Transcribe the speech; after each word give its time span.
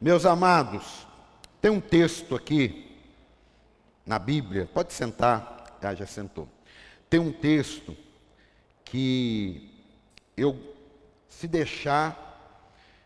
Meus 0.00 0.24
amados, 0.24 1.06
tem 1.60 1.72
um 1.72 1.80
texto 1.80 2.36
aqui 2.36 2.96
na 4.06 4.16
Bíblia, 4.16 4.70
pode 4.72 4.92
sentar, 4.92 5.76
ah, 5.82 5.94
já 5.94 6.06
sentou. 6.06 6.48
Tem 7.10 7.18
um 7.18 7.32
texto 7.32 7.96
que 8.84 9.68
eu, 10.36 10.56
se 11.28 11.48
deixar, 11.48 12.62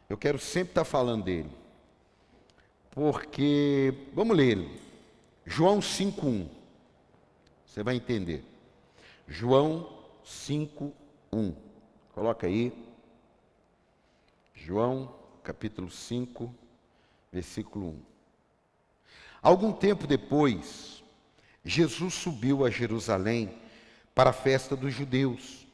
eu 0.06 0.18
quero 0.18 0.38
sempre 0.38 0.72
estar 0.72 0.84
falando 0.84 1.24
dele. 1.24 1.50
Porque, 2.90 3.94
vamos 4.12 4.36
ler 4.36 4.58
ele. 4.58 4.80
João 5.46 5.80
5,1. 5.80 6.46
Você 7.64 7.82
vai 7.82 7.96
entender. 7.96 8.44
João 9.26 9.88
5:1. 10.26 11.54
Coloca 12.12 12.46
aí. 12.46 12.70
João, 14.54 15.14
capítulo 15.42 15.90
5, 15.90 16.54
versículo 17.32 17.88
1. 17.88 18.02
Algum 19.42 19.72
tempo 19.72 20.06
depois, 20.06 21.02
Jesus 21.64 22.14
subiu 22.14 22.64
a 22.64 22.70
Jerusalém 22.70 23.56
para 24.14 24.30
a 24.30 24.34
festa 24.34 24.76
dos 24.76 24.92
judeus. 24.92 25.66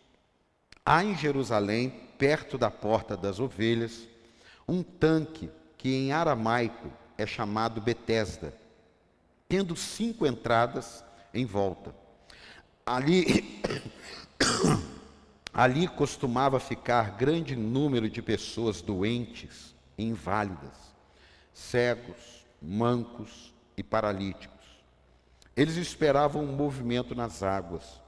Há 0.85 1.05
em 1.05 1.17
Jerusalém, 1.17 1.91
perto 2.17 2.57
da 2.57 2.71
porta 2.71 3.17
das 3.17 3.41
ovelhas, 3.41 4.07
um 4.67 4.83
tanque 4.83 5.51
que 5.77 5.95
em 5.95 6.13
aramaico 6.13 6.91
é 7.17 7.27
chamado 7.27 7.81
Betesda, 7.81 8.55
tendo 9.49 9.77
cinco 9.77 10.27
entradas 10.27 11.05
em 11.35 11.45
volta. 11.45 11.95
Ali 12.87 13.61
Ali 15.53 15.89
costumava 15.89 16.61
ficar 16.61 17.17
grande 17.17 17.57
número 17.57 18.09
de 18.09 18.23
pessoas 18.23 18.81
doentes 18.81 19.75
inválidas, 19.99 20.88
cegos, 21.59 22.47
mancos 22.63 23.53
e 23.77 23.83
paralíticos. 23.83 24.57
Eles 25.57 25.75
esperavam 25.75 26.45
um 26.45 26.53
movimento 26.53 27.17
nas 27.17 27.43
águas. 27.43 28.01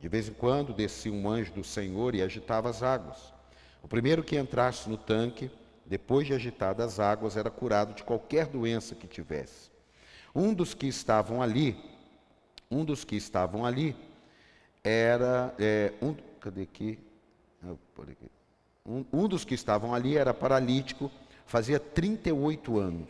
De 0.00 0.08
vez 0.08 0.28
em 0.28 0.32
quando 0.32 0.72
descia 0.72 1.12
um 1.12 1.28
anjo 1.28 1.52
do 1.52 1.64
Senhor 1.64 2.14
e 2.14 2.22
agitava 2.22 2.70
as 2.70 2.80
águas. 2.82 3.34
O 3.82 3.88
primeiro 3.88 4.22
que 4.22 4.38
entrasse 4.38 4.88
no 4.88 4.96
tanque, 4.96 5.50
depois 5.84 6.28
de 6.28 6.32
agitadas 6.32 6.94
as 6.94 7.00
águas, 7.00 7.36
era 7.36 7.50
curado 7.50 7.92
de 7.92 8.04
qualquer 8.04 8.46
doença 8.46 8.94
que 8.94 9.08
tivesse. 9.08 9.70
Um 10.32 10.54
dos 10.54 10.72
que 10.72 10.86
estavam 10.86 11.42
ali, 11.42 11.76
um 12.70 12.84
dos 12.84 13.04
que 13.04 13.16
estavam 13.16 13.66
ali, 13.66 13.96
era 14.82 15.52
é, 15.58 15.92
um, 16.00 16.14
cadê 16.40 16.62
aqui? 16.62 17.00
Um, 18.86 19.04
um 19.12 19.28
dos 19.28 19.44
que 19.44 19.54
estavam 19.54 19.92
ali 19.92 20.16
era 20.16 20.32
paralítico, 20.32 21.10
fazia 21.46 21.78
38 21.78 22.78
anos. 22.78 23.08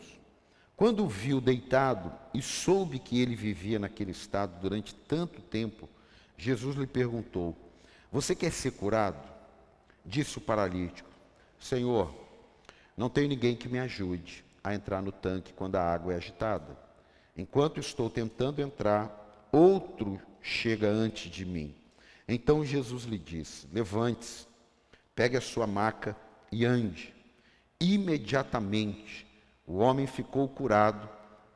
Quando 0.76 1.06
viu 1.06 1.40
deitado 1.40 2.12
e 2.34 2.42
soube 2.42 2.98
que 2.98 3.20
ele 3.20 3.36
vivia 3.36 3.78
naquele 3.78 4.10
estado 4.10 4.60
durante 4.60 4.94
tanto 4.94 5.40
tempo, 5.40 5.88
Jesus 6.36 6.76
lhe 6.76 6.86
perguntou: 6.86 7.56
Você 8.10 8.34
quer 8.34 8.50
ser 8.50 8.72
curado? 8.72 9.30
Disse 10.04 10.38
o 10.38 10.40
paralítico: 10.40 11.08
Senhor, 11.60 12.12
não 12.96 13.08
tem 13.08 13.28
ninguém 13.28 13.54
que 13.54 13.68
me 13.68 13.78
ajude 13.78 14.44
a 14.64 14.74
entrar 14.74 15.00
no 15.02 15.12
tanque 15.12 15.52
quando 15.52 15.76
a 15.76 15.82
água 15.82 16.12
é 16.12 16.16
agitada. 16.16 16.76
Enquanto 17.36 17.80
estou 17.80 18.10
tentando 18.10 18.60
entrar, 18.60 19.48
outro 19.52 20.20
chega 20.40 20.88
antes 20.88 21.30
de 21.30 21.44
mim. 21.44 21.74
Então 22.26 22.64
Jesus 22.64 23.04
lhe 23.04 23.18
disse: 23.18 23.68
Levante-se, 23.72 24.46
pegue 25.14 25.36
a 25.36 25.40
sua 25.40 25.66
maca 25.66 26.16
e 26.50 26.64
ande. 26.64 27.11
Imediatamente 27.82 29.26
o 29.66 29.78
homem 29.78 30.06
ficou 30.06 30.48
curado, 30.48 31.08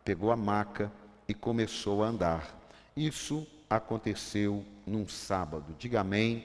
pegou 0.05 0.33
a 0.33 0.37
maca 0.37 0.91
e 1.29 1.35
começou 1.35 2.03
a 2.03 2.09
andar. 2.09 2.59
Isso 2.97 3.47
aconteceu 3.69 4.65
num 4.87 5.07
sábado. 5.07 5.75
Diga 5.79 6.01
amém. 6.01 6.45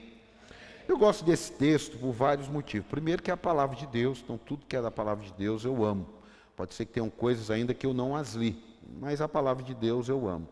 Eu 0.88 0.98
gosto 0.98 1.24
desse 1.24 1.52
texto 1.52 1.98
por 1.98 2.12
vários 2.12 2.48
motivos. 2.48 2.90
Primeiro, 2.90 3.24
que 3.24 3.32
é 3.32 3.34
a 3.34 3.38
palavra 3.38 3.76
de 3.76 3.88
Deus, 3.88 4.22
então 4.24 4.38
tudo 4.38 4.66
que 4.66 4.76
é 4.76 4.82
da 4.82 4.92
palavra 4.92 5.26
de 5.26 5.34
Deus 5.34 5.64
eu 5.64 5.84
amo. 5.84 6.08
Pode 6.56 6.74
ser 6.74 6.86
que 6.86 6.94
tenham 6.94 7.10
coisas 7.10 7.50
ainda 7.50 7.74
que 7.74 7.86
eu 7.86 7.94
não 7.94 8.16
as 8.16 8.34
li, 8.34 8.62
mas 9.00 9.22
a 9.22 9.28
palavra 9.28 9.64
de 9.64 9.74
Deus 9.74 10.10
eu 10.10 10.28
amo. 10.28 10.48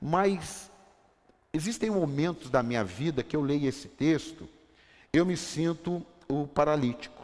Mas 0.00 0.70
Existem 1.56 1.88
momentos 1.88 2.50
da 2.50 2.62
minha 2.62 2.84
vida 2.84 3.22
que 3.22 3.34
eu 3.34 3.40
leio 3.40 3.66
esse 3.66 3.88
texto, 3.88 4.46
eu 5.10 5.24
me 5.24 5.38
sinto 5.38 6.04
o 6.28 6.46
paralítico, 6.46 7.15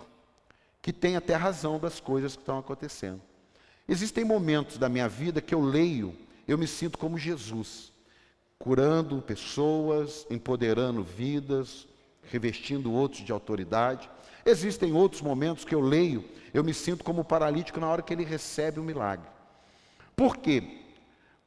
que 0.83 0.93
tem 0.93 1.15
até 1.15 1.37
razão 1.37 1.79
das 1.79 2.01
coisas 2.01 2.35
que 2.35 2.43
estão 2.43 2.59
acontecendo. 2.59 3.23
Existem 3.89 4.25
momentos 4.25 4.77
da 4.77 4.89
minha 4.89 5.09
vida 5.09 5.41
que 5.41 5.55
eu 5.55 5.61
leio, 5.61 6.15
eu 6.47 6.59
me 6.59 6.67
sinto 6.67 6.99
como 6.99 7.17
Jesus, 7.17 7.93
curando 8.59 9.23
pessoas, 9.23 10.27
empoderando 10.29 11.03
vidas, 11.05 11.87
revestindo 12.25 12.93
outros 12.93 13.25
de 13.25 13.31
autoridade. 13.31 14.11
Existem 14.45 14.93
outros 14.93 15.23
momentos 15.23 15.65
que 15.65 15.75
eu 15.75 15.81
leio, 15.81 16.25
eu 16.53 16.65
me 16.65 16.75
sinto 16.75 17.05
como 17.05 17.25
paralítico 17.25 17.79
na 17.79 17.89
hora 17.89 18.03
que 18.03 18.13
ele 18.13 18.25
recebe 18.25 18.81
o 18.81 18.85
milagre. 18.85 19.27
Por 20.17 20.37
quê? 20.37 20.81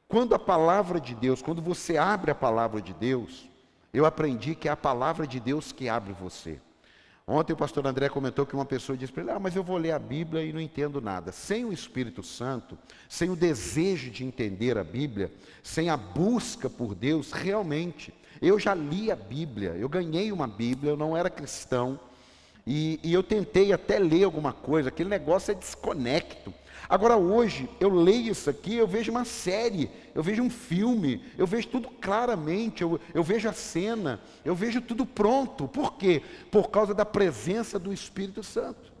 Quando 0.08 0.34
a 0.34 0.38
palavra 0.38 1.00
de 1.00 1.14
Deus, 1.14 1.42
quando 1.42 1.60
você 1.60 1.98
abre 1.98 2.30
a 2.30 2.34
palavra 2.34 2.80
de 2.80 2.94
Deus, 2.94 3.48
eu 3.92 4.06
aprendi 4.06 4.54
que 4.54 4.68
é 4.68 4.70
a 4.70 4.76
palavra 4.76 5.26
de 5.26 5.40
Deus 5.40 5.72
que 5.72 5.88
abre 5.88 6.12
você. 6.12 6.60
Ontem 7.28 7.52
o 7.52 7.56
pastor 7.56 7.84
André 7.84 8.08
comentou 8.08 8.46
que 8.46 8.54
uma 8.54 8.64
pessoa 8.64 8.96
disse 8.96 9.12
para 9.12 9.24
ele: 9.24 9.32
Ah, 9.32 9.40
mas 9.40 9.56
eu 9.56 9.64
vou 9.64 9.76
ler 9.76 9.90
a 9.90 9.98
Bíblia 9.98 10.44
e 10.44 10.52
não 10.52 10.60
entendo 10.60 11.00
nada. 11.00 11.32
Sem 11.32 11.64
o 11.64 11.72
Espírito 11.72 12.22
Santo, 12.22 12.78
sem 13.08 13.28
o 13.28 13.34
desejo 13.34 14.10
de 14.10 14.24
entender 14.24 14.78
a 14.78 14.84
Bíblia, 14.84 15.32
sem 15.60 15.90
a 15.90 15.96
busca 15.96 16.70
por 16.70 16.94
Deus, 16.94 17.32
realmente, 17.32 18.14
eu 18.40 18.60
já 18.60 18.74
li 18.74 19.10
a 19.10 19.16
Bíblia, 19.16 19.70
eu 19.70 19.88
ganhei 19.88 20.30
uma 20.30 20.46
Bíblia, 20.46 20.92
eu 20.92 20.96
não 20.96 21.16
era 21.16 21.28
cristão, 21.28 21.98
e, 22.64 23.00
e 23.02 23.12
eu 23.12 23.24
tentei 23.24 23.72
até 23.72 23.98
ler 23.98 24.22
alguma 24.22 24.52
coisa, 24.52 24.88
aquele 24.88 25.08
negócio 25.08 25.50
é 25.50 25.54
desconecto. 25.54 26.54
Agora, 26.88 27.16
hoje, 27.16 27.68
eu 27.80 27.88
leio 27.88 28.32
isso 28.32 28.48
aqui, 28.48 28.76
eu 28.76 28.86
vejo 28.86 29.10
uma 29.10 29.24
série, 29.24 29.90
eu 30.14 30.22
vejo 30.22 30.42
um 30.42 30.50
filme, 30.50 31.22
eu 31.36 31.46
vejo 31.46 31.68
tudo 31.68 31.88
claramente, 31.88 32.82
eu, 32.82 33.00
eu 33.12 33.22
vejo 33.22 33.48
a 33.48 33.52
cena, 33.52 34.20
eu 34.44 34.54
vejo 34.54 34.80
tudo 34.80 35.04
pronto. 35.04 35.66
Por 35.66 35.94
quê? 35.94 36.22
Por 36.50 36.70
causa 36.70 36.94
da 36.94 37.04
presença 37.04 37.78
do 37.78 37.92
Espírito 37.92 38.42
Santo. 38.42 38.95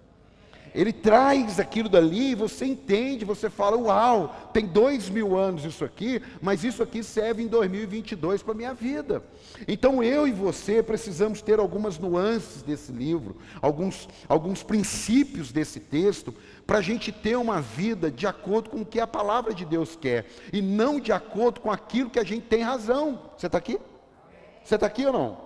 Ele 0.76 0.92
traz 0.92 1.58
aquilo 1.58 1.88
dali, 1.88 2.34
você 2.34 2.66
entende, 2.66 3.24
você 3.24 3.48
fala, 3.48 3.78
uau, 3.78 4.50
tem 4.52 4.66
dois 4.66 5.08
mil 5.08 5.34
anos 5.34 5.64
isso 5.64 5.82
aqui, 5.82 6.20
mas 6.42 6.64
isso 6.64 6.82
aqui 6.82 7.02
serve 7.02 7.42
em 7.42 7.46
2022 7.46 8.42
para 8.42 8.52
a 8.52 8.56
minha 8.56 8.74
vida. 8.74 9.24
Então 9.66 10.02
eu 10.02 10.28
e 10.28 10.32
você 10.32 10.82
precisamos 10.82 11.40
ter 11.40 11.58
algumas 11.58 11.98
nuances 11.98 12.60
desse 12.60 12.92
livro, 12.92 13.38
alguns, 13.62 14.06
alguns 14.28 14.62
princípios 14.62 15.50
desse 15.50 15.80
texto, 15.80 16.34
para 16.66 16.76
a 16.76 16.82
gente 16.82 17.10
ter 17.10 17.36
uma 17.36 17.62
vida 17.62 18.10
de 18.10 18.26
acordo 18.26 18.68
com 18.68 18.82
o 18.82 18.86
que 18.86 19.00
a 19.00 19.06
palavra 19.06 19.54
de 19.54 19.64
Deus 19.64 19.96
quer, 19.96 20.26
e 20.52 20.60
não 20.60 21.00
de 21.00 21.10
acordo 21.10 21.58
com 21.58 21.70
aquilo 21.70 22.10
que 22.10 22.18
a 22.18 22.24
gente 22.24 22.48
tem 22.48 22.60
razão. 22.60 23.18
Você 23.34 23.46
está 23.46 23.56
aqui? 23.56 23.78
Você 24.62 24.74
está 24.74 24.86
aqui 24.86 25.06
ou 25.06 25.12
não? 25.14 25.38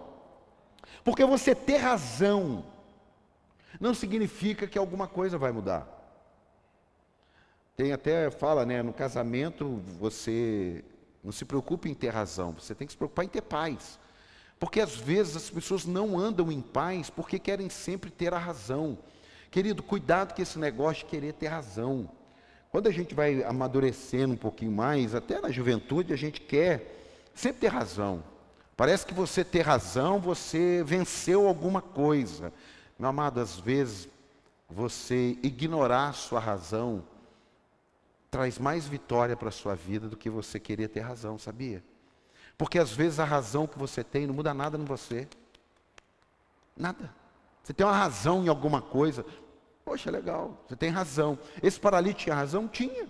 Porque 1.05 1.25
você 1.25 1.55
ter 1.55 1.77
razão 1.77 2.65
não 3.81 3.95
significa 3.95 4.67
que 4.67 4.79
alguma 4.79 5.09
coisa 5.09 5.39
vai 5.39 5.51
mudar. 5.51 5.89
Tem 7.77 7.93
até, 7.93 8.31
fala, 8.31 8.67
né, 8.67 8.83
no 8.83 8.93
casamento 8.93 9.83
você 9.99 10.85
não 11.25 11.33
se 11.33 11.47
preocupe 11.47 11.89
em 11.89 11.95
ter 11.95 12.11
razão, 12.11 12.53
você 12.53 12.75
tem 12.75 12.87
que 12.87 12.93
se 12.93 12.97
preocupar 12.97 13.25
em 13.25 13.29
ter 13.29 13.41
paz. 13.41 13.99
Porque 14.59 14.81
às 14.81 14.95
vezes 14.95 15.37
as 15.37 15.49
pessoas 15.49 15.87
não 15.87 16.19
andam 16.19 16.53
em 16.53 16.61
paz 16.61 17.09
porque 17.09 17.39
querem 17.39 17.71
sempre 17.71 18.11
ter 18.11 18.35
a 18.35 18.39
razão. 18.39 18.99
Querido, 19.51 19.83
cuidado 19.83 20.35
com 20.35 20.43
esse 20.43 20.59
negócio 20.59 21.05
de 21.05 21.11
querer 21.11 21.33
ter 21.33 21.49
razão. 21.49 22.11
Quando 22.71 22.87
a 22.87 22.93
gente 22.93 23.15
vai 23.15 23.43
amadurecendo 23.43 24.35
um 24.35 24.37
pouquinho 24.37 24.71
mais, 24.71 25.15
até 25.15 25.41
na 25.41 25.51
juventude, 25.51 26.13
a 26.13 26.17
gente 26.17 26.43
quer 26.43 27.31
sempre 27.35 27.63
ter 27.63 27.69
razão. 27.69 28.23
Parece 28.77 29.05
que 29.07 29.15
você 29.15 29.43
ter 29.43 29.63
razão, 29.63 30.21
você 30.21 30.85
venceu 30.85 31.49
alguma 31.49 31.81
coisa. 31.81 32.53
Meu 33.01 33.09
amado, 33.09 33.41
às 33.41 33.59
vezes 33.59 34.11
você 34.69 35.39
ignorar 35.43 36.13
sua 36.13 36.39
razão 36.39 37.03
traz 38.31 38.59
mais 38.59 38.87
vitória 38.87 39.35
para 39.35 39.49
a 39.49 39.53
sua 39.53 39.75
vida 39.75 40.07
do 40.07 40.19
que 40.19 40.29
você 40.29 40.61
querer 40.61 40.89
ter 40.89 41.01
razão, 41.01 41.39
sabia? 41.39 41.83
Porque 42.59 42.79
às 42.79 42.93
vezes 42.93 43.19
a 43.19 43.25
razão 43.25 43.67
que 43.67 43.79
você 43.79 44.05
tem 44.05 44.27
não 44.27 44.35
muda 44.35 44.53
nada 44.53 44.77
em 44.77 44.85
você. 44.85 45.27
Nada. 46.77 47.11
Você 47.63 47.73
tem 47.73 47.87
uma 47.87 47.97
razão 47.97 48.45
em 48.45 48.49
alguma 48.49 48.83
coisa. 48.83 49.25
Poxa, 49.83 50.11
legal, 50.11 50.63
você 50.69 50.77
tem 50.77 50.91
razão. 50.91 51.39
Esse 51.63 51.81
paralítico 51.81 52.25
tinha 52.25 52.35
razão? 52.35 52.69
Tinha. 52.69 53.09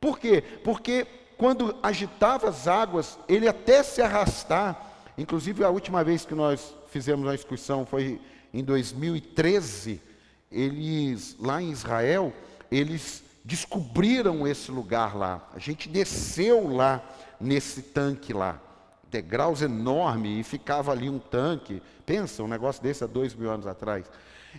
Por 0.00 0.18
quê? 0.18 0.42
Porque 0.64 1.06
quando 1.38 1.78
agitava 1.84 2.48
as 2.48 2.66
águas, 2.66 3.16
ele 3.28 3.46
até 3.46 3.84
se 3.84 4.02
arrastar. 4.02 4.90
Inclusive, 5.16 5.62
a 5.62 5.70
última 5.70 6.02
vez 6.02 6.24
que 6.24 6.34
nós 6.34 6.74
fizemos 6.88 7.24
uma 7.24 7.34
excursão 7.36 7.86
foi 7.86 8.20
em 8.52 8.62
2013, 8.64 10.00
eles, 10.50 11.36
lá 11.38 11.62
em 11.62 11.70
Israel, 11.70 12.32
eles 12.70 13.22
descobriram 13.44 14.46
esse 14.46 14.70
lugar 14.70 15.16
lá. 15.16 15.48
A 15.54 15.58
gente 15.58 15.88
desceu 15.88 16.68
lá 16.68 17.02
nesse 17.40 17.82
tanque 17.82 18.32
lá, 18.32 18.60
degraus 19.10 19.62
enorme 19.62 20.40
e 20.40 20.42
ficava 20.42 20.92
ali 20.92 21.08
um 21.08 21.18
tanque. 21.18 21.82
Pensa, 22.04 22.42
um 22.42 22.48
negócio 22.48 22.82
desse 22.82 23.04
há 23.04 23.06
dois 23.06 23.34
mil 23.34 23.50
anos 23.50 23.66
atrás. 23.66 24.06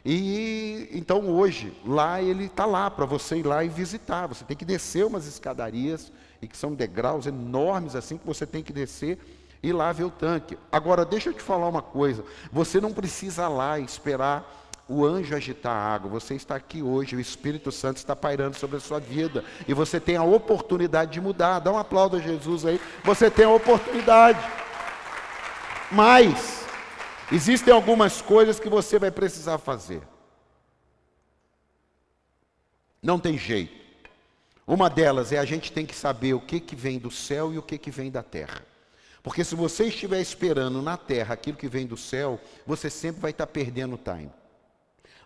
E 0.06 0.88
então 0.94 1.30
hoje, 1.30 1.74
lá 1.86 2.22
ele 2.22 2.46
está 2.46 2.66
lá 2.66 2.90
para 2.90 3.06
você 3.06 3.38
ir 3.38 3.46
lá 3.46 3.64
e 3.64 3.70
visitar. 3.70 4.28
Você 4.28 4.46
tem 4.46 4.56
que 4.56 4.66
descer 4.66 5.06
umas 5.06 5.28
escadarias, 5.28 6.12
e 6.42 6.48
que 6.48 6.58
são 6.58 6.74
degraus 6.74 7.28
enormes 7.28 7.96
assim 7.96 8.18
que 8.18 8.26
você 8.26 8.46
tem 8.46 8.64
que 8.64 8.74
descer 8.74 9.20
e 9.64 9.72
lá 9.72 9.92
ver 9.92 10.06
o 10.06 10.10
tanque. 10.10 10.58
Agora, 10.72 11.06
deixa 11.06 11.30
eu 11.30 11.34
te 11.34 11.42
falar 11.42 11.68
uma 11.68 11.82
coisa: 11.82 12.24
você 12.52 12.80
não 12.80 12.94
precisa 12.94 13.48
lá 13.48 13.80
esperar 13.80 14.60
o 14.88 15.06
anjo 15.06 15.36
agitar 15.36 15.74
a 15.74 15.94
água. 15.94 16.10
Você 16.12 16.36
está 16.36 16.56
aqui 16.56 16.82
hoje, 16.82 17.16
o 17.16 17.20
Espírito 17.20 17.72
Santo 17.72 17.98
está 17.98 18.16
pairando 18.16 18.58
sobre 18.58 18.78
a 18.78 18.82
sua 18.82 19.00
vida. 19.00 19.44
E 19.68 19.74
você 19.74 20.00
tem 20.00 20.18
a 20.18 20.24
oportunidade 20.24 21.12
de 21.12 21.22
mudar. 21.22 21.60
Dá 21.60 21.72
um 21.72 21.78
aplauso 21.78 22.16
a 22.18 22.20
Jesus 22.20 22.66
aí. 22.66 22.80
Você 23.04 23.30
tem 23.30 23.46
a 23.46 23.50
oportunidade. 23.50 24.40
Mas, 25.92 26.62
Existem 27.32 27.74
algumas 27.74 28.22
coisas 28.22 28.60
que 28.60 28.68
você 28.68 29.00
vai 29.00 29.10
precisar 29.10 29.58
fazer. 29.58 30.02
Não 33.02 33.18
tem 33.18 33.38
jeito. 33.38 33.80
Uma 34.68 34.90
delas 34.90 35.32
é 35.32 35.40
a 35.40 35.46
gente 35.46 35.72
tem 35.72 35.86
que 35.86 35.96
saber 35.96 36.34
o 36.34 36.42
que, 36.42 36.60
que 36.60 36.76
vem 36.76 37.00
do 37.00 37.10
céu 37.10 37.54
e 37.54 37.58
o 37.58 37.64
que, 37.64 37.78
que 37.78 37.90
vem 37.90 38.12
da 38.12 38.22
terra. 38.22 38.62
Porque 39.24 39.44
se 39.44 39.56
você 39.56 39.86
estiver 39.86 40.20
esperando 40.20 40.82
na 40.82 40.98
terra 40.98 41.34
aquilo 41.34 41.58
que 41.58 41.68
vem 41.68 41.86
do 41.86 41.98
céu, 41.98 42.40
você 42.66 42.90
sempre 42.90 43.22
vai 43.22 43.32
estar 43.32 43.48
perdendo 43.48 43.98
time. 43.98 44.32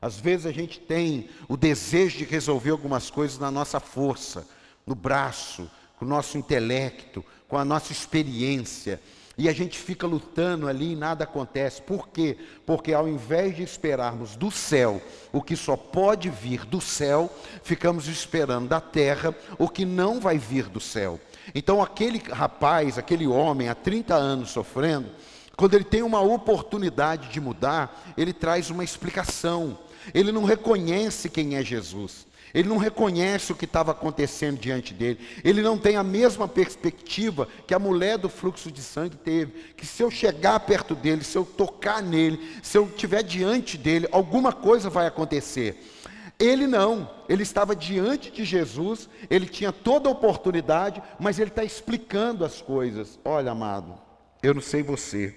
Às 0.01 0.19
vezes 0.19 0.45
a 0.45 0.51
gente 0.51 0.79
tem 0.79 1.29
o 1.47 1.55
desejo 1.55 2.17
de 2.17 2.25
resolver 2.25 2.71
algumas 2.71 3.09
coisas 3.09 3.39
na 3.39 3.49
nossa 3.49 3.79
força, 3.79 4.47
no 4.85 4.93
braço, 4.93 5.69
com 5.97 6.05
o 6.05 6.07
nosso 6.07 6.37
intelecto, 6.37 7.23
com 7.47 7.57
a 7.57 7.65
nossa 7.65 7.91
experiência. 7.91 8.99
E 9.37 9.49
a 9.49 9.53
gente 9.53 9.77
fica 9.77 10.07
lutando 10.07 10.67
ali 10.67 10.93
e 10.93 10.95
nada 10.95 11.23
acontece. 11.23 11.81
Por 11.81 12.09
quê? 12.09 12.37
Porque 12.65 12.93
ao 12.93 13.07
invés 13.07 13.55
de 13.55 13.63
esperarmos 13.63 14.35
do 14.35 14.49
céu 14.49 15.01
o 15.31 15.41
que 15.41 15.55
só 15.55 15.75
pode 15.75 16.29
vir 16.29 16.65
do 16.65 16.79
céu, 16.79 17.29
ficamos 17.63 18.07
esperando 18.07 18.69
da 18.69 18.79
terra 18.79 19.35
o 19.57 19.67
que 19.67 19.85
não 19.85 20.19
vai 20.19 20.37
vir 20.37 20.65
do 20.69 20.79
céu. 20.79 21.19
Então, 21.53 21.81
aquele 21.81 22.19
rapaz, 22.19 22.97
aquele 22.97 23.27
homem, 23.27 23.69
há 23.69 23.75
30 23.75 24.15
anos 24.15 24.49
sofrendo, 24.49 25.09
quando 25.55 25.73
ele 25.73 25.83
tem 25.83 26.01
uma 26.01 26.21
oportunidade 26.21 27.29
de 27.29 27.39
mudar, 27.39 28.13
ele 28.17 28.33
traz 28.33 28.69
uma 28.69 28.83
explicação. 28.83 29.77
Ele 30.13 30.31
não 30.31 30.43
reconhece 30.43 31.29
quem 31.29 31.55
é 31.55 31.63
Jesus. 31.63 32.25
Ele 32.53 32.69
não 32.69 32.77
reconhece 32.77 33.51
o 33.51 33.55
que 33.55 33.65
estava 33.65 33.91
acontecendo 33.91 34.57
diante 34.57 34.93
dele. 34.93 35.19
Ele 35.43 35.61
não 35.61 35.77
tem 35.77 35.97
a 35.97 36.03
mesma 36.03 36.47
perspectiva 36.47 37.47
que 37.67 37.73
a 37.73 37.79
mulher 37.79 38.17
do 38.17 38.29
fluxo 38.29 38.71
de 38.71 38.81
sangue 38.81 39.17
teve. 39.17 39.73
Que 39.75 39.85
se 39.85 40.01
eu 40.01 40.09
chegar 40.09 40.59
perto 40.61 40.95
dele, 40.95 41.23
se 41.23 41.37
eu 41.37 41.43
tocar 41.43 42.01
nele, 42.01 42.39
se 42.63 42.77
eu 42.77 42.85
estiver 42.85 43.23
diante 43.23 43.77
dele, 43.77 44.07
alguma 44.09 44.53
coisa 44.53 44.89
vai 44.89 45.05
acontecer. 45.05 45.94
Ele 46.37 46.67
não, 46.67 47.09
ele 47.29 47.43
estava 47.43 47.75
diante 47.75 48.29
de 48.29 48.43
Jesus, 48.43 49.09
ele 49.29 49.47
tinha 49.47 49.71
toda 49.71 50.09
a 50.09 50.11
oportunidade, 50.11 51.01
mas 51.17 51.39
ele 51.39 51.49
está 51.49 51.63
explicando 51.63 52.43
as 52.43 52.61
coisas. 52.61 53.17
Olha, 53.23 53.51
amado, 53.51 53.97
eu 54.43 54.53
não 54.53 54.61
sei 54.61 54.83
você, 54.83 55.33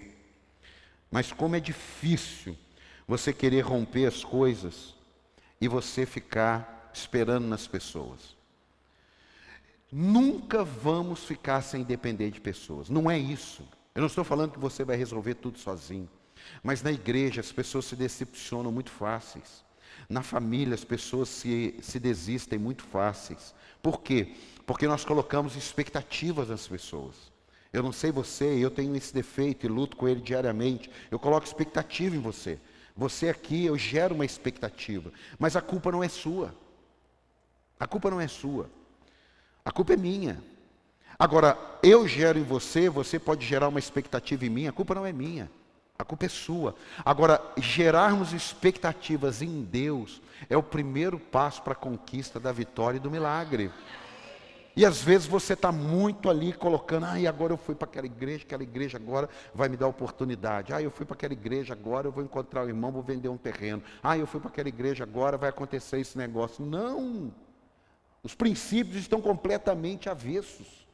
mas 1.10 1.32
como 1.32 1.54
é 1.54 1.60
difícil 1.60 2.56
você 3.06 3.32
querer 3.32 3.60
romper 3.60 4.06
as 4.06 4.24
coisas 4.24 4.94
e 5.60 5.68
você 5.68 6.04
ficar 6.04 6.90
esperando 6.92 7.46
nas 7.46 7.66
pessoas. 7.66 8.36
Nunca 9.90 10.64
vamos 10.64 11.24
ficar 11.24 11.62
sem 11.62 11.82
depender 11.82 12.30
de 12.30 12.40
pessoas. 12.40 12.90
Não 12.90 13.10
é 13.10 13.18
isso. 13.18 13.62
Eu 13.94 14.00
não 14.00 14.08
estou 14.08 14.24
falando 14.24 14.52
que 14.52 14.58
você 14.58 14.84
vai 14.84 14.96
resolver 14.96 15.34
tudo 15.34 15.58
sozinho. 15.58 16.08
Mas 16.62 16.82
na 16.82 16.92
igreja 16.92 17.40
as 17.40 17.50
pessoas 17.50 17.86
se 17.86 17.96
decepcionam 17.96 18.70
muito 18.70 18.90
fáceis. 18.90 19.64
Na 20.08 20.22
família 20.22 20.74
as 20.74 20.84
pessoas 20.84 21.28
se, 21.28 21.74
se 21.82 21.98
desistem 22.00 22.58
muito 22.58 22.82
fáceis. 22.84 23.54
Por 23.82 24.00
quê? 24.00 24.34
Porque 24.64 24.86
nós 24.86 25.04
colocamos 25.04 25.54
expectativas 25.54 26.48
nas 26.48 26.66
pessoas. 26.66 27.14
Eu 27.72 27.82
não 27.82 27.92
sei 27.92 28.10
você, 28.10 28.44
eu 28.44 28.70
tenho 28.70 28.96
esse 28.96 29.12
defeito 29.12 29.66
e 29.66 29.68
luto 29.68 29.96
com 29.96 30.08
ele 30.08 30.20
diariamente. 30.20 30.90
Eu 31.10 31.18
coloco 31.18 31.46
expectativa 31.46 32.16
em 32.16 32.20
você. 32.20 32.58
Você 32.96 33.28
aqui, 33.28 33.66
eu 33.66 33.76
gero 33.76 34.14
uma 34.14 34.24
expectativa. 34.24 35.12
Mas 35.38 35.54
a 35.54 35.60
culpa 35.60 35.92
não 35.92 36.02
é 36.02 36.08
sua. 36.08 36.54
A 37.78 37.86
culpa 37.86 38.10
não 38.10 38.20
é 38.20 38.26
sua. 38.26 38.70
A 39.64 39.70
culpa 39.70 39.92
é 39.92 39.96
minha. 39.96 40.42
Agora, 41.18 41.58
eu 41.82 42.08
gero 42.08 42.38
em 42.38 42.42
você, 42.42 42.88
você 42.88 43.18
pode 43.18 43.44
gerar 43.44 43.68
uma 43.68 43.78
expectativa 43.78 44.46
em 44.46 44.48
mim, 44.48 44.66
a 44.66 44.72
culpa 44.72 44.94
não 44.94 45.04
é 45.04 45.12
minha. 45.12 45.50
A 46.00 46.04
culpa 46.04 46.26
é 46.26 46.28
sua. 46.28 46.76
Agora, 47.04 47.42
gerarmos 47.56 48.32
expectativas 48.32 49.42
em 49.42 49.64
Deus 49.64 50.22
é 50.48 50.56
o 50.56 50.62
primeiro 50.62 51.18
passo 51.18 51.60
para 51.60 51.72
a 51.72 51.76
conquista 51.76 52.38
da 52.38 52.52
vitória 52.52 52.98
e 52.98 53.00
do 53.00 53.10
milagre. 53.10 53.68
E 54.76 54.86
às 54.86 55.02
vezes 55.02 55.26
você 55.26 55.54
está 55.54 55.72
muito 55.72 56.30
ali 56.30 56.52
colocando, 56.52 57.04
ah, 57.04 57.18
e 57.18 57.26
agora 57.26 57.52
eu 57.52 57.56
fui 57.56 57.74
para 57.74 57.88
aquela 57.88 58.06
igreja, 58.06 58.44
aquela 58.44 58.62
igreja 58.62 58.96
agora 58.96 59.28
vai 59.52 59.68
me 59.68 59.76
dar 59.76 59.88
oportunidade. 59.88 60.72
Ah, 60.72 60.80
eu 60.80 60.88
fui 60.88 61.04
para 61.04 61.14
aquela 61.14 61.32
igreja 61.32 61.72
agora, 61.72 62.06
eu 62.06 62.12
vou 62.12 62.22
encontrar 62.22 62.64
o 62.64 62.68
irmão, 62.68 62.92
vou 62.92 63.02
vender 63.02 63.28
um 63.28 63.36
terreno. 63.36 63.82
Ah, 64.00 64.16
eu 64.16 64.24
fui 64.24 64.38
para 64.38 64.50
aquela 64.50 64.68
igreja 64.68 65.02
agora, 65.02 65.36
vai 65.36 65.48
acontecer 65.48 65.98
esse 65.98 66.16
negócio. 66.16 66.64
Não! 66.64 67.34
Os 68.22 68.36
princípios 68.36 68.98
estão 68.98 69.20
completamente 69.20 70.08
avessos. 70.08 70.86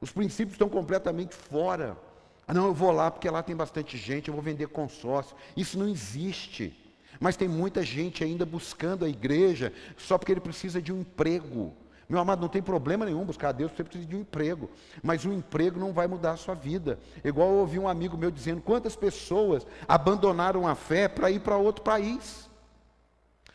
Os 0.00 0.10
princípios 0.10 0.54
estão 0.54 0.68
completamente 0.68 1.36
fora. 1.36 1.96
Ah, 2.46 2.54
não, 2.54 2.66
eu 2.66 2.74
vou 2.74 2.90
lá 2.90 3.10
porque 3.10 3.28
lá 3.28 3.42
tem 3.42 3.56
bastante 3.56 3.96
gente, 3.96 4.28
eu 4.28 4.34
vou 4.34 4.42
vender 4.42 4.68
consórcio. 4.68 5.36
Isso 5.56 5.78
não 5.78 5.88
existe. 5.88 6.76
Mas 7.20 7.36
tem 7.36 7.48
muita 7.48 7.82
gente 7.82 8.22
ainda 8.22 8.44
buscando 8.44 9.04
a 9.04 9.08
igreja 9.08 9.72
só 9.96 10.18
porque 10.18 10.32
ele 10.32 10.40
precisa 10.40 10.82
de 10.82 10.92
um 10.92 11.00
emprego. 11.00 11.74
Meu 12.08 12.18
amado, 12.20 12.40
não 12.40 12.48
tem 12.48 12.60
problema 12.60 13.06
nenhum 13.06 13.24
buscar 13.24 13.48
a 13.48 13.52
Deus, 13.52 13.72
você 13.72 13.82
precisa 13.82 14.06
de 14.06 14.14
um 14.14 14.20
emprego. 14.20 14.70
Mas 15.02 15.24
o 15.24 15.32
emprego 15.32 15.80
não 15.80 15.92
vai 15.92 16.06
mudar 16.06 16.32
a 16.32 16.36
sua 16.36 16.54
vida. 16.54 16.98
Igual 17.24 17.48
eu 17.48 17.54
ouvi 17.56 17.78
um 17.78 17.88
amigo 17.88 18.16
meu 18.16 18.30
dizendo: 18.30 18.60
quantas 18.60 18.94
pessoas 18.94 19.66
abandonaram 19.88 20.66
a 20.66 20.74
fé 20.74 21.08
para 21.08 21.30
ir 21.30 21.40
para 21.40 21.56
outro 21.56 21.82
país? 21.82 22.50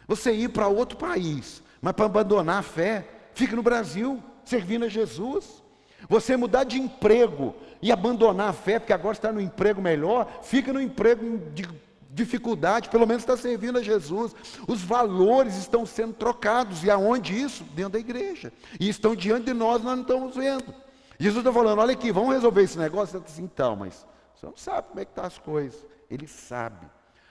Você 0.07 0.31
ir 0.31 0.49
para 0.49 0.67
outro 0.67 0.97
país 0.97 1.61
mas 1.81 1.93
para 1.93 2.05
abandonar 2.05 2.59
a 2.59 2.63
fé, 2.63 3.07
fique 3.33 3.55
no 3.55 3.63
Brasil, 3.63 4.21
servindo 4.43 4.85
a 4.85 4.89
Jesus. 4.89 5.63
Você 6.07 6.37
mudar 6.37 6.63
de 6.63 6.79
emprego 6.79 7.55
e 7.81 7.91
abandonar 7.91 8.49
a 8.49 8.53
fé, 8.53 8.79
porque 8.79 8.93
agora 8.93 9.13
está 9.13 9.31
no 9.31 9.41
emprego 9.41 9.81
melhor, 9.81 10.39
fica 10.41 10.71
no 10.71 10.81
emprego 10.81 11.37
de 11.53 11.67
dificuldade, 12.11 12.89
pelo 12.89 13.05
menos 13.05 13.23
está 13.23 13.37
servindo 13.37 13.77
a 13.77 13.83
Jesus. 13.83 14.35
Os 14.67 14.81
valores 14.81 15.55
estão 15.55 15.85
sendo 15.85 16.13
trocados, 16.13 16.83
e 16.83 16.89
aonde 16.89 17.39
isso? 17.39 17.63
Dentro 17.75 17.93
da 17.93 17.99
igreja. 17.99 18.51
E 18.79 18.89
estão 18.89 19.15
diante 19.15 19.45
de 19.45 19.53
nós, 19.53 19.83
nós 19.83 19.95
não 19.95 20.01
estamos 20.01 20.35
vendo. 20.35 20.73
Jesus 21.19 21.45
está 21.45 21.53
falando: 21.53 21.79
olha 21.79 21.93
aqui, 21.93 22.11
vamos 22.11 22.33
resolver 22.33 22.63
esse 22.63 22.77
negócio. 22.77 23.17
Está 23.17 23.31
assim, 23.31 23.43
então, 23.43 23.75
mas 23.75 24.05
você 24.35 24.45
não 24.45 24.57
sabe 24.57 24.87
como 24.87 24.99
é 24.99 25.05
que 25.05 25.11
estão 25.11 25.23
tá 25.23 25.27
as 25.27 25.37
coisas. 25.37 25.85
Ele 26.09 26.27
sabe. 26.27 26.87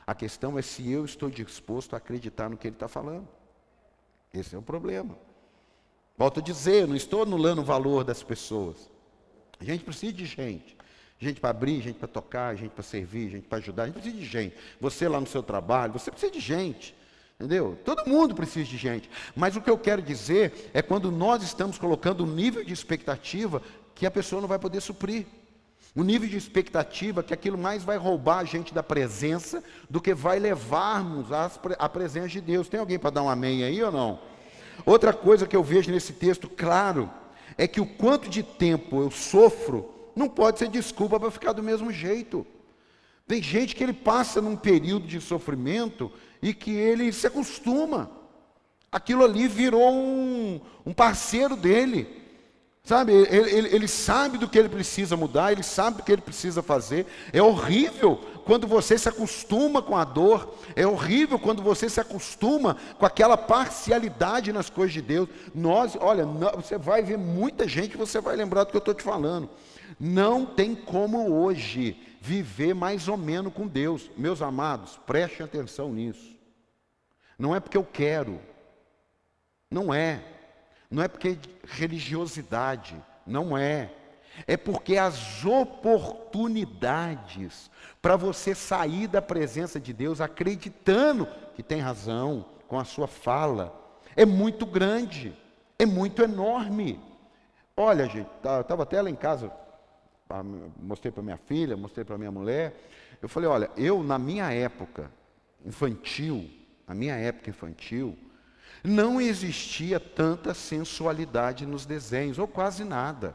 A 0.06 0.14
questão 0.14 0.58
é 0.58 0.62
se 0.62 0.90
eu 0.90 1.04
estou 1.04 1.28
disposto 1.28 1.94
a 1.94 1.96
acreditar 1.96 2.48
no 2.48 2.56
que 2.56 2.66
ele 2.66 2.76
está 2.76 2.88
falando. 2.88 3.28
Esse 4.32 4.54
é 4.54 4.58
o 4.58 4.62
problema. 4.62 5.16
Volto 6.18 6.40
a 6.40 6.42
dizer, 6.42 6.88
não 6.88 6.96
estou 6.96 7.22
anulando 7.22 7.60
o 7.60 7.64
valor 7.64 8.02
das 8.02 8.24
pessoas. 8.24 8.90
A 9.60 9.64
gente 9.64 9.84
precisa 9.84 10.12
de 10.12 10.26
gente. 10.26 10.76
Gente 11.20 11.40
para 11.40 11.50
abrir, 11.50 11.80
gente 11.80 11.96
para 11.96 12.08
tocar, 12.08 12.56
gente 12.56 12.72
para 12.72 12.82
servir, 12.82 13.30
gente 13.30 13.46
para 13.46 13.58
ajudar. 13.58 13.84
A 13.84 13.86
gente 13.86 13.94
precisa 13.94 14.16
de 14.16 14.26
gente. 14.26 14.56
Você 14.80 15.08
lá 15.08 15.20
no 15.20 15.28
seu 15.28 15.44
trabalho, 15.44 15.92
você 15.92 16.10
precisa 16.10 16.32
de 16.32 16.40
gente. 16.40 16.92
Entendeu? 17.38 17.78
Todo 17.84 18.04
mundo 18.08 18.34
precisa 18.34 18.68
de 18.68 18.76
gente. 18.76 19.08
Mas 19.36 19.54
o 19.54 19.60
que 19.60 19.70
eu 19.70 19.78
quero 19.78 20.02
dizer 20.02 20.70
é 20.74 20.82
quando 20.82 21.12
nós 21.12 21.44
estamos 21.44 21.78
colocando 21.78 22.24
um 22.24 22.26
nível 22.26 22.64
de 22.64 22.72
expectativa 22.72 23.62
que 23.94 24.04
a 24.04 24.10
pessoa 24.10 24.40
não 24.40 24.48
vai 24.48 24.58
poder 24.58 24.80
suprir. 24.80 25.24
Um 25.94 26.02
nível 26.02 26.28
de 26.28 26.36
expectativa 26.36 27.22
que 27.22 27.32
aquilo 27.32 27.56
mais 27.56 27.84
vai 27.84 27.96
roubar 27.96 28.38
a 28.38 28.44
gente 28.44 28.74
da 28.74 28.82
presença 28.82 29.62
do 29.88 30.00
que 30.00 30.14
vai 30.14 30.40
levarmos 30.40 31.28
à 31.32 31.88
presença 31.88 32.28
de 32.28 32.40
Deus. 32.40 32.68
Tem 32.68 32.80
alguém 32.80 32.98
para 32.98 33.10
dar 33.10 33.22
um 33.22 33.30
amém 33.30 33.62
aí 33.62 33.80
ou 33.82 33.92
não? 33.92 34.37
Outra 34.84 35.12
coisa 35.12 35.46
que 35.46 35.56
eu 35.56 35.62
vejo 35.62 35.90
nesse 35.90 36.12
texto, 36.12 36.48
claro, 36.48 37.10
é 37.56 37.66
que 37.66 37.80
o 37.80 37.86
quanto 37.86 38.28
de 38.28 38.42
tempo 38.42 39.02
eu 39.02 39.10
sofro 39.10 39.94
não 40.14 40.28
pode 40.28 40.58
ser 40.58 40.68
desculpa 40.68 41.18
para 41.18 41.30
ficar 41.30 41.52
do 41.52 41.62
mesmo 41.62 41.92
jeito. 41.92 42.46
Tem 43.26 43.42
gente 43.42 43.76
que 43.76 43.82
ele 43.82 43.92
passa 43.92 44.40
num 44.40 44.56
período 44.56 45.06
de 45.06 45.20
sofrimento 45.20 46.10
e 46.40 46.54
que 46.54 46.70
ele 46.70 47.12
se 47.12 47.26
acostuma. 47.26 48.10
Aquilo 48.90 49.22
ali 49.22 49.46
virou 49.46 49.92
um, 49.92 50.60
um 50.86 50.94
parceiro 50.94 51.54
dele. 51.54 52.17
Sabe, 52.88 53.12
ele, 53.12 53.50
ele, 53.50 53.68
ele, 53.68 53.86
sabe 53.86 54.38
do 54.38 54.48
que 54.48 54.58
ele 54.58 54.70
precisa 54.70 55.14
mudar, 55.14 55.52
ele 55.52 55.62
sabe 55.62 55.98
do 55.98 56.02
que 56.02 56.10
ele 56.10 56.22
precisa 56.22 56.62
fazer. 56.62 57.04
É 57.34 57.42
horrível 57.42 58.16
quando 58.46 58.66
você 58.66 58.96
se 58.96 59.06
acostuma 59.06 59.82
com 59.82 59.94
a 59.94 60.04
dor, 60.04 60.54
é 60.74 60.86
horrível 60.86 61.38
quando 61.38 61.62
você 61.62 61.86
se 61.90 62.00
acostuma 62.00 62.78
com 62.98 63.04
aquela 63.04 63.36
parcialidade 63.36 64.54
nas 64.54 64.70
coisas 64.70 64.94
de 64.94 65.02
Deus. 65.02 65.28
Nós, 65.54 65.98
olha, 66.00 66.24
não, 66.24 66.52
você 66.52 66.78
vai 66.78 67.02
ver 67.02 67.18
muita 67.18 67.68
gente, 67.68 67.94
você 67.94 68.22
vai 68.22 68.34
lembrar 68.34 68.64
do 68.64 68.70
que 68.70 68.76
eu 68.78 68.78
estou 68.78 68.94
te 68.94 69.02
falando. 69.02 69.50
Não 70.00 70.46
tem 70.46 70.74
como 70.74 71.30
hoje 71.30 71.94
viver 72.22 72.72
mais 72.72 73.06
ou 73.06 73.18
menos 73.18 73.52
com 73.52 73.66
Deus. 73.66 74.10
Meus 74.16 74.40
amados, 74.40 74.98
prestem 75.06 75.44
atenção 75.44 75.92
nisso. 75.92 76.34
Não 77.38 77.54
é 77.54 77.60
porque 77.60 77.76
eu 77.76 77.84
quero, 77.84 78.40
não 79.70 79.92
é. 79.92 80.37
Não 80.90 81.02
é 81.02 81.08
porque 81.08 81.38
religiosidade, 81.64 82.94
não 83.26 83.56
é. 83.56 83.90
É 84.46 84.56
porque 84.56 84.96
as 84.96 85.44
oportunidades 85.44 87.70
para 88.00 88.16
você 88.16 88.54
sair 88.54 89.08
da 89.08 89.20
presença 89.20 89.80
de 89.80 89.92
Deus 89.92 90.20
acreditando 90.20 91.26
que 91.54 91.62
tem 91.62 91.80
razão 91.80 92.44
com 92.68 92.78
a 92.78 92.84
sua 92.84 93.08
fala 93.08 93.74
é 94.16 94.24
muito 94.24 94.64
grande, 94.66 95.36
é 95.78 95.86
muito 95.86 96.22
enorme. 96.22 97.00
Olha, 97.76 98.06
gente, 98.06 98.28
estava 98.36 98.64
tá, 98.64 98.82
até 98.82 99.00
lá 99.00 99.08
em 99.08 99.14
casa, 99.14 99.52
mostrei 100.80 101.12
para 101.12 101.22
minha 101.22 101.36
filha, 101.36 101.76
mostrei 101.76 102.04
para 102.04 102.18
minha 102.18 102.32
mulher. 102.32 102.74
Eu 103.22 103.28
falei, 103.28 103.48
olha, 103.48 103.70
eu 103.76 104.02
na 104.02 104.18
minha 104.18 104.52
época 104.52 105.08
infantil, 105.64 106.50
na 106.86 106.94
minha 106.94 107.14
época 107.14 107.50
infantil, 107.50 108.18
não 108.82 109.20
existia 109.20 109.98
tanta 109.98 110.54
sensualidade 110.54 111.66
nos 111.66 111.84
desenhos, 111.86 112.38
ou 112.38 112.46
quase 112.46 112.84
nada. 112.84 113.34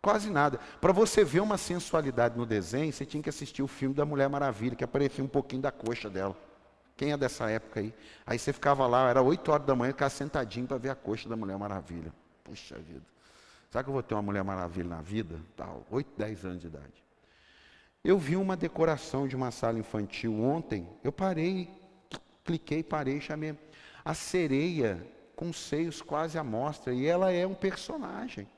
Quase 0.00 0.30
nada. 0.30 0.58
Para 0.80 0.92
você 0.92 1.24
ver 1.24 1.40
uma 1.40 1.58
sensualidade 1.58 2.38
no 2.38 2.46
desenho, 2.46 2.92
você 2.92 3.04
tinha 3.04 3.22
que 3.22 3.28
assistir 3.28 3.62
o 3.62 3.68
filme 3.68 3.94
da 3.94 4.04
Mulher 4.04 4.28
Maravilha, 4.28 4.76
que 4.76 4.84
aparecia 4.84 5.24
um 5.24 5.28
pouquinho 5.28 5.62
da 5.62 5.72
coxa 5.72 6.08
dela. 6.08 6.36
Quem 6.96 7.12
é 7.12 7.16
dessa 7.16 7.50
época 7.50 7.80
aí? 7.80 7.94
Aí 8.26 8.38
você 8.38 8.52
ficava 8.52 8.86
lá, 8.86 9.08
era 9.08 9.22
8 9.22 9.52
horas 9.52 9.66
da 9.66 9.74
manhã, 9.74 9.92
ficava 9.92 10.10
sentadinho 10.10 10.66
para 10.66 10.78
ver 10.78 10.90
a 10.90 10.94
coxa 10.94 11.28
da 11.28 11.36
Mulher 11.36 11.56
Maravilha. 11.58 12.12
Puxa 12.44 12.76
vida. 12.76 13.04
Sabe 13.70 13.84
que 13.84 13.90
eu 13.90 13.94
vou 13.94 14.02
ter 14.02 14.14
uma 14.14 14.22
Mulher 14.22 14.42
Maravilha 14.42 14.88
na 14.88 15.00
vida? 15.00 15.40
Tal, 15.56 15.84
8, 15.90 16.10
10 16.16 16.44
anos 16.44 16.60
de 16.60 16.66
idade. 16.68 17.04
Eu 18.02 18.18
vi 18.18 18.36
uma 18.36 18.56
decoração 18.56 19.28
de 19.28 19.36
uma 19.36 19.50
sala 19.50 19.78
infantil 19.78 20.40
ontem, 20.40 20.88
eu 21.02 21.12
parei, 21.12 21.68
cliquei, 22.44 22.82
parei, 22.82 23.20
chamei 23.20 23.52
a 24.08 24.14
sereia 24.14 25.06
com 25.36 25.52
seios 25.52 26.00
quase 26.00 26.38
à 26.38 26.42
mostra, 26.42 26.94
e 26.94 27.04
ela 27.04 27.30
é 27.30 27.46
um 27.46 27.52
personagem. 27.52 28.48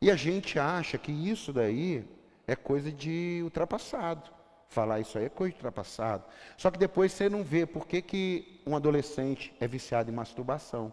E 0.00 0.10
a 0.10 0.16
gente 0.16 0.58
acha 0.58 0.96
que 0.96 1.12
isso 1.12 1.52
daí 1.52 2.02
é 2.46 2.56
coisa 2.56 2.90
de 2.90 3.42
ultrapassado. 3.44 4.30
Falar 4.70 4.98
isso 4.98 5.18
aí 5.18 5.26
é 5.26 5.28
coisa 5.28 5.50
de 5.50 5.58
ultrapassado. 5.58 6.24
Só 6.56 6.70
que 6.70 6.78
depois 6.78 7.12
você 7.12 7.28
não 7.28 7.44
vê 7.44 7.66
por 7.66 7.86
que, 7.86 8.00
que 8.00 8.62
um 8.66 8.74
adolescente 8.74 9.52
é 9.60 9.68
viciado 9.68 10.10
em 10.10 10.14
masturbação. 10.14 10.90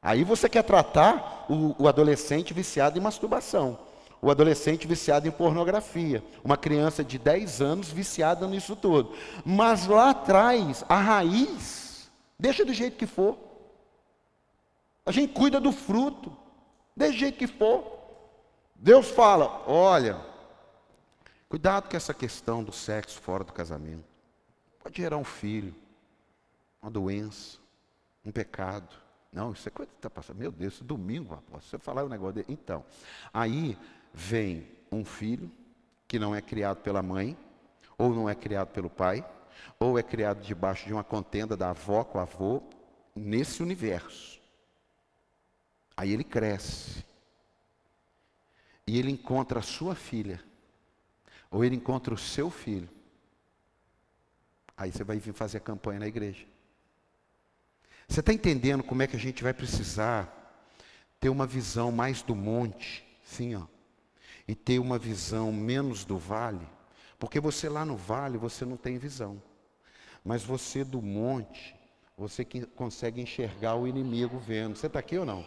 Aí 0.00 0.24
você 0.24 0.48
quer 0.48 0.62
tratar 0.62 1.44
o, 1.46 1.76
o 1.78 1.88
adolescente 1.88 2.54
viciado 2.54 2.98
em 2.98 3.02
masturbação 3.02 3.78
o 4.22 4.30
adolescente 4.30 4.86
viciado 4.86 5.26
em 5.26 5.30
pornografia, 5.30 6.22
uma 6.44 6.54
criança 6.54 7.02
de 7.02 7.18
10 7.18 7.62
anos 7.62 7.90
viciada 7.90 8.46
nisso 8.46 8.76
tudo. 8.76 9.14
Mas 9.46 9.86
lá 9.86 10.10
atrás, 10.10 10.84
a 10.86 11.00
raiz 11.00 11.79
Deixa 12.40 12.64
do 12.64 12.72
jeito 12.72 12.96
que 12.96 13.06
for. 13.06 13.38
A 15.04 15.12
gente 15.12 15.34
cuida 15.34 15.60
do 15.60 15.70
fruto. 15.70 16.34
Deixa 16.96 17.12
do 17.12 17.18
jeito 17.18 17.38
que 17.38 17.46
for. 17.46 18.00
Deus 18.74 19.10
fala: 19.10 19.62
olha, 19.68 20.18
cuidado 21.50 21.90
com 21.90 21.96
essa 21.98 22.14
questão 22.14 22.64
do 22.64 22.72
sexo 22.72 23.20
fora 23.20 23.44
do 23.44 23.52
casamento. 23.52 24.04
Pode 24.78 24.96
gerar 24.96 25.18
um 25.18 25.24
filho, 25.24 25.74
uma 26.80 26.90
doença, 26.90 27.58
um 28.24 28.32
pecado. 28.32 28.96
Não, 29.30 29.52
isso 29.52 29.68
é 29.68 29.70
coisa 29.70 29.92
que 29.92 29.98
está 29.98 30.08
passando. 30.08 30.38
Meu 30.38 30.50
Deus, 30.50 30.80
domingo, 30.80 31.34
apóstolo, 31.34 31.60
você 31.62 31.78
falar 31.78 32.04
um 32.04 32.08
negócio 32.08 32.36
dele. 32.36 32.46
Então, 32.48 32.82
aí 33.34 33.76
vem 34.14 34.66
um 34.90 35.04
filho 35.04 35.52
que 36.08 36.18
não 36.18 36.34
é 36.34 36.40
criado 36.40 36.78
pela 36.78 37.02
mãe, 37.02 37.36
ou 37.98 38.14
não 38.14 38.30
é 38.30 38.34
criado 38.34 38.68
pelo 38.68 38.88
pai, 38.88 39.22
ou 39.78 39.98
é 39.98 40.02
criado 40.02 40.42
debaixo 40.42 40.86
de 40.86 40.92
uma 40.92 41.04
contenda 41.04 41.56
da 41.56 41.70
avó 41.70 42.04
com 42.04 42.18
o 42.18 42.20
avô, 42.20 42.62
nesse 43.14 43.62
universo. 43.62 44.40
Aí 45.96 46.12
ele 46.12 46.24
cresce. 46.24 47.04
E 48.86 48.98
ele 48.98 49.10
encontra 49.10 49.60
a 49.60 49.62
sua 49.62 49.94
filha. 49.94 50.42
Ou 51.50 51.64
ele 51.64 51.76
encontra 51.76 52.14
o 52.14 52.18
seu 52.18 52.50
filho. 52.50 52.88
Aí 54.76 54.90
você 54.90 55.04
vai 55.04 55.18
vir 55.18 55.34
fazer 55.34 55.58
a 55.58 55.60
campanha 55.60 56.00
na 56.00 56.06
igreja. 56.06 56.46
Você 58.08 58.20
está 58.20 58.32
entendendo 58.32 58.82
como 58.82 59.02
é 59.02 59.06
que 59.06 59.14
a 59.14 59.18
gente 59.20 59.42
vai 59.42 59.52
precisar 59.52 60.36
ter 61.20 61.28
uma 61.28 61.46
visão 61.46 61.92
mais 61.92 62.22
do 62.22 62.34
monte, 62.34 63.06
sim, 63.22 63.54
ó, 63.54 63.66
e 64.48 64.54
ter 64.54 64.78
uma 64.78 64.98
visão 64.98 65.52
menos 65.52 66.04
do 66.04 66.18
vale? 66.18 66.66
Porque 67.18 67.38
você 67.38 67.68
lá 67.68 67.84
no 67.84 67.96
vale, 67.96 68.38
você 68.38 68.64
não 68.64 68.76
tem 68.76 68.96
visão. 68.96 69.40
Mas 70.24 70.42
você 70.42 70.84
do 70.84 71.00
monte, 71.00 71.74
você 72.16 72.44
que 72.44 72.66
consegue 72.66 73.20
enxergar 73.20 73.76
o 73.76 73.86
inimigo 73.86 74.38
vendo. 74.38 74.76
Você 74.76 74.86
está 74.86 74.98
aqui 74.98 75.16
ou 75.16 75.24
não? 75.24 75.44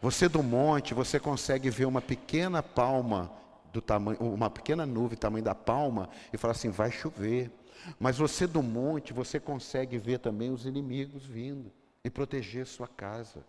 Você 0.00 0.28
do 0.28 0.42
monte, 0.42 0.94
você 0.94 1.18
consegue 1.18 1.70
ver 1.70 1.86
uma 1.86 2.00
pequena 2.00 2.62
palma 2.62 3.30
do 3.72 3.80
tamanho, 3.80 4.18
uma 4.20 4.48
pequena 4.48 4.86
nuvem 4.86 5.18
tamanho 5.18 5.44
da 5.44 5.54
palma 5.54 6.08
e 6.32 6.38
falar 6.38 6.52
assim, 6.52 6.70
vai 6.70 6.90
chover. 6.90 7.50
Mas 7.98 8.16
você 8.16 8.46
do 8.46 8.62
monte, 8.62 9.12
você 9.12 9.38
consegue 9.38 9.98
ver 9.98 10.18
também 10.18 10.50
os 10.50 10.64
inimigos 10.64 11.24
vindo 11.26 11.70
e 12.02 12.10
proteger 12.10 12.66
sua 12.66 12.88
casa. 12.88 13.44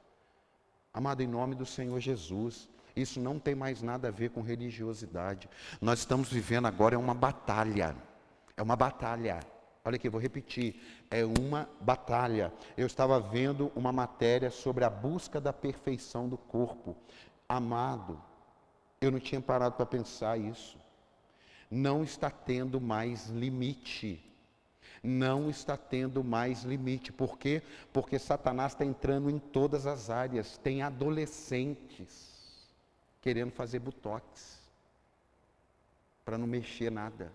Amado, 0.94 1.22
em 1.22 1.28
nome 1.28 1.56
do 1.56 1.66
Senhor 1.66 2.00
Jesus, 2.00 2.68
isso 2.96 3.20
não 3.20 3.40
tem 3.40 3.56
mais 3.56 3.82
nada 3.82 4.08
a 4.08 4.12
ver 4.12 4.32
com 4.32 4.42
religiosidade. 4.42 5.50
Nós 5.80 6.00
estamos 6.00 6.30
vivendo 6.30 6.66
agora 6.66 6.96
é 6.96 6.98
uma 6.98 7.14
batalha. 7.14 7.96
É 8.56 8.62
uma 8.64 8.76
batalha. 8.76 9.40
Olha 9.88 9.96
aqui, 9.96 10.10
vou 10.10 10.20
repetir. 10.20 10.76
É 11.10 11.24
uma 11.24 11.70
batalha. 11.80 12.52
Eu 12.76 12.86
estava 12.86 13.22
vendo 13.22 13.72
uma 13.74 13.90
matéria 13.90 14.52
sobre 14.52 14.84
a 14.84 14.90
busca 14.90 15.40
da 15.40 15.54
perfeição 15.54 16.28
do 16.28 16.38
corpo. 16.38 16.94
Amado, 17.48 18.22
eu 19.00 19.10
não 19.10 19.18
tinha 19.18 19.40
parado 19.40 19.76
para 19.76 19.86
pensar 19.86 20.38
isso. 20.38 20.78
Não 21.72 22.04
está 22.04 22.30
tendo 22.30 22.82
mais 22.82 23.30
limite. 23.30 24.22
Não 25.02 25.50
está 25.50 25.78
tendo 25.78 26.22
mais 26.22 26.64
limite. 26.64 27.14
Por 27.14 27.38
quê? 27.38 27.62
Porque 27.94 28.20
Satanás 28.20 28.74
está 28.74 28.84
entrando 28.84 29.30
em 29.30 29.40
todas 29.40 29.88
as 29.88 30.10
áreas. 30.10 30.58
Tem 30.58 30.82
adolescentes 30.82 32.68
querendo 33.22 33.52
fazer 33.52 33.80
botox 33.80 34.60
para 36.26 36.38
não 36.38 36.46
mexer 36.46 36.92
nada. 36.92 37.32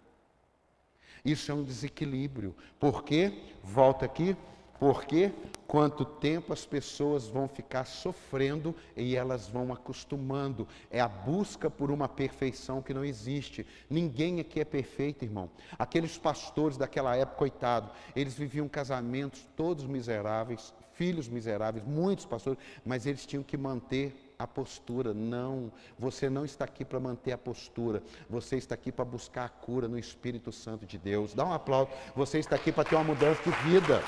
Isso 1.24 1.50
é 1.50 1.54
um 1.54 1.62
desequilíbrio. 1.62 2.54
Por 2.78 3.04
quê? 3.04 3.32
Volta 3.62 4.04
aqui. 4.04 4.36
Porque 4.82 5.30
quanto 5.64 6.04
tempo 6.04 6.52
as 6.52 6.66
pessoas 6.66 7.28
vão 7.28 7.46
ficar 7.46 7.84
sofrendo 7.84 8.74
e 8.96 9.14
elas 9.14 9.46
vão 9.46 9.72
acostumando. 9.72 10.66
É 10.90 11.00
a 11.00 11.06
busca 11.06 11.70
por 11.70 11.88
uma 11.88 12.08
perfeição 12.08 12.82
que 12.82 12.92
não 12.92 13.04
existe. 13.04 13.64
Ninguém 13.88 14.40
aqui 14.40 14.58
é 14.58 14.64
perfeito, 14.64 15.24
irmão. 15.24 15.48
Aqueles 15.78 16.18
pastores 16.18 16.76
daquela 16.76 17.14
época, 17.14 17.38
coitado, 17.38 17.92
eles 18.16 18.34
viviam 18.34 18.68
casamentos 18.68 19.46
todos 19.54 19.86
miseráveis, 19.86 20.74
filhos 20.94 21.28
miseráveis, 21.28 21.84
muitos 21.86 22.26
pastores, 22.26 22.58
mas 22.84 23.06
eles 23.06 23.24
tinham 23.24 23.44
que 23.44 23.56
manter 23.56 24.31
a 24.42 24.46
postura. 24.46 25.14
Não, 25.14 25.72
você 25.98 26.28
não 26.28 26.44
está 26.44 26.64
aqui 26.64 26.84
para 26.84 27.00
manter 27.00 27.32
a 27.32 27.38
postura. 27.38 28.02
Você 28.28 28.56
está 28.56 28.74
aqui 28.74 28.90
para 28.90 29.04
buscar 29.04 29.44
a 29.44 29.48
cura 29.48 29.88
no 29.88 29.98
Espírito 29.98 30.52
Santo 30.52 30.86
de 30.86 30.98
Deus. 30.98 31.34
Dá 31.34 31.44
um 31.44 31.52
aplauso. 31.52 31.90
Você 32.14 32.38
está 32.38 32.56
aqui 32.56 32.72
para 32.72 32.84
ter 32.84 32.94
uma 32.94 33.04
mudança 33.04 33.42
de 33.42 33.50
vida. 33.68 34.02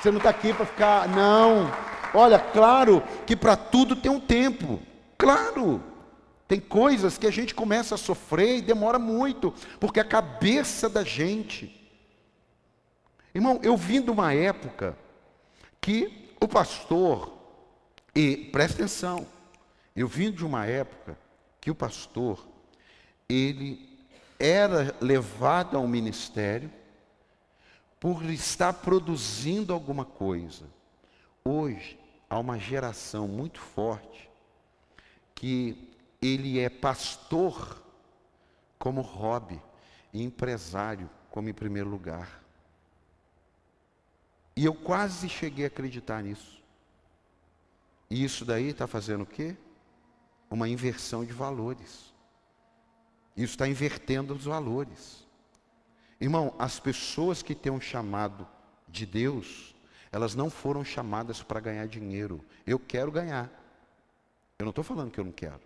Você 0.00 0.10
não 0.10 0.18
está 0.18 0.30
aqui 0.30 0.52
para 0.52 0.66
ficar, 0.66 1.08
não. 1.08 1.70
Olha, 2.14 2.38
claro 2.38 3.02
que 3.26 3.36
para 3.36 3.56
tudo 3.56 3.96
tem 3.96 4.10
um 4.10 4.20
tempo. 4.20 4.80
Claro. 5.16 5.82
Tem 6.48 6.60
coisas 6.60 7.16
que 7.16 7.26
a 7.26 7.30
gente 7.30 7.54
começa 7.54 7.94
a 7.94 7.98
sofrer 7.98 8.58
e 8.58 8.62
demora 8.62 8.98
muito, 8.98 9.54
porque 9.80 10.00
a 10.00 10.04
cabeça 10.04 10.88
da 10.88 11.02
gente. 11.02 11.80
Irmão, 13.34 13.58
eu 13.62 13.76
vim 13.76 14.02
de 14.02 14.10
uma 14.10 14.34
época 14.34 14.94
que 15.80 16.34
o 16.38 16.46
pastor, 16.46 17.32
e 18.14 18.36
preste 18.36 18.74
atenção, 18.74 19.26
eu 19.96 20.06
vim 20.06 20.30
de 20.30 20.44
uma 20.44 20.66
época 20.66 21.18
que 21.60 21.70
o 21.70 21.74
pastor, 21.74 22.46
ele 23.28 23.88
era 24.38 24.94
levado 25.00 25.76
ao 25.76 25.86
ministério 25.86 26.70
por 28.00 28.24
estar 28.24 28.72
produzindo 28.72 29.72
alguma 29.72 30.04
coisa. 30.04 30.66
Hoje, 31.44 31.98
há 32.28 32.38
uma 32.38 32.58
geração 32.58 33.28
muito 33.28 33.60
forte 33.60 34.28
que 35.34 35.88
ele 36.20 36.58
é 36.58 36.68
pastor 36.68 37.82
como 38.78 39.00
hobby 39.00 39.60
e 40.12 40.22
empresário 40.22 41.08
como 41.30 41.48
em 41.48 41.54
primeiro 41.54 41.88
lugar. 41.88 42.42
E 44.54 44.64
eu 44.64 44.74
quase 44.74 45.28
cheguei 45.28 45.64
a 45.64 45.68
acreditar 45.68 46.22
nisso. 46.22 46.61
E 48.12 48.22
isso 48.22 48.44
daí 48.44 48.68
está 48.68 48.86
fazendo 48.86 49.22
o 49.22 49.26
quê? 49.26 49.56
Uma 50.50 50.68
inversão 50.68 51.24
de 51.24 51.32
valores. 51.32 52.12
Isso 53.34 53.54
está 53.54 53.66
invertendo 53.66 54.34
os 54.34 54.44
valores. 54.44 55.26
Irmão, 56.20 56.54
as 56.58 56.78
pessoas 56.78 57.42
que 57.42 57.54
têm 57.54 57.72
um 57.72 57.80
chamado 57.80 58.46
de 58.86 59.06
Deus, 59.06 59.74
elas 60.12 60.34
não 60.34 60.50
foram 60.50 60.84
chamadas 60.84 61.42
para 61.42 61.58
ganhar 61.58 61.88
dinheiro. 61.88 62.44
Eu 62.66 62.78
quero 62.78 63.10
ganhar. 63.10 63.50
Eu 64.58 64.66
não 64.66 64.72
estou 64.72 64.84
falando 64.84 65.10
que 65.10 65.18
eu 65.18 65.24
não 65.24 65.32
quero. 65.32 65.62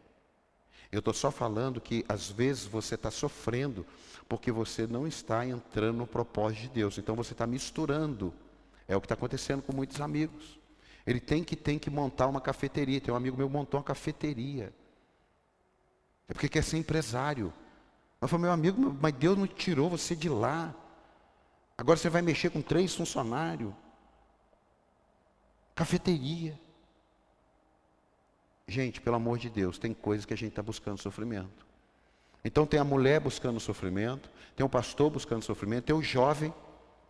Eu 0.92 1.00
estou 1.00 1.12
só 1.12 1.32
falando 1.32 1.80
que 1.80 2.04
às 2.08 2.30
vezes 2.30 2.64
você 2.64 2.94
está 2.94 3.10
sofrendo 3.10 3.84
porque 4.28 4.52
você 4.52 4.86
não 4.86 5.04
está 5.04 5.44
entrando 5.44 5.96
no 5.96 6.06
propósito 6.06 6.62
de 6.62 6.68
Deus. 6.68 6.96
Então 6.96 7.16
você 7.16 7.32
está 7.32 7.44
misturando. 7.44 8.32
É 8.86 8.96
o 8.96 9.00
que 9.00 9.06
está 9.06 9.14
acontecendo 9.14 9.62
com 9.62 9.74
muitos 9.74 10.00
amigos. 10.00 10.60
Ele 11.06 11.20
tem 11.20 11.44
que 11.44 11.54
tem 11.54 11.78
que 11.78 11.88
montar 11.88 12.26
uma 12.26 12.40
cafeteria. 12.40 13.00
Tem 13.00 13.14
um 13.14 13.16
amigo 13.16 13.36
meu 13.36 13.46
que 13.46 13.52
montou 13.52 13.78
uma 13.78 13.84
cafeteria. 13.84 14.72
É 16.28 16.32
porque 16.32 16.48
quer 16.48 16.64
ser 16.64 16.78
empresário. 16.78 17.52
Eu 18.20 18.26
falei, 18.26 18.44
meu 18.44 18.52
amigo, 18.52 18.96
mas 19.00 19.12
Deus 19.14 19.38
não 19.38 19.46
tirou 19.46 19.88
você 19.88 20.16
de 20.16 20.28
lá. 20.28 20.74
Agora 21.78 21.96
você 21.96 22.08
vai 22.08 22.22
mexer 22.22 22.50
com 22.50 22.60
três 22.60 22.94
funcionários. 22.94 23.72
Cafeteria. 25.74 26.58
Gente, 28.66 29.00
pelo 29.00 29.16
amor 29.16 29.38
de 29.38 29.48
Deus, 29.48 29.78
tem 29.78 29.94
coisas 29.94 30.26
que 30.26 30.34
a 30.34 30.36
gente 30.36 30.50
está 30.50 30.62
buscando 30.62 30.98
sofrimento. 30.98 31.66
Então 32.44 32.66
tem 32.66 32.80
a 32.80 32.84
mulher 32.84 33.20
buscando 33.20 33.60
sofrimento, 33.60 34.30
tem 34.56 34.64
o 34.64 34.68
pastor 34.68 35.10
buscando 35.10 35.42
sofrimento, 35.42 35.84
tem 35.84 35.94
o 35.94 36.02
jovem. 36.02 36.52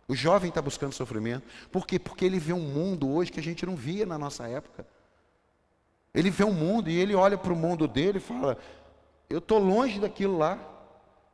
O 0.07 0.15
jovem 0.15 0.49
está 0.49 0.61
buscando 0.61 0.93
sofrimento. 0.93 1.45
Por 1.71 1.85
quê? 1.85 1.99
Porque 1.99 2.23
ele 2.23 2.39
vê 2.39 2.53
um 2.53 2.59
mundo 2.59 3.09
hoje 3.09 3.31
que 3.31 3.39
a 3.39 3.43
gente 3.43 3.65
não 3.65 3.75
via 3.75 4.05
na 4.05 4.17
nossa 4.17 4.47
época. 4.47 4.87
Ele 6.13 6.29
vê 6.29 6.43
um 6.43 6.53
mundo 6.53 6.89
e 6.89 6.97
ele 6.97 7.13
olha 7.13 7.37
para 7.37 7.51
o 7.51 7.55
mundo 7.55 7.87
dele 7.87 8.17
e 8.17 8.21
fala: 8.21 8.57
Eu 9.29 9.39
estou 9.39 9.59
longe 9.59 9.99
daquilo 9.99 10.37
lá. 10.37 10.57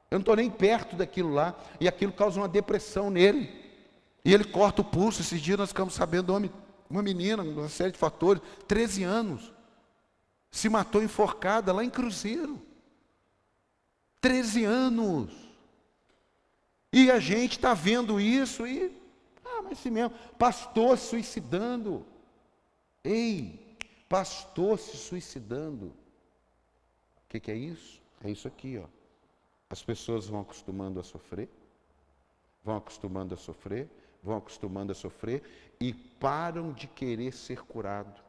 Eu 0.10 0.18
não 0.18 0.22
estou 0.22 0.36
nem 0.36 0.50
perto 0.50 0.96
daquilo 0.96 1.34
lá. 1.34 1.56
E 1.80 1.88
aquilo 1.88 2.12
causa 2.12 2.39
uma 2.39 2.48
depressão 2.48 3.10
nele. 3.10 3.50
E 4.25 4.34
ele 4.34 4.44
corta 4.44 4.82
o 4.82 4.86
pulso. 4.86 5.22
Esses 5.22 5.39
dias 5.39 5.58
nós 5.58 5.70
ficamos 5.70 5.94
sabendo 5.94 6.39
de 6.39 6.51
uma 6.89 7.03
menina, 7.03 7.44
uma 7.44 7.70
série 7.70 7.92
de 7.92 7.98
fatores, 7.98 8.42
13 8.68 9.03
anos 9.03 9.53
se 10.53 10.70
matou 10.70 11.01
enforcada 11.01 11.74
lá 11.74 11.84
em 11.84 11.89
Cruzeiro. 11.89 12.62
13 14.22 14.63
anos. 14.63 15.32
E 16.94 17.10
a 17.10 17.20
gente 17.20 17.54
está 17.54 17.74
vendo 17.74 18.22
isso 18.22 18.68
e. 18.68 18.96
Ah, 19.44 19.64
mas 19.64 19.80
se 19.80 19.90
mesmo. 19.90 20.16
Pastor 20.38 20.96
suicidando. 20.96 22.06
Ei, 23.04 23.76
pastor 24.08 24.78
se 24.78 24.96
suicidando. 24.96 25.88
O 25.88 27.30
que, 27.30 27.40
que 27.40 27.52
é 27.52 27.56
isso? 27.56 28.00
É 28.24 28.30
isso 28.30 28.48
aqui, 28.48 28.78
ó. 28.78 28.88
As 29.68 29.82
pessoas 29.82 30.28
vão 30.28 30.42
acostumando 30.42 31.00
a 31.00 31.04
sofrer, 31.04 31.50
vão 32.64 32.78
acostumando 32.78 33.34
a 33.34 33.38
sofrer, 33.38 33.90
vão 34.22 34.38
acostumando 34.38 34.92
a 34.92 34.96
sofrer 34.96 35.42
e 35.82 35.94
param 35.94 36.72
de 36.72 36.86
querer 36.86 37.34
ser 37.34 37.64
curado 37.64 38.22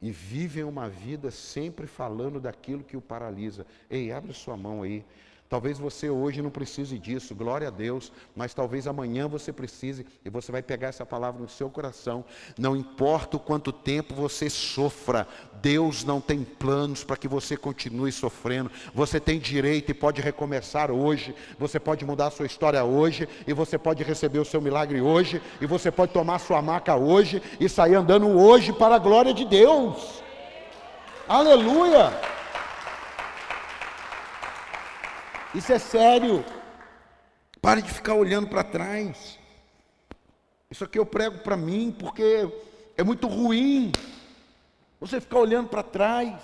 e 0.00 0.10
vivem 0.10 0.64
uma 0.64 0.88
vida 0.88 1.30
sempre 1.30 1.86
falando 1.86 2.40
daquilo 2.40 2.84
que 2.84 2.96
o 2.96 3.00
paralisa. 3.00 3.66
Ei, 3.90 4.12
abre 4.12 4.32
sua 4.32 4.56
mão 4.56 4.82
aí. 4.82 5.04
Talvez 5.48 5.78
você 5.78 6.10
hoje 6.10 6.42
não 6.42 6.50
precise 6.50 6.98
disso, 6.98 7.34
glória 7.34 7.68
a 7.68 7.70
Deus, 7.70 8.12
mas 8.36 8.52
talvez 8.52 8.86
amanhã 8.86 9.26
você 9.26 9.50
precise 9.50 10.04
e 10.22 10.28
você 10.28 10.52
vai 10.52 10.62
pegar 10.62 10.88
essa 10.88 11.06
palavra 11.06 11.40
no 11.40 11.48
seu 11.48 11.70
coração. 11.70 12.22
Não 12.58 12.76
importa 12.76 13.38
o 13.38 13.40
quanto 13.40 13.72
tempo 13.72 14.14
você 14.14 14.50
sofra, 14.50 15.26
Deus 15.62 16.04
não 16.04 16.20
tem 16.20 16.44
planos 16.44 17.02
para 17.02 17.16
que 17.16 17.26
você 17.26 17.56
continue 17.56 18.12
sofrendo. 18.12 18.70
Você 18.94 19.18
tem 19.18 19.38
direito 19.38 19.90
e 19.90 19.94
pode 19.94 20.20
recomeçar 20.20 20.90
hoje, 20.90 21.34
você 21.58 21.80
pode 21.80 22.04
mudar 22.04 22.26
a 22.26 22.30
sua 22.30 22.46
história 22.46 22.84
hoje, 22.84 23.26
e 23.46 23.52
você 23.54 23.78
pode 23.78 24.02
receber 24.02 24.40
o 24.40 24.44
seu 24.44 24.60
milagre 24.60 25.00
hoje, 25.00 25.40
e 25.62 25.66
você 25.66 25.90
pode 25.90 26.12
tomar 26.12 26.40
sua 26.40 26.60
maca 26.60 26.94
hoje 26.94 27.42
e 27.58 27.68
sair 27.70 27.94
andando 27.94 28.28
hoje 28.28 28.70
para 28.70 28.96
a 28.96 28.98
glória 28.98 29.32
de 29.32 29.46
Deus. 29.46 30.22
Aleluia! 31.26 32.37
Isso 35.54 35.72
é 35.72 35.78
sério. 35.78 36.44
Pare 37.60 37.80
de 37.80 37.90
ficar 37.90 38.14
olhando 38.14 38.48
para 38.48 38.62
trás. 38.62 39.38
Isso 40.70 40.84
aqui 40.84 40.98
eu 40.98 41.06
prego 41.06 41.38
para 41.38 41.56
mim 41.56 41.94
porque 41.98 42.48
é 42.96 43.02
muito 43.02 43.26
ruim 43.26 43.90
você 45.00 45.20
ficar 45.20 45.38
olhando 45.38 45.68
para 45.68 45.82
trás. 45.82 46.34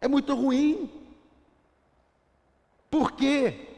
É 0.00 0.08
muito 0.08 0.34
ruim. 0.34 0.90
Por 2.90 3.12
quê? 3.12 3.68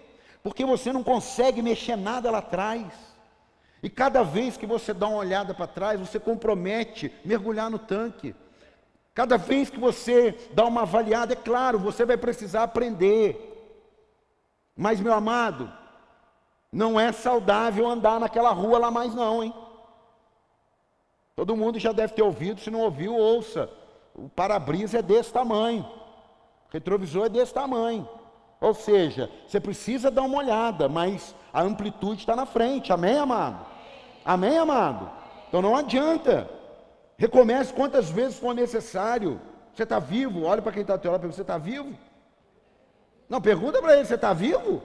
Porque 0.42 0.64
você 0.64 0.92
não 0.92 1.02
consegue 1.02 1.61
mexer 1.62 1.96
nada 1.96 2.30
lá 2.30 2.38
atrás. 2.38 2.87
E 3.83 3.90
cada 3.90 4.22
vez 4.22 4.56
que 4.56 4.66
você 4.66 4.94
dá 4.94 5.09
uma 5.09 5.18
olhada 5.18 5.54
para 5.54 5.66
trás, 5.66 5.98
você 5.98 6.20
compromete 6.20 7.12
mergulhar 7.24 7.70
no 7.70 7.78
tanque. 7.78 8.35
Cada 9.14 9.37
vez 9.37 9.68
que 9.68 9.79
você 9.79 10.38
dá 10.53 10.64
uma 10.64 10.83
avaliada, 10.83 11.33
é 11.33 11.37
claro, 11.37 11.79
você 11.79 12.05
vai 12.05 12.16
precisar 12.16 12.62
aprender. 12.62 13.46
Mas, 14.77 15.01
meu 15.01 15.12
amado, 15.12 15.70
não 16.73 16.99
é 16.99 17.11
saudável 17.12 17.88
andar 17.88 18.20
naquela 18.20 18.51
rua 18.51 18.79
lá 18.79 18.90
mais 18.90 19.14
não, 19.14 19.42
hein? 19.42 19.55
Todo 21.35 21.57
mundo 21.57 21.79
já 21.79 21.92
deve 21.92 22.14
ter 22.14 22.23
ouvido, 22.23 22.61
se 22.61 22.70
não 22.70 22.81
ouviu, 22.81 23.14
ouça. 23.14 23.68
O 24.14 24.29
para-brisa 24.29 24.99
é 24.99 25.03
desse 25.03 25.33
tamanho. 25.33 25.83
O 25.83 26.73
retrovisor 26.73 27.27
é 27.27 27.29
desse 27.29 27.53
tamanho. 27.53 28.09
Ou 28.61 28.75
seja, 28.75 29.31
você 29.46 29.59
precisa 29.59 30.11
dar 30.11 30.23
uma 30.23 30.38
olhada, 30.38 30.88
mas 30.88 31.35
a 31.53 31.62
amplitude 31.62 32.20
está 32.20 32.37
na 32.37 32.44
frente. 32.44 32.92
Amém, 32.92 33.18
amado? 33.18 33.66
Amém, 34.25 34.59
amado? 34.59 35.11
Então 35.49 35.62
não 35.62 35.75
adianta. 35.75 36.60
Recomece 37.20 37.70
quantas 37.74 38.09
vezes 38.09 38.38
for 38.38 38.54
necessário. 38.54 39.38
Você 39.74 39.83
está 39.83 39.98
vivo? 39.98 40.44
Olha 40.44 40.62
para 40.62 40.72
quem 40.72 40.80
está 40.80 40.94
ao 40.94 40.98
teu 40.98 41.12
lado, 41.12 41.30
você 41.30 41.42
está 41.42 41.59
vivo? 41.59 41.94
Não, 43.28 43.42
pergunta 43.42 43.78
para 43.78 43.94
ele, 43.94 44.06
você 44.06 44.14
está 44.14 44.33
vivo? 44.33 44.83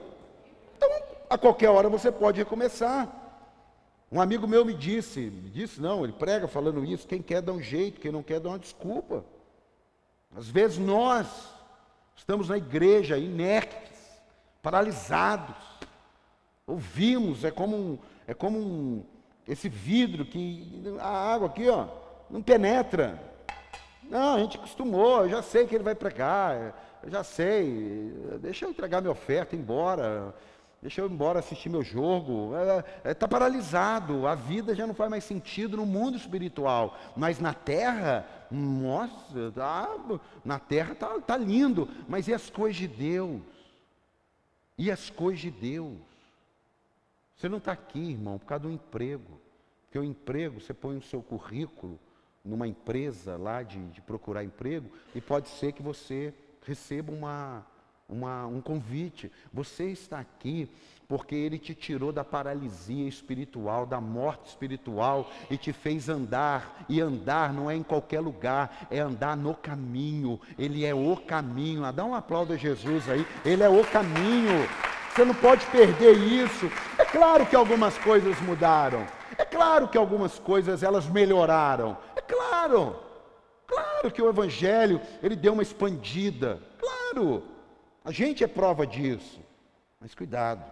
Então, 0.76 0.86
a 1.30 1.38
qualquer 1.38 1.70
hora 1.70 1.88
você 1.88 2.12
pode 2.12 2.36
recomeçar. 2.36 3.10
Um 4.12 4.20
amigo 4.20 4.46
meu 4.46 4.66
me 4.66 4.74
disse, 4.74 5.18
me 5.18 5.48
disse 5.48 5.80
não, 5.80 6.04
ele 6.04 6.12
prega 6.12 6.46
falando 6.46 6.84
isso, 6.84 7.08
quem 7.08 7.22
quer 7.22 7.40
dá 7.40 7.52
um 7.52 7.62
jeito, 7.62 8.02
quem 8.02 8.12
não 8.12 8.22
quer 8.22 8.38
dá 8.38 8.50
uma 8.50 8.58
desculpa. 8.58 9.24
Às 10.36 10.46
vezes 10.46 10.76
nós 10.76 11.26
estamos 12.14 12.50
na 12.50 12.58
igreja 12.58 13.16
inertes, 13.16 13.98
paralisados. 14.60 15.56
Ouvimos, 16.66 17.44
é 17.44 17.50
como 17.50 17.74
um, 17.74 17.98
é 18.26 18.34
como 18.34 18.58
um, 18.58 19.04
esse 19.48 19.70
vidro 19.70 20.26
que 20.26 20.84
a 21.00 21.08
água 21.08 21.48
aqui, 21.48 21.66
ó, 21.70 22.04
não 22.30 22.42
penetra. 22.42 23.20
Não, 24.08 24.36
a 24.36 24.38
gente 24.38 24.56
acostumou, 24.56 25.22
eu 25.22 25.30
já 25.30 25.42
sei 25.42 25.66
que 25.66 25.74
ele 25.74 25.84
vai 25.84 25.94
pregar, 25.94 26.74
eu 27.02 27.10
já 27.10 27.24
sei, 27.24 28.12
deixa 28.40 28.64
eu 28.64 28.70
entregar 28.70 29.00
minha 29.00 29.10
oferta, 29.10 29.56
embora, 29.56 30.32
deixa 30.80 31.00
eu 31.00 31.08
embora 31.08 31.40
assistir 31.40 31.68
meu 31.68 31.82
jogo. 31.82 32.52
Está 32.54 32.88
é, 33.04 33.10
é, 33.10 33.14
tá 33.14 33.26
paralisado, 33.26 34.26
a 34.26 34.34
vida 34.34 34.74
já 34.74 34.86
não 34.86 34.94
faz 34.94 35.10
mais 35.10 35.24
sentido 35.24 35.76
no 35.76 35.84
mundo 35.84 36.16
espiritual, 36.16 36.96
mas 37.16 37.40
na 37.40 37.52
terra, 37.52 38.24
nossa, 38.50 39.50
tá, 39.52 39.88
na 40.44 40.58
terra 40.58 40.92
está 40.92 41.20
tá 41.20 41.36
lindo, 41.36 41.88
mas 42.08 42.28
e 42.28 42.34
as 42.34 42.48
coisas 42.48 42.76
de 42.76 42.86
Deus? 42.86 43.42
E 44.78 44.90
as 44.90 45.10
coisas 45.10 45.40
de 45.40 45.50
Deus? 45.50 45.96
Você 47.34 47.48
não 47.48 47.58
está 47.58 47.72
aqui, 47.72 48.12
irmão, 48.12 48.38
por 48.38 48.46
causa 48.46 48.64
do 48.64 48.70
emprego. 48.70 49.40
Porque 49.84 49.98
o 49.98 50.04
emprego, 50.04 50.60
você 50.60 50.72
põe 50.72 50.94
no 50.94 51.02
seu 51.02 51.22
currículo, 51.22 51.98
numa 52.46 52.66
empresa 52.66 53.36
lá 53.36 53.62
de, 53.62 53.78
de 53.88 54.00
procurar 54.00 54.44
emprego 54.44 54.88
e 55.14 55.20
pode 55.20 55.48
ser 55.48 55.72
que 55.72 55.82
você 55.82 56.32
receba 56.64 57.12
uma, 57.12 57.66
uma, 58.08 58.46
um 58.46 58.60
convite. 58.60 59.30
Você 59.52 59.86
está 59.86 60.20
aqui 60.20 60.70
porque 61.08 61.34
Ele 61.34 61.58
te 61.58 61.74
tirou 61.74 62.12
da 62.12 62.24
paralisia 62.24 63.08
espiritual, 63.08 63.86
da 63.86 64.00
morte 64.00 64.48
espiritual 64.48 65.30
e 65.50 65.56
te 65.56 65.72
fez 65.72 66.08
andar. 66.08 66.84
E 66.88 67.00
andar 67.00 67.52
não 67.52 67.70
é 67.70 67.76
em 67.76 67.82
qualquer 67.82 68.20
lugar, 68.20 68.86
é 68.90 68.98
andar 68.98 69.36
no 69.36 69.54
caminho. 69.54 70.40
Ele 70.58 70.84
é 70.84 70.94
o 70.94 71.16
caminho. 71.16 71.84
Ah, 71.84 71.92
dá 71.92 72.04
um 72.04 72.14
aplauso 72.14 72.52
a 72.52 72.56
Jesus 72.56 73.08
aí. 73.08 73.26
Ele 73.44 73.62
é 73.62 73.68
o 73.68 73.84
caminho. 73.84 74.68
Você 75.14 75.24
não 75.24 75.34
pode 75.34 75.64
perder 75.66 76.16
isso. 76.18 76.70
É 76.98 77.04
claro 77.04 77.46
que 77.46 77.56
algumas 77.56 77.96
coisas 77.98 78.38
mudaram. 78.42 79.06
É 79.38 79.44
claro 79.44 79.88
que 79.88 79.98
algumas 79.98 80.38
coisas 80.38 80.82
elas 80.82 81.08
melhoraram. 81.08 81.96
Claro. 82.26 83.06
Claro. 83.66 83.96
Claro 84.06 84.14
que 84.14 84.22
o 84.22 84.28
Evangelho, 84.28 85.00
ele 85.22 85.34
deu 85.34 85.52
uma 85.52 85.62
expandida. 85.62 86.62
Claro, 86.78 87.42
a 88.04 88.12
gente 88.12 88.44
é 88.44 88.46
prova 88.46 88.86
disso. 88.86 89.40
Mas 90.00 90.14
cuidado, 90.14 90.64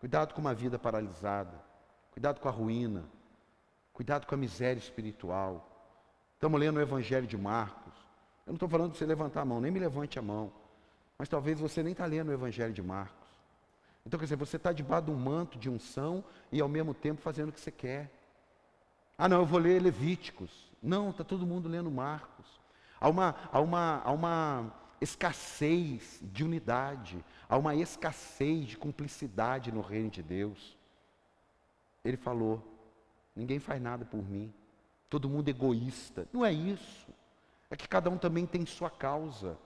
cuidado 0.00 0.34
com 0.34 0.40
uma 0.40 0.54
vida 0.54 0.78
paralisada, 0.78 1.54
cuidado 2.10 2.40
com 2.40 2.48
a 2.48 2.50
ruína, 2.50 3.04
cuidado 3.92 4.26
com 4.26 4.34
a 4.34 4.38
miséria 4.38 4.80
espiritual. 4.80 5.68
Estamos 6.34 6.58
lendo 6.58 6.78
o 6.78 6.80
Evangelho 6.80 7.26
de 7.26 7.36
Marcos. 7.36 7.94
Eu 8.46 8.52
não 8.52 8.54
estou 8.54 8.68
falando 8.68 8.92
de 8.92 8.98
você 8.98 9.06
levantar 9.06 9.42
a 9.42 9.44
mão, 9.44 9.60
nem 9.60 9.70
me 9.70 9.78
levante 9.78 10.18
a 10.18 10.22
mão. 10.22 10.50
Mas 11.18 11.28
talvez 11.28 11.60
você 11.60 11.82
nem 11.82 11.92
está 11.92 12.06
lendo 12.06 12.30
o 12.30 12.32
Evangelho 12.32 12.72
de 12.72 12.82
Marcos. 12.82 13.28
Então, 14.06 14.18
quer 14.18 14.24
dizer, 14.24 14.36
você 14.36 14.56
está 14.56 14.72
debaixo 14.72 15.06
de 15.06 15.10
um 15.10 15.16
manto 15.16 15.58
de 15.58 15.68
unção 15.68 16.24
e 16.50 16.60
ao 16.60 16.68
mesmo 16.68 16.94
tempo 16.94 17.20
fazendo 17.20 17.50
o 17.50 17.52
que 17.52 17.60
você 17.60 17.70
quer. 17.70 18.10
Ah, 19.18 19.28
não, 19.28 19.40
eu 19.40 19.46
vou 19.46 19.60
ler 19.60 19.82
Levíticos. 19.82 20.67
Não, 20.82 21.10
está 21.10 21.24
todo 21.24 21.46
mundo 21.46 21.68
lendo 21.68 21.90
Marcos. 21.90 22.60
Há 23.00 23.08
uma, 23.08 23.34
há, 23.52 23.60
uma, 23.60 24.02
há 24.04 24.12
uma 24.12 24.72
escassez 25.00 26.20
de 26.22 26.44
unidade, 26.44 27.24
há 27.48 27.56
uma 27.56 27.74
escassez 27.74 28.66
de 28.66 28.76
cumplicidade 28.76 29.72
no 29.72 29.80
reino 29.80 30.10
de 30.10 30.22
Deus. 30.22 30.76
Ele 32.04 32.16
falou: 32.16 32.62
ninguém 33.34 33.58
faz 33.58 33.80
nada 33.80 34.04
por 34.04 34.22
mim, 34.22 34.52
todo 35.08 35.28
mundo 35.28 35.48
egoísta. 35.48 36.26
Não 36.32 36.44
é 36.44 36.52
isso. 36.52 37.12
É 37.70 37.76
que 37.76 37.86
cada 37.86 38.08
um 38.08 38.16
também 38.16 38.46
tem 38.46 38.64
sua 38.64 38.90
causa, 38.90 39.58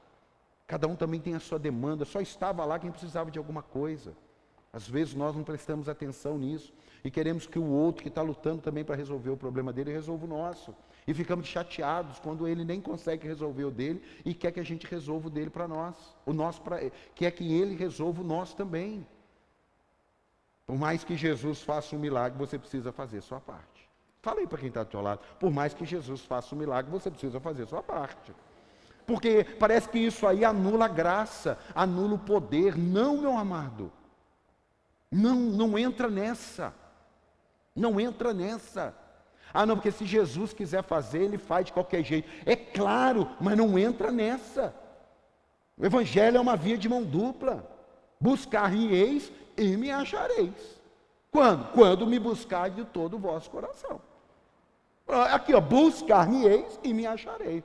cada 0.67 0.89
um 0.89 0.97
também 0.97 1.21
tem 1.21 1.35
a 1.35 1.41
sua 1.41 1.59
demanda. 1.59 2.05
Só 2.05 2.21
estava 2.21 2.65
lá 2.65 2.79
quem 2.79 2.91
precisava 2.91 3.31
de 3.31 3.39
alguma 3.39 3.63
coisa. 3.63 4.15
Às 4.73 4.89
vezes 4.89 5.15
nós 5.15 5.37
não 5.37 5.45
prestamos 5.45 5.89
atenção 5.89 6.39
nisso 6.39 6.73
e 7.05 7.11
queremos 7.11 7.47
que 7.47 7.59
o 7.59 7.67
outro 7.67 8.03
que 8.03 8.09
está 8.09 8.23
lutando 8.23 8.63
também 8.63 8.83
para 8.83 8.97
resolver 8.97 9.29
o 9.29 9.37
problema 9.37 9.73
dele 9.73 9.93
resolva 9.93 10.25
o 10.25 10.29
nosso. 10.29 10.75
E 11.07 11.13
ficamos 11.13 11.47
chateados 11.47 12.19
quando 12.21 12.49
ele 12.49 12.65
nem 12.65 12.81
consegue 12.81 13.27
resolver 13.27 13.65
o 13.65 13.71
dele 13.71 14.03
e 14.25 14.33
quer 14.33 14.51
que 14.51 14.61
a 14.61 14.65
gente 14.65 14.87
resolva 14.87 15.27
o 15.27 15.31
dele 15.31 15.51
para 15.51 15.69
nós. 15.69 15.95
O 16.25 16.33
nosso 16.33 16.63
para 16.63 16.91
quer 17.15 17.31
que 17.33 17.53
ele 17.53 17.75
resolva 17.75 18.23
o 18.23 18.25
nosso 18.25 18.57
também. 18.57 19.07
Por 20.67 20.79
mais 20.79 21.05
que 21.05 21.17
Jesus 21.17 21.61
faça 21.61 21.95
um 21.95 21.99
milagre, 21.99 22.39
você 22.39 22.59
precisa 22.59 22.93
fazer 22.93 23.21
sua 23.21 23.41
parte. 23.41 23.91
Fala 24.23 24.41
aí 24.41 24.47
para 24.47 24.59
quem 24.59 24.69
está 24.69 24.85
do 24.85 24.91
seu 24.91 25.03
lado. 25.03 25.21
Por 25.39 25.51
mais 25.51 25.75
que 25.75 25.85
Jesus 25.85 26.25
faça 26.25 26.55
um 26.55 26.59
milagre, 26.59 26.91
você 26.91 27.11
precisa 27.11 27.41
fazer 27.41 27.67
sua 27.67 27.83
parte. 27.83 28.33
Porque 29.05 29.45
parece 29.59 29.89
que 29.89 29.99
isso 29.99 30.27
aí 30.27 30.45
anula 30.45 30.85
a 30.85 30.89
graça, 30.89 31.59
anula 31.75 32.15
o 32.15 32.19
poder. 32.19 32.79
Não, 32.79 33.19
meu 33.19 33.37
amado. 33.37 33.93
Não, 35.13 35.35
não 35.35 35.79
entra 35.79 36.09
nessa. 36.09 36.73
Não 37.77 38.01
entra 38.01 38.33
nessa. 38.33 38.95
Ah, 39.53 39.67
não, 39.67 39.77
porque 39.77 39.93
se 39.93 40.07
Jesus 40.07 40.55
quiser 40.55 40.83
fazer, 40.83 41.25
ele 41.25 41.37
faz 41.37 41.67
de 41.67 41.73
qualquer 41.75 42.03
jeito. 42.03 42.29
É 42.47 42.57
claro, 42.57 43.29
mas 43.39 43.55
não 43.57 43.79
entra 43.79 44.11
nessa. 44.11 44.75
O 45.77 45.85
Evangelho 45.85 46.39
é 46.39 46.41
uma 46.41 46.57
via 46.57 46.79
de 46.79 46.89
mão 46.89 47.03
dupla. 47.03 47.69
Buscar-me-eis 48.19 49.31
e 49.57 49.77
me 49.77 49.91
achareis. 49.91 50.81
Quando? 51.31 51.73
Quando 51.73 52.07
me 52.07 52.19
buscar 52.19 52.71
de 52.71 52.85
todo 52.87 53.17
o 53.17 53.19
vosso 53.19 53.51
coração. 53.51 54.01
Aqui, 55.31 55.53
ó, 55.53 55.61
buscar-me-eis 55.61 56.81
e 56.83 56.95
me 56.95 57.07
achareis. 57.07 57.65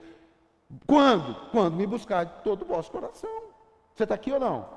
Quando? 0.85 1.49
Quando 1.51 1.75
me 1.75 1.87
buscar 1.87 2.25
de 2.25 2.43
todo 2.43 2.63
o 2.63 2.65
vosso 2.65 2.91
coração. 2.91 3.29
Você 3.95 4.03
está 4.03 4.15
aqui 4.15 4.33
ou 4.33 4.39
não? 4.39 4.67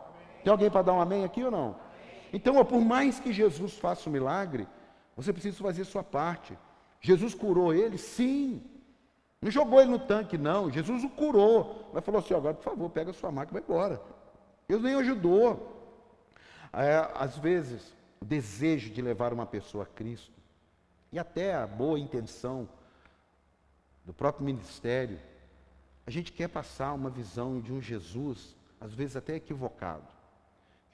Tem 0.44 0.50
alguém 0.50 0.70
para 0.70 0.82
dar 0.82 0.92
um 0.92 1.00
amém 1.00 1.24
aqui 1.24 1.42
ou 1.42 1.50
não? 1.50 1.89
Então, 2.32 2.56
ó, 2.56 2.64
por 2.64 2.80
mais 2.80 3.18
que 3.18 3.32
Jesus 3.32 3.74
faça 3.78 4.08
o 4.08 4.10
um 4.10 4.12
milagre, 4.12 4.66
você 5.16 5.32
precisa 5.32 5.62
fazer 5.62 5.84
sua 5.84 6.02
parte. 6.02 6.56
Jesus 7.00 7.34
curou 7.34 7.74
ele? 7.74 7.98
Sim. 7.98 8.62
Não 9.40 9.50
jogou 9.50 9.80
ele 9.80 9.90
no 9.90 9.98
tanque, 9.98 10.36
não. 10.36 10.70
Jesus 10.70 11.02
o 11.02 11.08
curou. 11.08 11.90
Mas 11.92 12.04
falou 12.04 12.20
assim: 12.20 12.34
agora, 12.34 12.54
por 12.54 12.64
favor, 12.64 12.90
pega 12.90 13.10
a 13.10 13.14
sua 13.14 13.32
máquina 13.32 13.58
e 13.58 13.62
vai 13.62 13.68
embora. 13.68 14.02
Ele 14.68 14.80
nem 14.80 14.94
ajudou. 14.94 15.76
É, 16.72 17.10
às 17.14 17.36
vezes, 17.36 17.94
o 18.20 18.24
desejo 18.24 18.90
de 18.90 19.02
levar 19.02 19.32
uma 19.32 19.46
pessoa 19.46 19.84
a 19.84 19.86
Cristo, 19.86 20.40
e 21.10 21.18
até 21.18 21.54
a 21.54 21.66
boa 21.66 21.98
intenção 21.98 22.68
do 24.04 24.12
próprio 24.12 24.44
ministério, 24.44 25.18
a 26.06 26.10
gente 26.10 26.32
quer 26.32 26.48
passar 26.48 26.92
uma 26.92 27.10
visão 27.10 27.60
de 27.60 27.72
um 27.72 27.80
Jesus, 27.80 28.54
às 28.80 28.94
vezes 28.94 29.16
até 29.16 29.34
equivocado. 29.34 30.19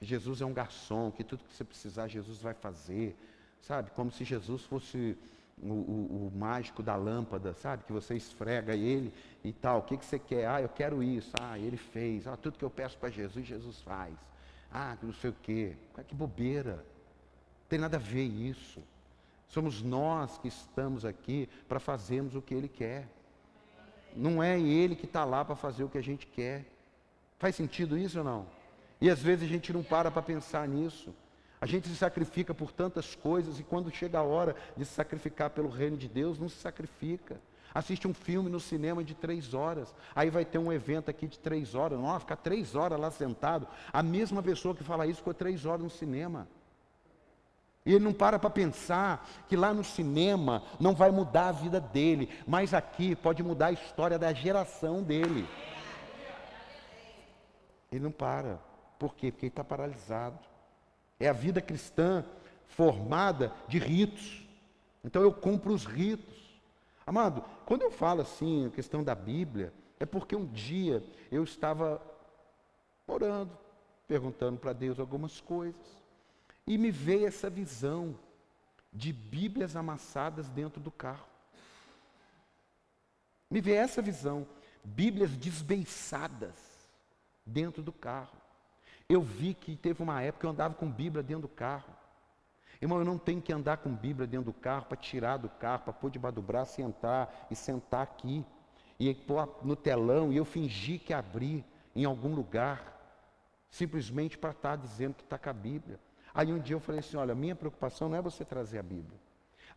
Jesus 0.01 0.41
é 0.41 0.45
um 0.45 0.53
garçom, 0.53 1.11
que 1.11 1.23
tudo 1.23 1.43
que 1.43 1.53
você 1.53 1.63
precisar, 1.63 2.07
Jesus 2.07 2.41
vai 2.41 2.53
fazer. 2.53 3.15
Sabe? 3.61 3.91
Como 3.91 4.11
se 4.11 4.23
Jesus 4.23 4.63
fosse 4.63 5.17
o, 5.61 5.67
o, 5.67 6.27
o, 6.27 6.37
mágico 6.37 6.83
da 6.83 6.95
lâmpada, 6.95 7.53
sabe? 7.55 7.83
Que 7.83 7.91
você 7.91 8.15
esfrega 8.15 8.75
ele 8.75 9.11
e 9.43 9.51
tal. 9.51 9.79
O 9.79 9.81
que, 9.81 9.97
que 9.97 10.05
você 10.05 10.19
quer? 10.19 10.47
Ah, 10.47 10.61
eu 10.61 10.69
quero 10.69 11.01
isso. 11.01 11.31
Ah, 11.41 11.57
ele 11.57 11.77
fez. 11.77 12.27
Ah, 12.27 12.37
tudo 12.37 12.57
que 12.57 12.65
eu 12.65 12.69
peço 12.69 12.97
para 12.97 13.09
Jesus, 13.09 13.45
Jesus 13.45 13.81
faz. 13.81 14.15
Ah, 14.71 14.95
não 15.01 15.13
sei 15.13 15.31
o 15.31 15.35
quê. 15.41 15.75
Que 16.07 16.13
bobeira. 16.13 16.75
Não 16.75 17.69
tem 17.69 17.79
nada 17.79 17.97
a 17.97 17.99
ver 17.99 18.23
isso. 18.23 18.81
Somos 19.47 19.81
nós 19.81 20.37
que 20.37 20.47
estamos 20.47 21.05
aqui 21.05 21.49
para 21.67 21.79
fazermos 21.79 22.35
o 22.35 22.41
que 22.41 22.53
Ele 22.53 22.67
quer. 22.67 23.07
Não 24.15 24.41
é 24.43 24.59
Ele 24.59 24.95
que 24.95 25.05
está 25.05 25.23
lá 25.25 25.43
para 25.43 25.55
fazer 25.55 25.83
o 25.83 25.89
que 25.89 25.97
a 25.97 26.03
gente 26.03 26.27
quer. 26.27 26.65
Faz 27.39 27.55
sentido 27.55 27.97
isso 27.97 28.19
ou 28.19 28.23
não? 28.23 28.56
E 28.99 29.09
às 29.09 29.21
vezes 29.21 29.45
a 29.45 29.47
gente 29.51 29.71
não 29.71 29.83
para 29.83 30.09
para 30.09 30.21
pensar 30.21 30.67
nisso. 30.67 31.13
A 31.59 31.65
gente 31.65 31.87
se 31.87 31.95
sacrifica 31.95 32.53
por 32.53 32.71
tantas 32.71 33.15
coisas 33.15 33.59
e 33.59 33.63
quando 33.63 33.91
chega 33.91 34.19
a 34.19 34.23
hora 34.23 34.55
de 34.75 34.85
se 34.85 34.93
sacrificar 34.93 35.49
pelo 35.49 35.69
reino 35.69 35.97
de 35.97 36.07
Deus, 36.07 36.37
não 36.37 36.47
se 36.47 36.57
sacrifica. 36.57 37.39
Assiste 37.73 38.07
um 38.07 38.13
filme 38.13 38.49
no 38.49 38.59
cinema 38.59 39.03
de 39.03 39.13
três 39.13 39.53
horas, 39.53 39.93
aí 40.15 40.29
vai 40.29 40.45
ter 40.45 40.57
um 40.57 40.71
evento 40.71 41.09
aqui 41.09 41.27
de 41.27 41.37
três 41.37 41.75
horas, 41.75 41.99
não, 41.99 42.19
ficar 42.19 42.37
três 42.37 42.75
horas 42.75 42.99
lá 42.99 43.11
sentado. 43.11 43.67
A 43.91 44.01
mesma 44.01 44.41
pessoa 44.41 44.73
que 44.73 44.83
fala 44.83 45.05
isso 45.05 45.17
ficou 45.17 45.33
três 45.33 45.65
horas 45.65 45.83
no 45.83 45.89
cinema. 45.89 46.47
E 47.85 47.93
ele 47.93 48.03
não 48.03 48.13
para 48.13 48.37
para 48.37 48.49
pensar 48.49 49.27
que 49.47 49.55
lá 49.55 49.73
no 49.73 49.83
cinema 49.83 50.63
não 50.79 50.93
vai 50.93 51.09
mudar 51.09 51.49
a 51.49 51.51
vida 51.53 51.79
dele, 51.79 52.29
mas 52.45 52.73
aqui 52.73 53.15
pode 53.15 53.41
mudar 53.41 53.67
a 53.67 53.71
história 53.71 54.19
da 54.19 54.33
geração 54.33 55.01
dele. 55.01 55.47
Ele 57.91 58.03
não 58.03 58.11
para. 58.11 58.59
Por 58.97 59.15
quê? 59.15 59.31
Porque 59.31 59.45
ele 59.45 59.51
está 59.51 59.63
paralisado. 59.63 60.39
É 61.19 61.27
a 61.27 61.33
vida 61.33 61.61
cristã 61.61 62.25
formada 62.67 63.53
de 63.67 63.79
ritos. 63.79 64.45
Então 65.03 65.21
eu 65.21 65.33
cumpro 65.33 65.73
os 65.73 65.85
ritos. 65.85 66.35
Amado, 67.05 67.43
quando 67.65 67.83
eu 67.83 67.91
falo 67.91 68.21
assim, 68.21 68.67
a 68.67 68.69
questão 68.69 69.03
da 69.03 69.15
Bíblia, 69.15 69.73
é 69.99 70.05
porque 70.05 70.35
um 70.35 70.45
dia 70.45 71.03
eu 71.31 71.43
estava 71.43 72.01
orando, 73.07 73.57
perguntando 74.07 74.59
para 74.59 74.73
Deus 74.73 74.99
algumas 74.99 75.39
coisas, 75.39 75.81
e 76.65 76.77
me 76.77 76.91
veio 76.91 77.25
essa 77.25 77.49
visão 77.49 78.13
de 78.91 79.13
Bíblias 79.13 79.75
amassadas 79.75 80.49
dentro 80.49 80.81
do 80.81 80.91
carro. 80.91 81.27
Me 83.49 83.61
veio 83.61 83.77
essa 83.77 84.01
visão, 84.01 84.45
Bíblias 84.83 85.31
desbeiçadas 85.31 86.55
dentro 87.45 87.81
do 87.81 87.93
carro. 87.93 88.37
Eu 89.09 89.21
vi 89.21 89.53
que 89.53 89.75
teve 89.75 90.03
uma 90.03 90.21
época 90.21 90.41
que 90.41 90.45
eu 90.45 90.49
andava 90.49 90.73
com 90.73 90.91
Bíblia 90.91 91.23
dentro 91.23 91.43
do 91.43 91.47
carro. 91.47 91.95
Irmão, 92.81 92.99
eu 92.99 93.05
não 93.05 93.17
tenho 93.17 93.41
que 93.41 93.53
andar 93.53 93.77
com 93.77 93.89
Bíblia 93.89 94.27
dentro 94.27 94.51
do 94.51 94.53
carro 94.53 94.85
para 94.85 94.97
tirar 94.97 95.37
do 95.37 95.47
carro, 95.47 95.83
para 95.83 95.93
pôr 95.93 96.11
debaixo 96.11 96.35
do 96.35 96.41
braço 96.41 96.81
e 96.81 96.83
entrar 96.83 97.47
e 97.49 97.55
sentar 97.55 98.01
aqui. 98.01 98.45
E 98.99 99.13
pôr 99.13 99.59
no 99.63 99.75
telão 99.75 100.33
e 100.33 100.37
eu 100.37 100.43
fingir 100.43 100.99
que 100.99 101.13
abri 101.13 101.63
em 101.95 102.03
algum 102.03 102.35
lugar, 102.35 102.99
simplesmente 103.69 104.37
para 104.37 104.51
estar 104.51 104.75
dizendo 104.75 105.15
que 105.15 105.23
está 105.23 105.37
com 105.37 105.49
a 105.49 105.53
Bíblia. 105.53 105.99
Aí 106.33 106.51
um 106.51 106.59
dia 106.59 106.75
eu 106.75 106.79
falei 106.79 106.99
assim: 106.99 107.15
olha, 107.15 107.33
minha 107.33 107.55
preocupação 107.55 108.09
não 108.09 108.17
é 108.17 108.21
você 108.21 108.43
trazer 108.43 108.79
a 108.79 108.83
Bíblia. 108.83 109.17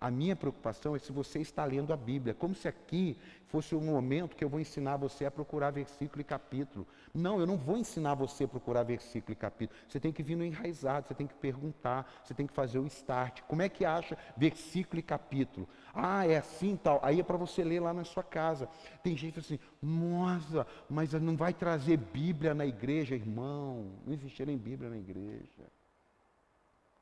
A 0.01 0.11
minha 0.11 0.35
preocupação 0.35 0.97
é 0.97 0.99
se 0.99 1.13
você 1.13 1.41
está 1.41 1.63
lendo 1.63 1.93
a 1.93 1.97
Bíblia, 1.97 2.33
como 2.33 2.55
se 2.55 2.67
aqui 2.67 3.19
fosse 3.49 3.75
um 3.75 3.83
momento 3.83 4.35
que 4.35 4.43
eu 4.43 4.49
vou 4.49 4.59
ensinar 4.59 4.97
você 4.97 5.27
a 5.27 5.31
procurar 5.31 5.73
versículo 5.73 6.23
e 6.23 6.25
capítulo. 6.25 6.87
Não, 7.13 7.39
eu 7.39 7.47
não 7.47 7.59
vou 7.59 7.77
ensinar 7.77 8.15
você 8.15 8.45
a 8.45 8.49
procurar 8.49 8.83
versículo 8.83 9.33
e 9.33 9.37
capítulo. 9.37 9.79
Você 9.87 10.01
tem 10.01 10.11
que 10.11 10.23
vir 10.23 10.37
no 10.37 10.45
enraizado, 10.45 11.07
você 11.07 11.13
tem 11.13 11.27
que 11.27 11.35
perguntar, 11.35 12.11
você 12.25 12.33
tem 12.33 12.47
que 12.47 12.55
fazer 12.55 12.79
o 12.79 12.87
start. 12.87 13.43
Como 13.43 13.61
é 13.61 13.69
que 13.69 13.85
acha 13.85 14.17
versículo 14.39 15.01
e 15.01 15.03
capítulo? 15.03 15.69
Ah, 15.93 16.27
é 16.27 16.39
assim 16.39 16.77
tal. 16.77 16.99
Aí 17.03 17.21
é 17.21 17.23
para 17.23 17.37
você 17.37 17.63
ler 17.63 17.81
lá 17.81 17.93
na 17.93 18.05
sua 18.05 18.23
casa. 18.23 18.71
Tem 19.03 19.15
gente 19.15 19.39
assim, 19.39 19.59
nossa, 19.83 20.67
mas 20.89 21.13
não 21.13 21.37
vai 21.37 21.53
trazer 21.53 21.99
Bíblia 21.99 22.55
na 22.55 22.65
igreja, 22.65 23.15
irmão. 23.15 23.93
Não 24.07 24.15
existe 24.15 24.47
nem 24.47 24.57
Bíblia 24.57 24.89
na 24.89 24.97
igreja. 24.97 25.80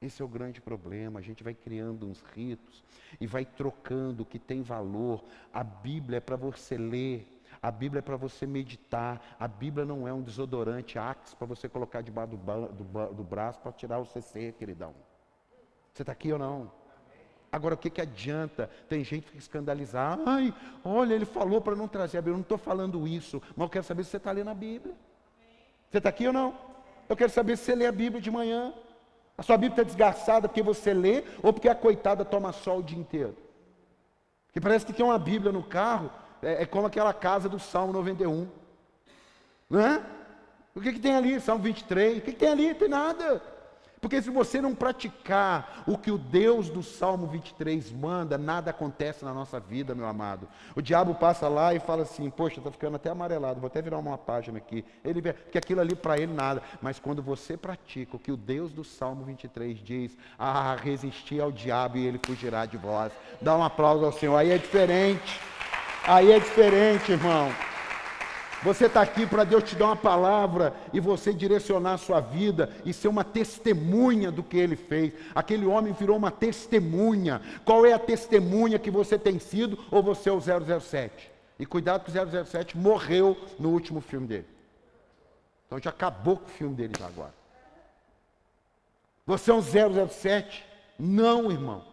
Esse 0.00 0.22
é 0.22 0.24
o 0.24 0.28
grande 0.28 0.60
problema. 0.60 1.18
A 1.18 1.22
gente 1.22 1.42
vai 1.42 1.54
criando 1.54 2.06
uns 2.06 2.22
ritos 2.34 2.84
e 3.20 3.26
vai 3.26 3.44
trocando 3.44 4.22
o 4.22 4.26
que 4.26 4.38
tem 4.38 4.62
valor. 4.62 5.24
A 5.52 5.64
Bíblia 5.64 6.18
é 6.18 6.20
para 6.20 6.36
você 6.36 6.76
ler, 6.76 7.42
a 7.60 7.70
Bíblia 7.70 7.98
é 7.98 8.02
para 8.02 8.16
você 8.16 8.46
meditar. 8.46 9.36
A 9.40 9.48
Bíblia 9.48 9.84
não 9.84 10.06
é 10.06 10.12
um 10.12 10.22
desodorante 10.22 10.98
Axe 10.98 11.34
para 11.34 11.46
você 11.46 11.68
colocar 11.68 12.00
debaixo 12.00 12.36
do, 12.36 12.68
do, 12.68 13.14
do 13.14 13.24
braço 13.24 13.58
para 13.60 13.72
tirar 13.72 13.98
o 13.98 14.06
CC, 14.06 14.54
queridão. 14.56 14.94
Você 15.92 16.02
está 16.02 16.12
aqui 16.12 16.32
ou 16.32 16.38
não? 16.38 16.70
Agora, 17.50 17.74
o 17.74 17.78
que, 17.78 17.90
que 17.90 18.00
adianta? 18.00 18.70
Tem 18.88 19.02
gente 19.02 19.22
que 19.22 19.28
fica 19.30 19.38
escandalizada. 19.38 20.22
Ai, 20.26 20.54
olha, 20.84 21.14
ele 21.14 21.24
falou 21.24 21.60
para 21.60 21.74
não 21.74 21.88
trazer 21.88 22.18
a 22.18 22.20
Bíblia. 22.20 22.34
Eu 22.34 22.38
não 22.38 22.42
estou 22.42 22.58
falando 22.58 23.08
isso, 23.08 23.42
mas 23.56 23.66
eu 23.66 23.70
quero 23.70 23.84
saber 23.84 24.04
se 24.04 24.10
você 24.10 24.18
está 24.18 24.30
lendo 24.30 24.50
a 24.50 24.54
Bíblia. 24.54 24.94
Você 25.90 25.98
está 25.98 26.10
aqui 26.10 26.26
ou 26.26 26.32
não? 26.32 26.56
Eu 27.08 27.16
quero 27.16 27.32
saber 27.32 27.56
se 27.56 27.64
você 27.64 27.74
lê 27.74 27.86
a 27.86 27.92
Bíblia 27.92 28.20
de 28.20 28.30
manhã. 28.30 28.72
A 29.38 29.42
sua 29.44 29.56
Bíblia 29.56 29.82
está 29.82 29.82
desgastada 29.84 30.48
porque 30.48 30.62
você 30.62 30.92
lê 30.92 31.22
ou 31.40 31.52
porque 31.52 31.68
a 31.68 31.74
coitada 31.74 32.24
toma 32.24 32.52
sol 32.52 32.80
o 32.80 32.82
dia 32.82 32.98
inteiro? 32.98 33.36
Porque 34.48 34.60
parece 34.60 34.84
que 34.84 34.92
tem 34.92 35.06
uma 35.06 35.18
Bíblia 35.18 35.52
no 35.52 35.62
carro, 35.62 36.10
é, 36.42 36.64
é 36.64 36.66
como 36.66 36.88
aquela 36.88 37.14
casa 37.14 37.48
do 37.48 37.60
Salmo 37.60 37.92
91. 37.92 38.48
Não 39.70 39.80
é? 39.80 40.02
O 40.74 40.80
que, 40.80 40.92
que 40.92 40.98
tem 40.98 41.14
ali? 41.14 41.40
Salmo 41.40 41.62
23. 41.62 42.18
O 42.18 42.20
que, 42.20 42.32
que 42.32 42.38
tem 42.38 42.48
ali? 42.48 42.74
Tem 42.74 42.88
nada. 42.88 43.40
Porque 44.00 44.22
se 44.22 44.30
você 44.30 44.60
não 44.60 44.74
praticar 44.74 45.82
o 45.86 45.98
que 45.98 46.10
o 46.10 46.18
Deus 46.18 46.70
do 46.70 46.82
Salmo 46.82 47.26
23 47.26 47.90
manda, 47.92 48.38
nada 48.38 48.70
acontece 48.70 49.24
na 49.24 49.32
nossa 49.34 49.58
vida, 49.58 49.94
meu 49.94 50.06
amado. 50.06 50.48
O 50.76 50.82
diabo 50.82 51.14
passa 51.14 51.48
lá 51.48 51.74
e 51.74 51.80
fala 51.80 52.02
assim: 52.02 52.30
Poxa, 52.30 52.58
está 52.58 52.70
ficando 52.70 52.96
até 52.96 53.10
amarelado, 53.10 53.60
vou 53.60 53.66
até 53.66 53.82
virar 53.82 53.98
uma 53.98 54.16
página 54.16 54.58
aqui. 54.58 54.84
Ele 55.04 55.20
vê, 55.20 55.32
porque 55.32 55.58
aquilo 55.58 55.80
ali 55.80 55.94
para 55.94 56.18
ele 56.18 56.32
nada. 56.32 56.62
Mas 56.80 56.98
quando 56.98 57.22
você 57.22 57.56
pratica 57.56 58.16
o 58.16 58.18
que 58.18 58.32
o 58.32 58.36
Deus 58.36 58.72
do 58.72 58.84
Salmo 58.84 59.24
23 59.24 59.78
diz, 59.78 60.16
ah, 60.38 60.76
resistir 60.76 61.40
ao 61.40 61.50
diabo 61.50 61.98
e 61.98 62.06
ele 62.06 62.20
fugirá 62.24 62.66
de 62.66 62.76
vós. 62.76 63.12
Dá 63.40 63.56
um 63.56 63.64
aplauso 63.64 64.04
ao 64.04 64.12
Senhor. 64.12 64.36
Aí 64.36 64.50
é 64.50 64.58
diferente. 64.58 65.40
Aí 66.06 66.32
é 66.32 66.38
diferente, 66.38 67.12
irmão. 67.12 67.52
Você 68.62 68.86
está 68.86 69.02
aqui 69.02 69.24
para 69.24 69.44
Deus 69.44 69.62
te 69.62 69.76
dar 69.76 69.86
uma 69.86 69.96
palavra 69.96 70.74
e 70.92 70.98
você 70.98 71.32
direcionar 71.32 71.94
a 71.94 71.98
sua 71.98 72.20
vida 72.20 72.70
e 72.84 72.92
ser 72.92 73.06
uma 73.06 73.22
testemunha 73.22 74.32
do 74.32 74.42
que 74.42 74.56
ele 74.56 74.74
fez. 74.74 75.12
Aquele 75.34 75.64
homem 75.64 75.92
virou 75.92 76.16
uma 76.16 76.30
testemunha. 76.30 77.40
Qual 77.64 77.86
é 77.86 77.92
a 77.92 77.98
testemunha 77.98 78.78
que 78.78 78.90
você 78.90 79.16
tem 79.16 79.38
sido 79.38 79.78
ou 79.90 80.02
você 80.02 80.28
é 80.28 80.32
o 80.32 80.40
007? 80.40 81.30
E 81.58 81.66
cuidado 81.66 82.04
que 82.04 82.10
o 82.10 82.44
007 82.44 82.76
morreu 82.76 83.36
no 83.58 83.70
último 83.70 84.00
filme 84.00 84.26
dele. 84.26 84.46
Então 85.66 85.78
já 85.78 85.90
acabou 85.90 86.38
com 86.38 86.46
o 86.46 86.48
filme 86.48 86.74
dele 86.74 86.94
agora. 87.00 87.34
Você 89.24 89.50
é 89.50 89.54
um 89.54 89.62
007? 89.62 90.64
Não, 90.98 91.50
irmão. 91.50 91.84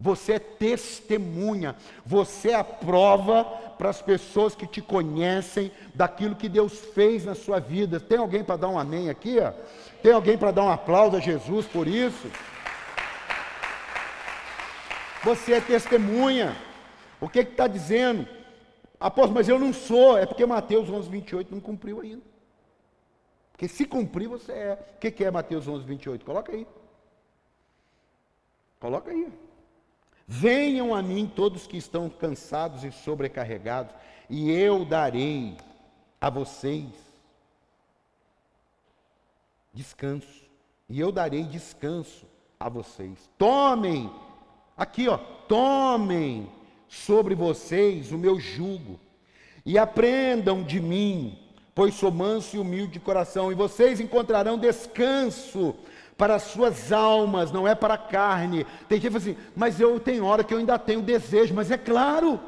Você 0.00 0.34
é 0.34 0.38
testemunha, 0.38 1.74
você 2.06 2.50
é 2.50 2.54
a 2.54 2.62
prova 2.62 3.44
para 3.76 3.90
as 3.90 4.00
pessoas 4.00 4.54
que 4.54 4.64
te 4.64 4.80
conhecem 4.80 5.72
daquilo 5.92 6.36
que 6.36 6.48
Deus 6.48 6.78
fez 6.78 7.24
na 7.24 7.34
sua 7.34 7.58
vida. 7.58 7.98
Tem 7.98 8.16
alguém 8.16 8.44
para 8.44 8.58
dar 8.58 8.68
um 8.68 8.78
amém 8.78 9.10
aqui? 9.10 9.40
Ó? 9.40 9.52
Tem 10.00 10.12
alguém 10.12 10.38
para 10.38 10.52
dar 10.52 10.62
um 10.62 10.70
aplauso 10.70 11.16
a 11.16 11.20
Jesus 11.20 11.66
por 11.66 11.88
isso? 11.88 12.30
Você 15.24 15.54
é 15.54 15.60
testemunha. 15.60 16.56
O 17.20 17.28
que 17.28 17.40
está 17.40 17.66
dizendo? 17.66 18.24
Apóstolo, 19.00 19.34
mas 19.34 19.48
eu 19.48 19.58
não 19.58 19.72
sou. 19.72 20.16
É 20.16 20.26
porque 20.26 20.46
Mateus 20.46 20.88
11, 20.88 21.08
28 21.08 21.52
não 21.52 21.60
cumpriu 21.60 22.00
ainda. 22.00 22.22
Porque 23.50 23.66
se 23.66 23.84
cumprir, 23.84 24.28
você 24.28 24.52
é. 24.52 24.92
O 24.94 25.00
que, 25.00 25.10
que 25.10 25.24
é 25.24 25.30
Mateus 25.32 25.66
11, 25.66 25.84
28? 25.84 26.24
Coloca 26.24 26.52
aí. 26.52 26.64
Coloca 28.78 29.10
aí. 29.10 29.47
Venham 30.30 30.94
a 30.94 31.00
mim 31.00 31.26
todos 31.26 31.66
que 31.66 31.78
estão 31.78 32.10
cansados 32.10 32.84
e 32.84 32.92
sobrecarregados, 32.92 33.94
e 34.28 34.50
eu 34.50 34.84
darei 34.84 35.56
a 36.20 36.28
vocês 36.28 36.86
descanso. 39.72 40.46
E 40.86 41.00
eu 41.00 41.10
darei 41.10 41.44
descanso 41.44 42.26
a 42.60 42.68
vocês. 42.68 43.30
Tomem, 43.38 44.12
aqui 44.76 45.08
ó, 45.08 45.16
tomem 45.16 46.50
sobre 46.88 47.34
vocês 47.34 48.12
o 48.12 48.18
meu 48.18 48.38
jugo 48.38 49.00
e 49.64 49.78
aprendam 49.78 50.62
de 50.62 50.78
mim, 50.78 51.38
pois 51.74 51.94
sou 51.94 52.10
manso 52.10 52.56
e 52.56 52.58
humilde 52.58 52.92
de 52.94 53.00
coração, 53.00 53.50
e 53.50 53.54
vocês 53.54 53.98
encontrarão 53.98 54.58
descanso 54.58 55.74
para 56.18 56.34
as 56.34 56.42
suas 56.42 56.90
almas, 56.90 57.52
não 57.52 57.66
é 57.66 57.76
para 57.76 57.94
a 57.94 57.98
carne. 57.98 58.66
Tem 58.88 59.00
gente 59.00 59.12
que 59.12 59.20
fala 59.20 59.32
assim, 59.32 59.50
mas 59.54 59.80
eu 59.80 60.00
tenho 60.00 60.26
hora 60.26 60.42
que 60.42 60.52
eu 60.52 60.58
ainda 60.58 60.76
tenho 60.76 61.00
desejo, 61.00 61.54
mas 61.54 61.70
é 61.70 61.78
claro, 61.78 62.40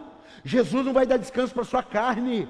Jesus 0.45 0.85
não 0.85 0.93
vai 0.93 1.07
dar 1.07 1.17
descanso 1.17 1.55
para 1.55 1.63
a 1.63 1.67
sua 1.67 1.83
carne, 1.83 2.49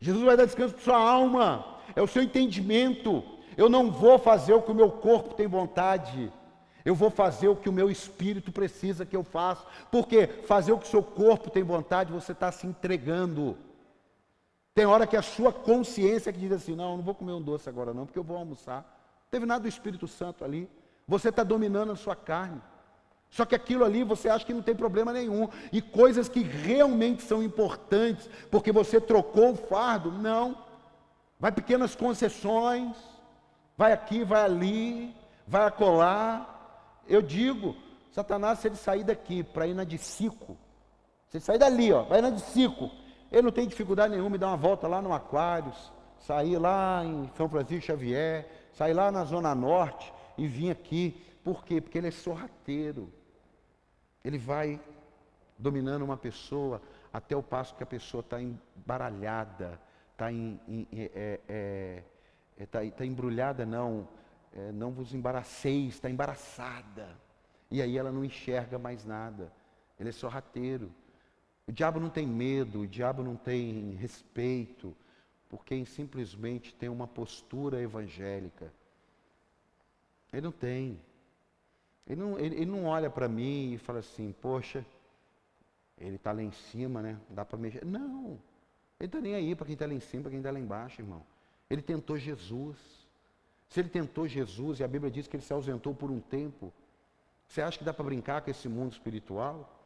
Jesus 0.00 0.24
vai 0.24 0.36
dar 0.36 0.46
descanso 0.46 0.74
para 0.74 0.82
a 0.82 0.84
sua 0.84 0.98
alma, 0.98 1.64
é 1.94 2.02
o 2.02 2.08
seu 2.08 2.24
entendimento. 2.24 3.22
Eu 3.56 3.68
não 3.68 3.90
vou 3.90 4.18
fazer 4.18 4.52
o 4.52 4.62
que 4.62 4.72
o 4.72 4.74
meu 4.74 4.90
corpo 4.90 5.34
tem 5.34 5.46
vontade, 5.46 6.32
eu 6.84 6.94
vou 6.94 7.10
fazer 7.10 7.46
o 7.46 7.54
que 7.54 7.68
o 7.68 7.72
meu 7.72 7.88
espírito 7.88 8.50
precisa 8.50 9.06
que 9.06 9.14
eu 9.14 9.22
faça, 9.22 9.64
porque 9.92 10.26
fazer 10.26 10.72
o 10.72 10.78
que 10.78 10.86
o 10.86 10.90
seu 10.90 11.04
corpo 11.04 11.50
tem 11.50 11.62
vontade, 11.62 12.12
você 12.12 12.32
está 12.32 12.50
se 12.50 12.66
entregando. 12.66 13.56
Tem 14.74 14.86
hora 14.86 15.06
que 15.06 15.16
a 15.16 15.22
sua 15.22 15.52
consciência 15.52 16.32
que 16.32 16.40
diz 16.40 16.52
assim: 16.52 16.74
não, 16.74 16.96
não 16.96 17.04
vou 17.04 17.14
comer 17.14 17.32
um 17.32 17.42
doce 17.42 17.68
agora, 17.68 17.94
não, 17.94 18.06
porque 18.06 18.18
eu 18.18 18.24
vou 18.24 18.36
almoçar 18.36 18.99
teve 19.30 19.46
nada 19.46 19.60
do 19.60 19.68
Espírito 19.68 20.08
Santo 20.08 20.44
ali. 20.44 20.68
Você 21.06 21.28
está 21.28 21.42
dominando 21.42 21.92
a 21.92 21.96
sua 21.96 22.16
carne. 22.16 22.60
Só 23.30 23.44
que 23.44 23.54
aquilo 23.54 23.84
ali 23.84 24.02
você 24.02 24.28
acha 24.28 24.44
que 24.44 24.52
não 24.52 24.62
tem 24.62 24.74
problema 24.74 25.12
nenhum. 25.12 25.48
E 25.72 25.80
coisas 25.80 26.28
que 26.28 26.42
realmente 26.42 27.22
são 27.22 27.42
importantes, 27.42 28.28
porque 28.50 28.72
você 28.72 29.00
trocou 29.00 29.52
o 29.52 29.56
fardo, 29.56 30.10
não. 30.10 30.56
Vai 31.38 31.52
pequenas 31.52 31.94
concessões, 31.94 32.96
vai 33.76 33.92
aqui, 33.92 34.24
vai 34.24 34.42
ali, 34.42 35.14
vai 35.46 35.64
acolá. 35.64 37.00
Eu 37.08 37.22
digo, 37.22 37.76
Satanás, 38.12 38.58
se 38.58 38.68
ele 38.68 38.76
sair 38.76 39.04
daqui 39.04 39.42
para 39.42 39.66
ir 39.66 39.74
na 39.74 39.84
de 39.84 39.96
Cico, 39.96 40.56
se 41.28 41.36
ele 41.36 41.44
sair 41.44 41.58
dali, 41.58 41.92
ó, 41.92 42.02
vai 42.02 42.20
na 42.20 42.30
de 42.30 42.40
Cico, 42.40 42.90
ele 43.30 43.42
não 43.42 43.52
tem 43.52 43.66
dificuldade 43.66 44.12
nenhuma 44.12 44.36
em 44.36 44.38
dar 44.38 44.48
uma 44.48 44.56
volta 44.56 44.88
lá 44.88 45.00
no 45.00 45.12
Aquários, 45.12 45.92
sair 46.18 46.58
lá 46.58 47.04
em 47.04 47.30
São 47.36 47.48
Francisco 47.48 47.86
Xavier, 47.86 48.59
sair 48.80 48.94
lá 48.94 49.12
na 49.12 49.24
Zona 49.24 49.54
Norte 49.54 50.10
e 50.38 50.48
vir 50.48 50.70
aqui. 50.70 51.14
Por 51.44 51.62
quê? 51.66 51.82
Porque 51.82 51.98
ele 51.98 52.08
é 52.08 52.10
sorrateiro. 52.10 53.12
Ele 54.24 54.38
vai 54.38 54.80
dominando 55.58 56.00
uma 56.00 56.16
pessoa 56.16 56.80
até 57.12 57.36
o 57.36 57.42
passo 57.42 57.74
que 57.74 57.82
a 57.82 57.86
pessoa 57.86 58.22
está 58.22 58.40
embaralhada, 58.40 59.78
está 60.12 60.32
em, 60.32 60.58
em, 60.66 60.88
é, 60.94 61.40
é, 61.46 62.02
é, 62.56 62.66
tá, 62.66 62.78
tá 62.96 63.04
embrulhada, 63.04 63.66
não, 63.66 64.08
é, 64.50 64.72
não 64.72 64.90
vos 64.92 65.12
embaraceis, 65.12 65.96
está 65.96 66.08
embaraçada. 66.08 67.06
E 67.70 67.82
aí 67.82 67.98
ela 67.98 68.10
não 68.10 68.24
enxerga 68.24 68.78
mais 68.78 69.04
nada. 69.04 69.52
Ele 69.98 70.08
é 70.08 70.12
sorrateiro. 70.12 70.90
O 71.68 71.72
diabo 71.72 72.00
não 72.00 72.08
tem 72.08 72.26
medo, 72.26 72.80
o 72.80 72.86
diabo 72.86 73.22
não 73.22 73.36
tem 73.36 73.90
respeito, 73.96 74.96
por 75.50 75.64
quem 75.64 75.84
simplesmente 75.84 76.72
tem 76.72 76.88
uma 76.88 77.08
postura 77.08 77.82
evangélica. 77.82 78.72
Ele 80.32 80.42
não 80.42 80.52
tem. 80.52 81.00
Ele 82.06 82.20
não, 82.20 82.38
ele, 82.38 82.54
ele 82.54 82.66
não 82.66 82.84
olha 82.84 83.10
para 83.10 83.28
mim 83.28 83.72
e 83.72 83.78
fala 83.78 83.98
assim, 83.98 84.32
poxa, 84.40 84.86
ele 85.98 86.16
está 86.16 86.30
lá 86.30 86.42
em 86.42 86.52
cima, 86.52 87.02
né? 87.02 87.18
Dá 87.28 87.44
para 87.44 87.58
mexer. 87.58 87.84
Não. 87.84 88.38
Ele 88.98 89.06
está 89.06 89.20
nem 89.20 89.34
aí 89.34 89.54
para 89.56 89.66
quem 89.66 89.74
está 89.74 89.86
lá 89.86 89.92
em 89.92 90.00
cima, 90.00 90.22
para 90.22 90.30
quem 90.30 90.38
está 90.38 90.52
lá 90.52 90.58
embaixo, 90.58 91.00
irmão. 91.00 91.22
Ele 91.68 91.82
tentou 91.82 92.16
Jesus. 92.16 92.78
Se 93.68 93.80
ele 93.80 93.88
tentou 93.88 94.28
Jesus, 94.28 94.78
e 94.78 94.84
a 94.84 94.88
Bíblia 94.88 95.10
diz 95.10 95.26
que 95.26 95.36
ele 95.36 95.42
se 95.42 95.52
ausentou 95.52 95.94
por 95.94 96.10
um 96.10 96.20
tempo, 96.20 96.72
você 97.46 97.60
acha 97.60 97.78
que 97.78 97.84
dá 97.84 97.92
para 97.92 98.04
brincar 98.04 98.42
com 98.42 98.50
esse 98.50 98.68
mundo 98.68 98.92
espiritual? 98.92 99.76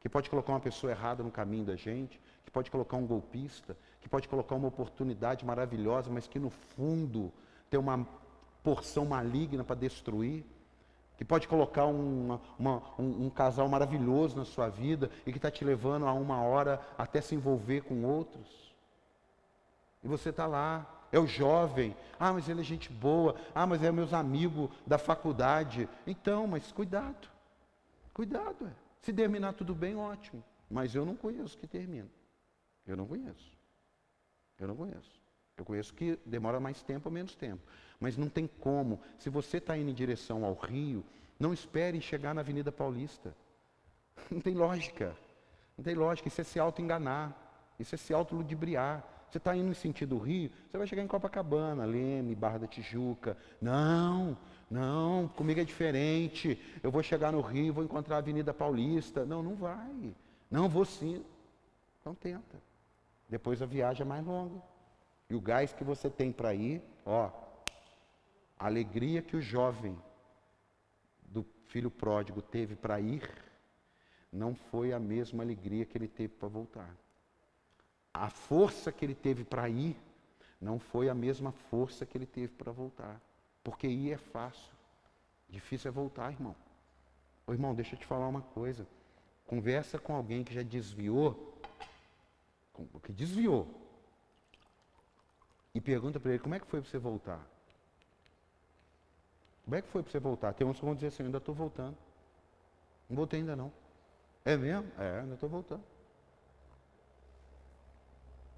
Que 0.00 0.08
pode 0.08 0.30
colocar 0.30 0.52
uma 0.52 0.60
pessoa 0.60 0.92
errada 0.92 1.22
no 1.24 1.30
caminho 1.30 1.64
da 1.64 1.74
gente? 1.74 2.20
Que 2.48 2.52
pode 2.52 2.70
colocar 2.70 2.96
um 2.96 3.06
golpista? 3.06 3.76
que 4.00 4.08
pode 4.08 4.26
colocar 4.26 4.54
uma 4.54 4.68
oportunidade 4.68 5.44
maravilhosa, 5.44 6.10
mas 6.10 6.26
que 6.26 6.38
no 6.38 6.48
fundo 6.48 7.32
tem 7.68 7.78
uma 7.78 8.06
porção 8.62 9.04
maligna 9.04 9.62
para 9.62 9.76
destruir, 9.76 10.44
que 11.16 11.24
pode 11.24 11.48
colocar 11.48 11.84
uma, 11.84 12.40
uma, 12.58 12.82
um, 12.98 13.26
um, 13.26 13.30
casal 13.30 13.68
maravilhoso 13.68 14.36
na 14.36 14.44
sua 14.44 14.68
vida 14.68 15.10
e 15.26 15.32
que 15.32 15.38
está 15.38 15.50
te 15.50 15.64
levando 15.64 16.06
a 16.06 16.12
uma 16.12 16.40
hora 16.42 16.80
até 16.96 17.20
se 17.20 17.34
envolver 17.34 17.82
com 17.82 18.04
outros. 18.04 18.72
E 20.02 20.08
você 20.08 20.30
está 20.30 20.46
lá, 20.46 20.86
é 21.10 21.18
o 21.18 21.26
jovem, 21.26 21.96
ah, 22.18 22.32
mas 22.32 22.48
ele 22.48 22.60
é 22.60 22.64
gente 22.64 22.90
boa, 22.90 23.34
ah, 23.54 23.66
mas 23.66 23.82
é 23.82 23.90
meus 23.90 24.14
amigos 24.14 24.70
da 24.86 24.96
faculdade. 24.96 25.88
Então, 26.06 26.46
mas 26.46 26.70
cuidado, 26.70 27.28
cuidado. 28.14 28.66
É. 28.66 28.70
Se 29.02 29.12
terminar 29.12 29.54
tudo 29.54 29.74
bem, 29.74 29.96
ótimo. 29.96 30.42
Mas 30.70 30.94
eu 30.94 31.04
não 31.04 31.16
conheço 31.16 31.58
que 31.58 31.66
termina. 31.66 32.08
Eu 32.88 32.96
não 32.96 33.06
conheço. 33.06 33.52
Eu 34.58 34.66
não 34.66 34.74
conheço. 34.74 35.20
Eu 35.56 35.64
conheço 35.64 35.92
que 35.92 36.18
demora 36.24 36.58
mais 36.58 36.82
tempo 36.82 37.08
ou 37.08 37.12
menos 37.12 37.34
tempo. 37.34 37.62
Mas 38.00 38.16
não 38.16 38.28
tem 38.28 38.46
como. 38.46 39.00
Se 39.18 39.28
você 39.28 39.58
está 39.58 39.76
indo 39.76 39.90
em 39.90 39.94
direção 39.94 40.44
ao 40.44 40.54
Rio, 40.54 41.04
não 41.38 41.52
espere 41.52 42.00
chegar 42.00 42.34
na 42.34 42.40
Avenida 42.40 42.72
Paulista. 42.72 43.34
Não 44.30 44.40
tem 44.40 44.52
lógica. 44.52 45.16
Não 45.76 45.84
tem 45.84 45.94
lógica. 45.94 46.26
Isso 46.26 46.40
é 46.40 46.44
se 46.44 46.58
auto-enganar. 46.58 47.36
Isso 47.78 47.94
é 47.94 47.98
se 47.98 48.12
auto-ludibriar. 48.12 49.04
Você 49.30 49.38
está 49.38 49.54
indo 49.54 49.70
em 49.70 49.74
sentido 49.74 50.18
Rio, 50.18 50.50
você 50.68 50.78
vai 50.78 50.86
chegar 50.86 51.02
em 51.02 51.06
Copacabana, 51.06 51.84
Leme, 51.84 52.34
Barra 52.34 52.58
da 52.58 52.66
Tijuca. 52.66 53.36
Não, 53.60 54.36
não, 54.70 55.28
comigo 55.28 55.60
é 55.60 55.64
diferente. 55.64 56.58
Eu 56.82 56.90
vou 56.90 57.02
chegar 57.02 57.30
no 57.30 57.42
Rio, 57.42 57.74
vou 57.74 57.84
encontrar 57.84 58.16
a 58.16 58.18
Avenida 58.18 58.54
Paulista. 58.54 59.26
Não, 59.26 59.42
não 59.42 59.54
vai. 59.54 60.14
Não, 60.50 60.68
vou 60.68 60.84
sim. 60.84 61.22
Então 62.00 62.14
tenta. 62.14 62.67
Depois 63.28 63.60
a 63.60 63.66
viagem 63.66 64.02
é 64.02 64.08
mais 64.08 64.24
longa. 64.24 64.62
E 65.28 65.34
o 65.34 65.40
gás 65.40 65.72
que 65.72 65.84
você 65.84 66.08
tem 66.08 66.32
para 66.32 66.54
ir, 66.54 66.82
ó, 67.04 67.30
a 68.58 68.66
alegria 68.66 69.20
que 69.20 69.36
o 69.36 69.40
jovem 69.40 69.96
do 71.22 71.44
filho 71.66 71.90
pródigo 71.90 72.40
teve 72.40 72.74
para 72.74 72.98
ir, 72.98 73.22
não 74.32 74.54
foi 74.54 74.92
a 74.92 74.98
mesma 74.98 75.42
alegria 75.42 75.84
que 75.84 75.96
ele 75.96 76.08
teve 76.08 76.34
para 76.34 76.48
voltar. 76.48 76.96
A 78.12 78.30
força 78.30 78.90
que 78.90 79.04
ele 79.04 79.14
teve 79.14 79.44
para 79.44 79.68
ir, 79.68 79.96
não 80.60 80.78
foi 80.78 81.08
a 81.08 81.14
mesma 81.14 81.52
força 81.52 82.04
que 82.04 82.16
ele 82.16 82.26
teve 82.26 82.48
para 82.48 82.72
voltar. 82.72 83.20
Porque 83.62 83.86
ir 83.86 84.12
é 84.12 84.16
fácil. 84.16 84.72
Difícil 85.48 85.88
é 85.88 85.92
voltar, 85.92 86.32
irmão. 86.32 86.56
Ô 87.46 87.52
irmão, 87.52 87.74
deixa 87.74 87.94
eu 87.94 87.98
te 87.98 88.06
falar 88.06 88.26
uma 88.28 88.42
coisa. 88.42 88.86
Conversa 89.46 89.98
com 89.98 90.14
alguém 90.14 90.42
que 90.42 90.52
já 90.52 90.62
desviou, 90.62 91.57
que 93.02 93.12
desviou, 93.12 93.66
e 95.74 95.80
pergunta 95.80 96.18
para 96.18 96.30
ele 96.30 96.38
como 96.40 96.54
é 96.54 96.60
que 96.60 96.66
foi 96.66 96.80
para 96.80 96.90
você 96.90 96.98
voltar. 96.98 97.46
Como 99.64 99.76
é 99.76 99.82
que 99.82 99.88
foi 99.88 100.02
para 100.02 100.10
você 100.10 100.18
voltar? 100.18 100.52
Tem 100.54 100.66
uns 100.66 100.78
que 100.78 100.84
vão 100.84 100.94
dizer 100.94 101.08
assim, 101.08 101.24
ainda 101.24 101.38
estou 101.38 101.54
voltando. 101.54 101.96
Não 103.08 103.16
voltei 103.16 103.40
ainda 103.40 103.54
não. 103.54 103.72
É 104.44 104.56
mesmo? 104.56 104.90
É, 104.98 105.20
ainda 105.20 105.34
estou 105.34 105.48
voltando. 105.48 105.84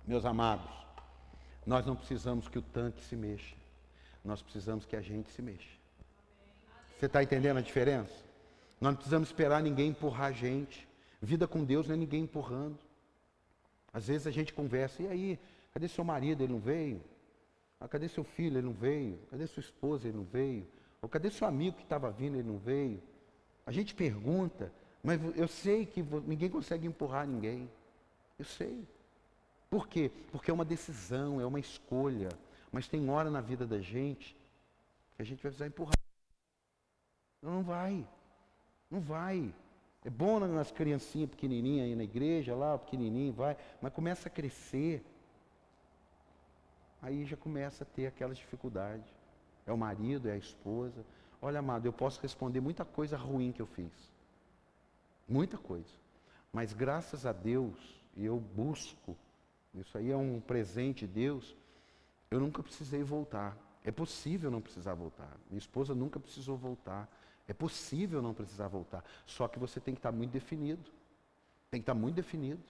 Meus 0.06 0.24
amados, 0.24 0.70
nós 1.66 1.84
não 1.84 1.96
precisamos 1.96 2.48
que 2.48 2.58
o 2.58 2.62
tanque 2.62 3.02
se 3.02 3.16
mexa. 3.16 3.56
Nós 4.24 4.40
precisamos 4.40 4.86
que 4.86 4.96
a 4.96 5.00
gente 5.00 5.30
se 5.30 5.42
mexa. 5.42 5.78
Você 6.98 7.06
está 7.06 7.22
entendendo 7.22 7.58
a 7.58 7.62
diferença? 7.62 8.14
Nós 8.80 8.92
não 8.92 8.96
precisamos 8.96 9.28
esperar 9.28 9.62
ninguém 9.62 9.90
empurrar 9.90 10.28
a 10.28 10.32
gente. 10.32 10.88
Vida 11.20 11.46
com 11.46 11.64
Deus 11.64 11.88
não 11.88 11.94
é 11.94 11.98
ninguém 11.98 12.22
empurrando. 12.22 12.78
Às 13.92 14.06
vezes 14.08 14.26
a 14.26 14.30
gente 14.30 14.52
conversa, 14.52 15.02
e 15.02 15.08
aí, 15.08 15.38
cadê 15.72 15.88
seu 15.88 16.04
marido? 16.04 16.42
Ele 16.42 16.52
não 16.52 16.60
veio? 16.60 17.02
Ah, 17.80 17.88
cadê 17.88 18.08
seu 18.08 18.22
filho? 18.22 18.58
Ele 18.58 18.66
não 18.66 18.72
veio? 18.72 19.18
Cadê 19.30 19.46
sua 19.46 19.60
esposa? 19.60 20.06
Ele 20.06 20.16
não 20.16 20.24
veio? 20.24 20.66
Ou 21.02 21.08
cadê 21.08 21.30
seu 21.30 21.46
amigo 21.46 21.76
que 21.76 21.82
estava 21.82 22.10
vindo? 22.10 22.36
Ele 22.36 22.48
não 22.48 22.58
veio? 22.58 23.02
A 23.66 23.72
gente 23.72 23.94
pergunta, 23.94 24.72
mas 25.02 25.20
eu 25.36 25.48
sei 25.48 25.86
que 25.86 26.02
ninguém 26.02 26.50
consegue 26.50 26.86
empurrar 26.86 27.26
ninguém. 27.26 27.70
Eu 28.38 28.44
sei. 28.44 28.86
Por 29.68 29.88
quê? 29.88 30.10
Porque 30.30 30.50
é 30.50 30.54
uma 30.54 30.64
decisão, 30.64 31.40
é 31.40 31.46
uma 31.46 31.60
escolha. 31.60 32.28
Mas 32.72 32.88
tem 32.88 33.08
hora 33.08 33.30
na 33.30 33.40
vida 33.40 33.66
da 33.66 33.80
gente 33.80 34.36
que 35.16 35.22
a 35.22 35.24
gente 35.24 35.42
vai 35.42 35.50
precisar 35.50 35.66
empurrar. 35.66 35.94
Não, 37.42 37.52
não 37.52 37.62
vai. 37.62 38.06
Não 38.90 39.00
vai. 39.00 39.54
É 40.04 40.10
bom 40.10 40.40
nas 40.40 40.70
criancinhas 40.70 41.28
pequenininhas 41.30 41.86
aí 41.86 41.94
na 41.94 42.04
igreja, 42.04 42.54
lá, 42.54 42.78
pequenininho, 42.78 43.32
vai, 43.32 43.56
mas 43.82 43.92
começa 43.92 44.28
a 44.28 44.30
crescer. 44.30 45.04
Aí 47.02 47.24
já 47.24 47.36
começa 47.36 47.84
a 47.84 47.86
ter 47.86 48.06
aquelas 48.06 48.38
dificuldades. 48.38 49.06
É 49.66 49.72
o 49.72 49.76
marido, 49.76 50.28
é 50.28 50.32
a 50.32 50.36
esposa. 50.36 51.04
Olha, 51.40 51.58
amado, 51.58 51.86
eu 51.86 51.92
posso 51.92 52.20
responder 52.20 52.60
muita 52.60 52.84
coisa 52.84 53.16
ruim 53.16 53.52
que 53.52 53.60
eu 53.60 53.66
fiz. 53.66 53.92
Muita 55.28 55.58
coisa. 55.58 55.94
Mas 56.52 56.72
graças 56.72 57.26
a 57.26 57.32
Deus, 57.32 57.76
e 58.16 58.24
eu 58.24 58.38
busco, 58.38 59.16
isso 59.74 59.96
aí 59.96 60.10
é 60.10 60.16
um 60.16 60.40
presente 60.40 61.06
de 61.06 61.12
Deus, 61.12 61.56
eu 62.30 62.40
nunca 62.40 62.62
precisei 62.62 63.02
voltar. 63.02 63.56
É 63.84 63.90
possível 63.90 64.50
não 64.50 64.60
precisar 64.60 64.94
voltar. 64.94 65.36
Minha 65.48 65.58
esposa 65.58 65.94
nunca 65.94 66.18
precisou 66.18 66.56
voltar. 66.56 67.08
É 67.50 67.52
possível 67.52 68.22
não 68.22 68.32
precisar 68.32 68.68
voltar. 68.68 69.04
Só 69.26 69.48
que 69.48 69.58
você 69.58 69.80
tem 69.80 69.92
que 69.92 69.98
estar 69.98 70.12
muito 70.12 70.30
definido. 70.30 70.88
Tem 71.68 71.80
que 71.80 71.82
estar 71.82 71.94
muito 71.94 72.14
definido. 72.14 72.62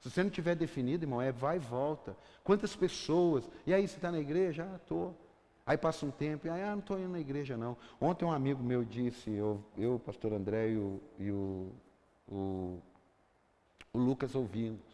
Se 0.00 0.10
você 0.10 0.22
não 0.22 0.28
tiver 0.28 0.54
definido, 0.54 1.04
irmão, 1.04 1.22
é 1.22 1.32
vai 1.32 1.56
e 1.56 1.58
volta. 1.58 2.14
Quantas 2.44 2.76
pessoas. 2.76 3.50
E 3.66 3.72
aí, 3.72 3.88
você 3.88 3.96
está 3.96 4.12
na 4.12 4.20
igreja? 4.20 4.68
Ah, 4.70 4.76
estou. 4.76 5.16
Aí 5.64 5.78
passa 5.78 6.04
um 6.04 6.10
tempo, 6.10 6.46
e 6.46 6.50
aí, 6.50 6.62
ah, 6.62 6.72
não 6.72 6.80
estou 6.80 6.98
indo 6.98 7.08
na 7.08 7.20
igreja, 7.20 7.56
não. 7.56 7.74
Ontem 7.98 8.26
um 8.26 8.32
amigo 8.32 8.62
meu 8.62 8.84
disse, 8.84 9.30
eu, 9.30 9.64
eu 9.78 9.98
pastor 9.98 10.34
André 10.34 10.72
e 10.72 10.76
o, 10.76 11.00
e 11.18 11.30
o, 11.30 11.72
o, 12.28 12.82
o 13.94 13.98
Lucas 13.98 14.34
ouvimos. 14.34 14.84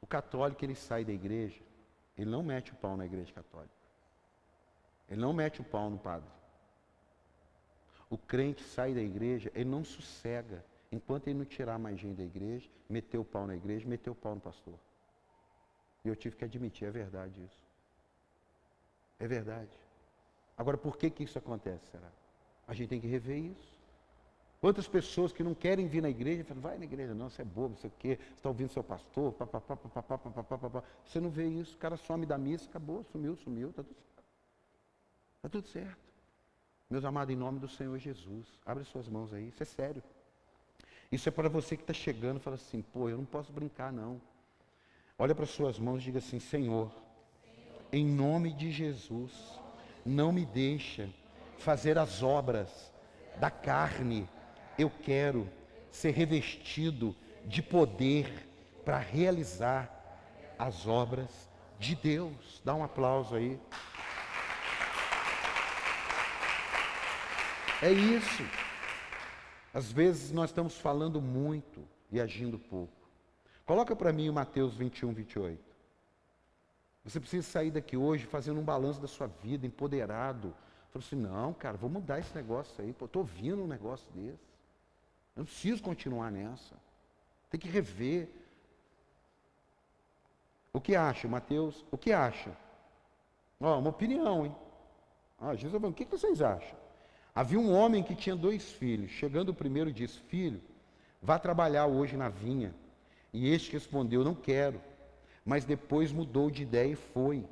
O 0.00 0.06
católico, 0.06 0.64
ele 0.64 0.74
sai 0.74 1.04
da 1.04 1.12
igreja, 1.12 1.60
ele 2.18 2.28
não 2.28 2.42
mete 2.42 2.72
o 2.72 2.76
pau 2.76 2.96
na 2.96 3.06
igreja 3.06 3.32
católica. 3.32 3.72
Ele 5.08 5.20
não 5.20 5.32
mete 5.32 5.60
o 5.60 5.64
pau 5.64 5.88
no 5.88 5.98
padre. 5.98 6.28
O 8.14 8.18
crente 8.18 8.62
sai 8.62 8.94
da 8.94 9.00
igreja, 9.00 9.50
ele 9.56 9.68
não 9.68 9.82
sossega 9.82 10.64
enquanto 10.92 11.26
ele 11.26 11.38
não 11.40 11.44
tirar 11.44 11.80
mais 11.80 11.98
gente 11.98 12.18
da 12.18 12.22
igreja, 12.22 12.70
meter 12.88 13.18
o 13.18 13.24
pau 13.24 13.44
na 13.44 13.56
igreja, 13.56 13.88
meter 13.88 14.08
o 14.08 14.14
pau 14.14 14.36
no 14.36 14.40
pastor. 14.40 14.78
E 16.04 16.08
eu 16.08 16.14
tive 16.14 16.36
que 16.36 16.44
admitir, 16.44 16.86
é 16.86 16.92
verdade 16.92 17.42
isso. 17.42 17.60
É 19.18 19.26
verdade. 19.26 19.76
Agora, 20.56 20.78
por 20.78 20.96
que, 20.96 21.10
que 21.10 21.24
isso 21.24 21.36
acontece, 21.36 21.90
será? 21.90 22.08
A 22.68 22.72
gente 22.72 22.90
tem 22.90 23.00
que 23.00 23.08
rever 23.08 23.36
isso. 23.36 23.74
Quantas 24.60 24.86
pessoas 24.86 25.32
que 25.32 25.42
não 25.42 25.52
querem 25.52 25.88
vir 25.88 26.00
na 26.00 26.08
igreja 26.08 26.44
falam, 26.44 26.62
vai 26.62 26.78
na 26.78 26.84
igreja, 26.84 27.14
não, 27.14 27.28
você 27.28 27.42
é 27.42 27.44
bobo, 27.44 27.76
você 27.76 27.88
o 27.88 27.92
quê? 27.98 28.16
Você 28.16 28.34
está 28.34 28.48
ouvindo 28.48 28.70
seu 28.70 28.84
pastor, 28.84 29.32
papapá, 29.32 29.74
papapá, 29.74 30.18
papapá, 30.18 30.56
papapá. 30.56 30.84
Você 31.04 31.18
não 31.18 31.30
vê 31.30 31.48
isso, 31.48 31.74
o 31.74 31.78
cara 31.78 31.96
some 31.96 32.24
da 32.24 32.38
missa, 32.38 32.66
acabou, 32.70 33.02
sumiu, 33.10 33.34
sumiu, 33.34 33.70
está 33.70 33.82
tudo 33.82 33.96
certo. 33.96 34.24
Está 35.38 35.48
tudo 35.48 35.66
certo. 35.66 36.03
Meus 36.88 37.04
amados, 37.04 37.34
em 37.34 37.38
nome 37.38 37.58
do 37.58 37.68
Senhor 37.68 37.98
Jesus, 37.98 38.46
abre 38.64 38.84
suas 38.84 39.08
mãos 39.08 39.32
aí, 39.32 39.48
isso 39.48 39.62
é 39.62 39.66
sério. 39.66 40.02
Isso 41.10 41.28
é 41.28 41.32
para 41.32 41.48
você 41.48 41.76
que 41.76 41.82
está 41.82 41.94
chegando 41.94 42.38
e 42.38 42.40
fala 42.40 42.56
assim, 42.56 42.82
pô, 42.82 43.08
eu 43.08 43.18
não 43.18 43.24
posso 43.24 43.52
brincar 43.52 43.92
não. 43.92 44.20
Olha 45.18 45.34
para 45.34 45.46
suas 45.46 45.78
mãos 45.78 46.02
e 46.02 46.06
diga 46.06 46.18
assim, 46.18 46.40
Senhor, 46.40 46.92
em 47.92 48.04
nome 48.04 48.52
de 48.52 48.70
Jesus, 48.70 49.32
não 50.04 50.32
me 50.32 50.44
deixa 50.44 51.08
fazer 51.58 51.98
as 51.98 52.22
obras 52.22 52.92
da 53.38 53.50
carne 53.50 54.28
eu 54.78 54.90
quero 54.90 55.48
ser 55.90 56.10
revestido 56.10 57.14
de 57.44 57.62
poder 57.62 58.48
para 58.84 58.98
realizar 58.98 59.90
as 60.58 60.86
obras 60.86 61.48
de 61.78 61.94
Deus. 61.94 62.60
Dá 62.64 62.74
um 62.74 62.82
aplauso 62.82 63.34
aí. 63.34 63.60
É 67.84 67.92
isso. 67.92 68.42
Às 69.74 69.92
vezes 69.92 70.32
nós 70.32 70.48
estamos 70.48 70.78
falando 70.78 71.20
muito 71.20 71.86
e 72.10 72.18
agindo 72.18 72.58
pouco. 72.58 72.94
Coloca 73.66 73.94
para 73.94 74.10
mim 74.10 74.30
o 74.30 74.32
Mateus 74.32 74.74
21, 74.74 75.12
28. 75.12 75.62
Você 77.04 77.20
precisa 77.20 77.46
sair 77.46 77.70
daqui 77.70 77.94
hoje 77.94 78.24
fazendo 78.24 78.58
um 78.58 78.64
balanço 78.64 79.02
da 79.02 79.06
sua 79.06 79.26
vida, 79.26 79.66
empoderado. 79.66 80.54
Falou 80.90 81.06
assim, 81.06 81.16
não, 81.16 81.52
cara, 81.52 81.76
vou 81.76 81.90
mudar 81.90 82.18
esse 82.18 82.34
negócio 82.34 82.82
aí. 82.82 82.88
Estou 82.88 83.10
ouvindo 83.16 83.62
um 83.62 83.66
negócio 83.66 84.10
desse. 84.14 84.48
Eu 85.36 85.40
não 85.40 85.44
preciso 85.44 85.82
continuar 85.82 86.32
nessa. 86.32 86.76
Tem 87.50 87.60
que 87.60 87.68
rever. 87.68 88.30
O 90.72 90.80
que 90.80 90.96
acha, 90.96 91.28
Mateus? 91.28 91.84
O 91.90 91.98
que 91.98 92.14
acha? 92.14 92.56
Ó, 93.60 93.78
uma 93.78 93.90
opinião, 93.90 94.46
hein? 94.46 94.56
Ah, 95.38 95.54
Jesus 95.54 95.82
o 95.82 95.92
que, 95.92 96.06
que 96.06 96.10
vocês 96.10 96.40
acham? 96.40 96.83
Havia 97.34 97.58
um 97.58 97.72
homem 97.72 98.02
que 98.02 98.14
tinha 98.14 98.36
dois 98.36 98.70
filhos. 98.72 99.10
Chegando 99.10 99.48
o 99.48 99.54
primeiro, 99.54 99.92
disse: 99.92 100.18
Filho, 100.28 100.60
vá 101.20 101.38
trabalhar 101.38 101.86
hoje 101.86 102.16
na 102.16 102.28
vinha. 102.28 102.74
E 103.32 103.48
este 103.48 103.72
respondeu: 103.72 104.22
Não 104.22 104.34
quero. 104.34 104.80
Mas 105.44 105.64
depois 105.64 106.12
mudou 106.12 106.50
de 106.50 106.62
ideia 106.62 106.92
e 106.92 106.96
foi. 106.96 107.44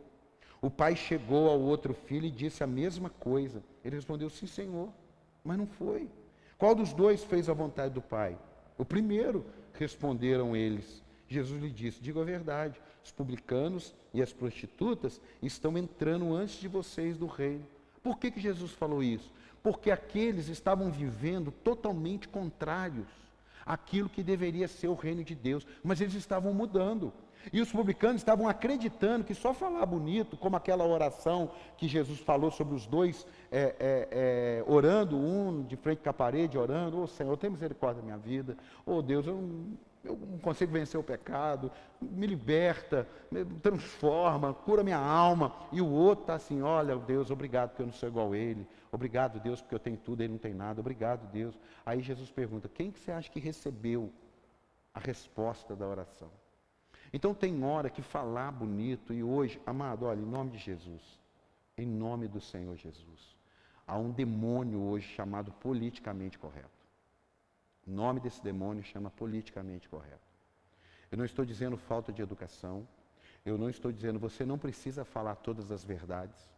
O 0.61 0.71
pai 0.71 0.95
chegou 0.95 1.51
ao 1.51 1.61
outro 1.61 1.93
filho 1.93 2.27
e 2.27 2.31
disse 2.31 2.63
a 2.63 2.67
mesma 2.67 3.11
coisa. 3.11 3.63
Ele 3.85 3.97
respondeu: 3.97 4.31
Sim, 4.31 4.47
senhor. 4.47 4.89
Mas 5.43 5.59
não 5.59 5.67
foi. 5.67 6.09
Qual 6.57 6.75
dos 6.75 6.93
dois 6.93 7.25
fez 7.25 7.49
a 7.49 7.53
vontade 7.53 7.93
do 7.93 8.01
Pai? 8.01 8.39
O 8.79 8.85
primeiro, 8.85 9.45
responderam 9.75 10.55
eles. 10.55 11.03
Jesus 11.27 11.61
lhe 11.61 11.71
disse: 11.71 12.01
Diga 12.01 12.21
a 12.21 12.25
verdade, 12.25 12.81
os 13.05 13.11
publicanos 13.11 13.93
e 14.15 14.23
as 14.23 14.33
prostitutas 14.33 15.21
estão 15.43 15.77
entrando 15.77 16.33
antes 16.33 16.61
de 16.61 16.69
vocês 16.69 17.19
no 17.19 17.27
reino. 17.27 17.67
Por 18.01 18.19
que, 18.19 18.31
que 18.31 18.41
Jesus 18.41 18.71
falou 18.73 19.03
isso? 19.03 19.33
Porque 19.63 19.91
aqueles 19.91 20.49
estavam 20.49 20.91
vivendo 20.91 21.51
totalmente 21.51 22.29
contrários 22.29 23.07
àquilo 23.65 24.09
que 24.09 24.23
deveria 24.23 24.67
ser 24.67 24.89
o 24.89 24.95
reino 24.95 25.23
de 25.23 25.35
Deus, 25.35 25.67
mas 25.83 26.01
eles 26.01 26.15
estavam 26.15 26.53
mudando. 26.53 27.13
E 27.53 27.61
os 27.61 27.73
publicanos 27.73 28.17
estavam 28.17 28.49
acreditando 28.49 29.25
que 29.25 29.35
só 29.35 29.53
falar 29.53 29.85
bonito, 29.87 30.37
como 30.37 30.57
aquela 30.57 30.87
oração 30.87 31.51
que 31.77 31.89
Jesus 31.89 32.21
falou 32.21 32.51
sobre 32.51 32.75
os 32.75 32.87
dois 32.87 33.27
é, 33.51 33.75
é, 33.81 34.09
é, 34.11 34.65
orando, 34.67 35.17
um 35.17 35.63
de 35.63 35.77
frente 35.77 36.03
com 36.03 36.11
a 36.11 36.13
parede, 36.13 36.59
orando, 36.59 36.99
ô 36.99 37.03
oh, 37.03 37.07
Senhor, 37.07 37.37
tem 37.37 37.51
misericórdia 37.51 38.01
da 38.01 38.07
minha 38.07 38.19
vida, 38.19 38.57
ô 38.87 38.97
oh, 38.97 39.03
Deus, 39.03 39.27
eu 39.27 39.35
não, 39.35 39.77
eu 40.05 40.17
não 40.17 40.39
consigo 40.39 40.73
vencer 40.73 40.99
o 40.99 41.03
pecado, 41.03 41.71
me 42.01 42.27
liberta, 42.27 43.07
me 43.31 43.45
transforma, 43.61 44.53
cura 44.53 44.83
minha 44.83 44.99
alma. 44.99 45.55
E 45.71 45.81
o 45.81 45.89
outro 45.89 46.25
está 46.25 46.35
assim: 46.35 46.61
olha, 46.61 46.97
Deus, 46.97 47.31
obrigado 47.31 47.71
porque 47.71 47.83
eu 47.83 47.87
não 47.87 47.93
sou 47.93 48.09
igual 48.09 48.33
a 48.33 48.37
ele. 48.37 48.67
Obrigado, 48.91 49.39
Deus, 49.41 49.61
porque 49.61 49.75
eu 49.75 49.79
tenho 49.79 49.97
tudo, 49.97 50.23
ele 50.23 50.33
não 50.33 50.39
tem 50.39 50.53
nada. 50.53 50.81
Obrigado, 50.81 51.31
Deus. 51.31 51.57
Aí 51.87 52.03
Jesus 52.03 52.31
pergunta: 52.31 52.69
quem 52.69 52.91
que 52.91 52.99
você 52.99 53.13
acha 53.13 53.31
que 53.31 53.39
recebeu 53.39 54.13
a 54.93 54.99
resposta 54.99 55.77
da 55.77 55.87
oração? 55.87 56.31
Então 57.13 57.35
tem 57.35 57.63
hora 57.63 57.91
que 57.91 58.03
falar 58.03 58.51
bonito, 58.51 59.13
e 59.13 59.23
hoje, 59.23 59.61
amado, 59.67 60.07
olha, 60.07 60.21
em 60.21 60.27
nome 60.27 60.53
de 60.53 60.59
Jesus, 60.59 61.21
em 61.77 61.87
nome 61.87 62.27
do 62.27 62.41
Senhor 62.41 62.75
Jesus, 62.77 63.37
há 63.87 63.99
um 63.99 64.11
demônio 64.11 64.81
hoje 64.81 65.09
chamado 65.09 65.53
politicamente 65.53 66.39
correto. 66.39 66.72
O 67.87 67.91
nome 67.91 68.21
desse 68.21 68.43
demônio 68.43 68.83
chama 68.83 69.11
politicamente 69.11 69.89
correto. 69.89 70.31
Eu 71.11 71.19
não 71.19 71.25
estou 71.25 71.45
dizendo 71.45 71.77
falta 71.77 72.13
de 72.13 72.23
educação, 72.23 72.87
eu 73.45 73.59
não 73.59 73.69
estou 73.69 73.91
dizendo 73.91 74.19
você 74.19 74.45
não 74.45 74.59
precisa 74.59 75.05
falar 75.05 75.37
todas 75.37 75.71
as 75.71 75.85
verdades. 75.85 76.51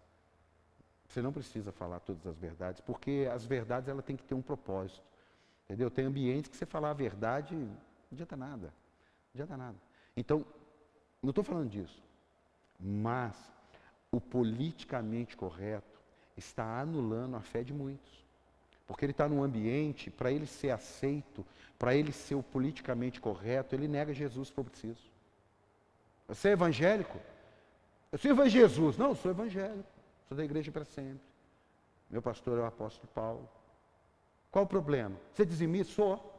Você 1.08 1.22
não 1.22 1.32
precisa 1.32 1.70
falar 1.72 2.00
todas 2.00 2.26
as 2.26 2.38
verdades, 2.38 2.80
porque 2.80 3.28
as 3.32 3.44
verdades 3.44 3.88
ela 3.88 4.02
tem 4.02 4.16
que 4.16 4.24
ter 4.24 4.34
um 4.34 4.42
propósito. 4.42 5.02
Entendeu? 5.64 5.90
Tem 5.90 6.04
ambientes 6.04 6.50
que 6.50 6.56
você 6.56 6.66
falar 6.66 6.90
a 6.90 6.94
verdade 6.94 7.54
não 7.54 7.76
adianta 8.12 8.36
nada. 8.36 8.66
Não 8.66 9.34
adianta 9.34 9.56
nada. 9.56 9.76
Então, 10.16 10.44
não 11.22 11.30
estou 11.30 11.42
falando 11.42 11.68
disso. 11.68 12.02
Mas 12.78 13.36
o 14.10 14.20
politicamente 14.20 15.36
correto 15.36 16.00
está 16.36 16.80
anulando 16.80 17.36
a 17.36 17.40
fé 17.40 17.62
de 17.62 17.72
muitos. 17.72 18.23
Porque 18.87 19.05
ele 19.05 19.12
está 19.12 19.28
num 19.28 19.43
ambiente, 19.43 20.11
para 20.11 20.30
ele 20.30 20.47
ser 20.47 20.70
aceito, 20.70 21.45
para 21.78 21.95
ele 21.95 22.12
ser 22.12 22.35
o 22.35 22.43
politicamente 22.43 23.20
correto, 23.20 23.74
ele 23.74 23.89
nega 23.89 24.12
Jesus 24.12 24.49
se 24.49 24.55
for 24.55 24.64
preciso. 24.64 25.12
Você 26.28 26.49
é 26.49 26.53
evangélico? 26.53 27.18
Eu 28.11 28.18
sou 28.18 28.30
evangélico. 28.30 28.68
Jesus. 28.68 28.97
Não, 28.97 29.11
eu 29.11 29.14
sou 29.16 29.30
evangélico. 29.30 29.85
Sou 30.28 30.37
da 30.37 30.45
igreja 30.45 30.70
para 30.70 30.85
sempre. 30.85 31.20
Meu 32.09 32.22
pastor 32.22 32.59
é 32.59 32.62
o 32.62 32.66
apóstolo 32.66 33.09
Paulo. 33.14 33.49
Qual 34.51 34.64
o 34.64 34.68
problema? 34.68 35.16
Você 35.32 35.45
dizimista? 35.45 35.93
Sou. 35.93 36.35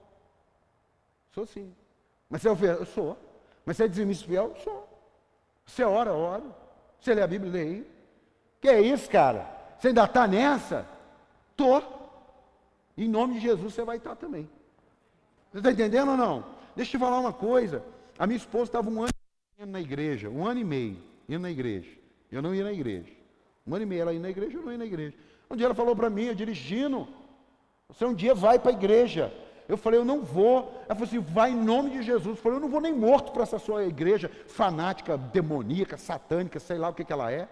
Sou 1.31 1.45
sim. 1.45 1.75
Mas 2.29 2.41
você 2.41 2.47
é 2.47 2.51
o 2.51 2.55
fiel? 2.55 2.77
Eu 2.77 2.85
sou. 2.85 3.17
Mas 3.65 3.77
você 3.77 3.83
é 3.83 3.87
dizimista 3.87 4.25
fiel? 4.25 4.55
Sou. 4.63 4.87
Você 5.65 5.83
ora? 5.83 6.13
Oro. 6.13 6.55
Você 6.99 7.13
lê 7.13 7.21
a 7.21 7.27
Bíblia? 7.27 7.51
Leio. 7.51 7.85
Que 8.61 8.69
é 8.69 8.81
isso, 8.81 9.09
cara? 9.09 9.45
Você 9.77 9.89
ainda 9.89 10.05
está 10.05 10.25
nessa? 10.25 10.87
Estou. 11.51 12.04
Em 12.97 13.07
nome 13.07 13.35
de 13.35 13.39
Jesus 13.41 13.73
você 13.73 13.83
vai 13.83 13.97
estar 13.97 14.15
também. 14.15 14.49
Você 15.51 15.57
está 15.57 15.71
entendendo 15.71 16.11
ou 16.11 16.17
não? 16.17 16.45
Deixa 16.75 16.95
eu 16.95 16.99
te 16.99 17.03
falar 17.03 17.19
uma 17.19 17.33
coisa. 17.33 17.83
A 18.17 18.25
minha 18.25 18.37
esposa 18.37 18.65
estava 18.65 18.89
um 18.89 19.01
ano 19.01 19.11
indo 19.59 19.71
na 19.71 19.81
igreja, 19.81 20.29
um 20.29 20.45
ano 20.45 20.59
e 20.59 20.63
meio 20.63 20.97
indo 21.27 21.39
na 21.39 21.51
igreja. 21.51 21.89
Eu 22.31 22.41
não 22.41 22.53
ia 22.53 22.63
na 22.63 22.73
igreja. 22.73 23.11
Um 23.65 23.73
ano 23.73 23.83
e 23.83 23.85
meio 23.85 24.01
ela 24.01 24.13
ia 24.13 24.19
na 24.19 24.29
igreja, 24.29 24.57
eu 24.57 24.61
não 24.61 24.71
ia 24.71 24.77
na 24.77 24.85
igreja. 24.85 25.15
Um 25.49 25.55
dia 25.55 25.65
ela 25.65 25.75
falou 25.75 25.95
para 25.95 26.09
mim, 26.09 26.25
eu 26.25 26.35
dirigindo, 26.35 27.07
você 27.87 28.05
um 28.05 28.13
dia 28.13 28.33
vai 28.33 28.59
para 28.59 28.71
a 28.71 28.73
igreja. 28.73 29.33
Eu 29.67 29.77
falei, 29.77 29.99
eu 29.99 30.05
não 30.05 30.23
vou. 30.23 30.71
Ela 30.85 30.95
falou 30.95 31.03
assim, 31.05 31.19
vai 31.19 31.51
em 31.51 31.55
nome 31.55 31.89
de 31.89 32.03
Jesus. 32.03 32.37
Eu 32.37 32.43
falei, 32.43 32.57
eu 32.57 32.61
não 32.61 32.69
vou 32.69 32.81
nem 32.81 32.93
morto 32.93 33.31
para 33.31 33.43
essa 33.43 33.57
sua 33.57 33.83
igreja 33.85 34.29
fanática, 34.47 35.17
demoníaca, 35.17 35.97
satânica, 35.97 36.59
sei 36.59 36.77
lá 36.77 36.89
o 36.89 36.93
que, 36.93 37.03
que 37.03 37.13
ela 37.13 37.31
é. 37.31 37.47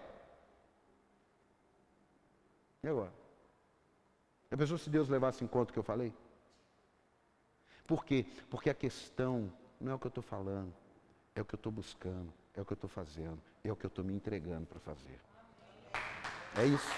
E 2.83 2.87
agora? 2.87 3.22
Já 4.53 4.57
pensou 4.57 4.77
se 4.77 4.87
Deus 4.87 5.09
levasse 5.09 5.43
em 5.43 5.47
conta 5.47 5.71
o 5.71 5.73
que 5.73 5.79
eu 5.79 5.83
falei? 5.83 6.13
Por 7.87 8.05
quê? 8.05 8.23
Porque 8.51 8.69
a 8.69 8.73
questão 8.75 9.51
não 9.81 9.93
é 9.93 9.95
o 9.95 9.97
que 9.97 10.05
eu 10.05 10.09
estou 10.09 10.23
falando, 10.23 10.71
é 11.33 11.41
o 11.41 11.45
que 11.45 11.55
eu 11.55 11.57
estou 11.57 11.71
buscando, 11.71 12.31
é 12.53 12.61
o 12.61 12.65
que 12.65 12.71
eu 12.71 12.75
estou 12.75 12.87
fazendo, 12.87 13.41
é 13.63 13.71
o 13.71 13.75
que 13.75 13.83
eu 13.83 13.87
estou 13.87 14.05
me 14.05 14.13
entregando 14.13 14.67
para 14.67 14.79
fazer. 14.79 15.19
É 16.55 16.67
isso. 16.67 16.91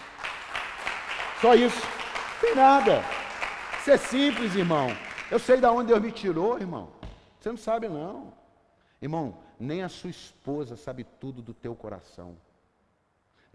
Só 1.40 1.56
isso. 1.56 1.80
Não 1.80 2.42
tem 2.42 2.56
nada. 2.56 3.02
Isso 3.80 3.92
é 3.92 3.98
simples, 4.00 4.54
irmão. 4.54 4.90
Eu 5.32 5.40
sei 5.40 5.56
de 5.56 5.66
onde 5.66 5.88
Deus 5.88 6.02
me 6.02 6.12
tirou, 6.12 6.60
irmão. 6.60 6.92
Você 7.40 7.48
não 7.48 7.58
sabe, 7.58 7.88
não. 7.88 8.34
Irmão, 9.02 9.38
nem 9.58 9.82
a 9.82 9.88
sua 9.88 10.10
esposa 10.10 10.76
sabe 10.76 11.06
tudo 11.06 11.42
do 11.42 11.54
teu 11.54 11.74
coração 11.74 12.36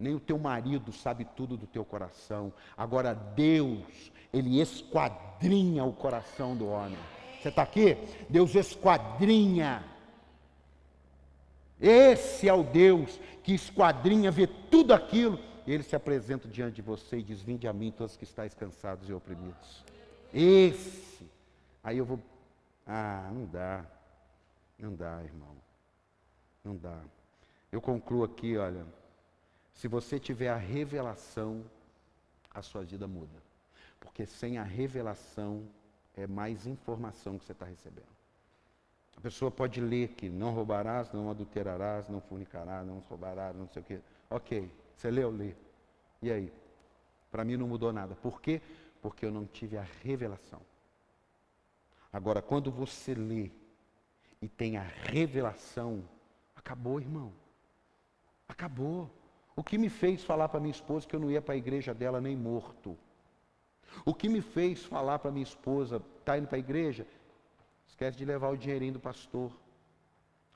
nem 0.01 0.15
o 0.15 0.19
teu 0.19 0.39
marido 0.39 0.91
sabe 0.91 1.25
tudo 1.35 1.55
do 1.55 1.67
teu 1.67 1.85
coração. 1.85 2.51
Agora 2.75 3.13
Deus, 3.13 4.11
Ele 4.33 4.59
esquadrinha 4.59 5.85
o 5.85 5.93
coração 5.93 6.57
do 6.57 6.67
homem. 6.67 6.97
Você 7.39 7.49
está 7.49 7.61
aqui? 7.61 7.95
Deus 8.27 8.55
esquadrinha. 8.55 9.83
Esse 11.79 12.49
é 12.49 12.53
o 12.53 12.63
Deus 12.63 13.19
que 13.43 13.53
esquadrinha, 13.53 14.31
vê 14.31 14.47
tudo 14.47 14.93
aquilo. 14.93 15.39
Ele 15.67 15.83
se 15.83 15.95
apresenta 15.95 16.47
diante 16.47 16.75
de 16.75 16.81
você 16.81 17.17
e 17.17 17.23
diz: 17.23 17.41
Vinde 17.41 17.67
a 17.67 17.73
mim, 17.73 17.91
todos 17.91 18.17
que 18.17 18.23
estáis 18.23 18.53
cansados 18.53 19.07
e 19.07 19.13
oprimidos. 19.13 19.83
Esse. 20.33 21.29
Aí 21.83 21.97
eu 21.97 22.05
vou. 22.05 22.19
Ah, 22.85 23.29
não 23.31 23.45
dá. 23.45 23.85
Não 24.77 24.95
dá, 24.95 25.23
irmão. 25.23 25.55
Não 26.63 26.75
dá. 26.75 26.99
Eu 27.71 27.79
concluo 27.79 28.23
aqui, 28.23 28.57
olha. 28.57 28.85
Se 29.81 29.87
você 29.87 30.19
tiver 30.19 30.49
a 30.49 30.57
revelação, 30.57 31.65
a 32.53 32.61
sua 32.61 32.83
vida 32.83 33.07
muda. 33.07 33.41
Porque 33.99 34.27
sem 34.27 34.59
a 34.59 34.63
revelação 34.63 35.67
é 36.13 36.27
mais 36.27 36.67
informação 36.67 37.39
que 37.39 37.45
você 37.45 37.51
está 37.51 37.65
recebendo. 37.65 38.15
A 39.17 39.21
pessoa 39.21 39.49
pode 39.49 39.81
ler 39.81 40.09
que 40.09 40.29
não 40.29 40.53
roubarás, 40.53 41.11
não 41.11 41.31
adulterarás, 41.31 42.07
não 42.07 42.21
fornicarás, 42.21 42.85
não 42.85 42.99
roubarás, 42.99 43.55
não 43.55 43.67
sei 43.69 43.81
o 43.81 43.85
quê. 43.85 43.99
Ok, 44.29 44.71
você 44.95 45.09
leu? 45.09 45.31
Lê. 45.31 45.55
E 46.21 46.31
aí? 46.31 46.53
Para 47.31 47.43
mim 47.43 47.57
não 47.57 47.67
mudou 47.67 47.91
nada. 47.91 48.13
Por 48.13 48.39
quê? 48.39 48.61
Porque 49.01 49.25
eu 49.25 49.31
não 49.31 49.47
tive 49.47 49.79
a 49.79 49.85
revelação. 50.03 50.61
Agora, 52.13 52.39
quando 52.39 52.69
você 52.69 53.15
lê 53.15 53.49
e 54.39 54.47
tem 54.47 54.77
a 54.77 54.83
revelação, 54.83 56.03
acabou, 56.55 57.01
irmão. 57.01 57.33
Acabou. 58.47 59.09
O 59.55 59.63
que 59.63 59.77
me 59.77 59.89
fez 59.89 60.23
falar 60.23 60.49
para 60.49 60.59
minha 60.59 60.71
esposa 60.71 61.07
que 61.07 61.15
eu 61.15 61.19
não 61.19 61.29
ia 61.29 61.41
para 61.41 61.53
a 61.53 61.57
igreja 61.57 61.93
dela 61.93 62.21
nem 62.21 62.35
morto? 62.35 62.97
O 64.05 64.13
que 64.13 64.29
me 64.29 64.41
fez 64.41 64.83
falar 64.85 65.19
para 65.19 65.31
minha 65.31 65.43
esposa, 65.43 66.01
está 66.19 66.37
indo 66.37 66.47
para 66.47 66.57
a 66.57 66.59
igreja? 66.59 67.05
Esquece 67.87 68.17
de 68.17 68.25
levar 68.25 68.49
o 68.49 68.57
dinheirinho 68.57 68.93
do 68.93 68.99
pastor. 68.99 69.51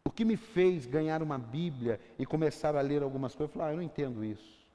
O 0.03 0.09
que 0.09 0.23
me 0.23 0.37
fez 0.37 0.85
ganhar 0.85 1.21
uma 1.21 1.37
Bíblia 1.37 1.99
e 2.17 2.25
começar 2.25 2.75
a 2.75 2.81
ler 2.81 3.03
algumas 3.03 3.35
coisas? 3.35 3.53
Eu 3.53 3.59
falei, 3.59 3.73
ah, 3.73 3.73
eu 3.73 3.77
não 3.77 3.83
entendo 3.83 4.23
isso. 4.23 4.65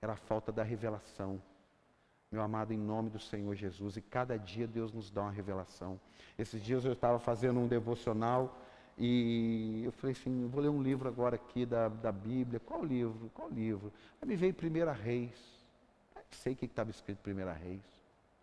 Era 0.00 0.14
a 0.14 0.16
falta 0.16 0.50
da 0.50 0.62
revelação. 0.62 1.40
Meu 2.30 2.42
amado, 2.42 2.72
em 2.72 2.78
nome 2.78 3.10
do 3.10 3.18
Senhor 3.18 3.54
Jesus, 3.54 3.96
e 3.96 4.00
cada 4.00 4.38
dia 4.38 4.66
Deus 4.66 4.90
nos 4.92 5.10
dá 5.10 5.22
uma 5.22 5.30
revelação. 5.30 6.00
Esses 6.38 6.62
dias 6.62 6.84
eu 6.84 6.94
estava 6.94 7.18
fazendo 7.18 7.60
um 7.60 7.68
devocional 7.68 8.58
e 9.04 9.82
eu 9.84 9.90
falei 9.90 10.12
assim, 10.12 10.46
vou 10.46 10.62
ler 10.62 10.68
um 10.68 10.80
livro 10.80 11.08
agora 11.08 11.34
aqui 11.34 11.66
da, 11.66 11.88
da 11.88 12.12
Bíblia. 12.12 12.60
Qual 12.60 12.84
livro? 12.84 13.32
Qual 13.34 13.50
livro? 13.50 13.92
Aí 14.20 14.28
me 14.28 14.36
veio 14.36 14.54
Primeira 14.54 14.92
Reis. 14.92 15.34
Aí 16.14 16.22
sei 16.30 16.52
o 16.52 16.56
que 16.56 16.66
estava 16.66 16.88
escrito 16.88 17.18
Primeira 17.18 17.52
Reis. 17.52 17.82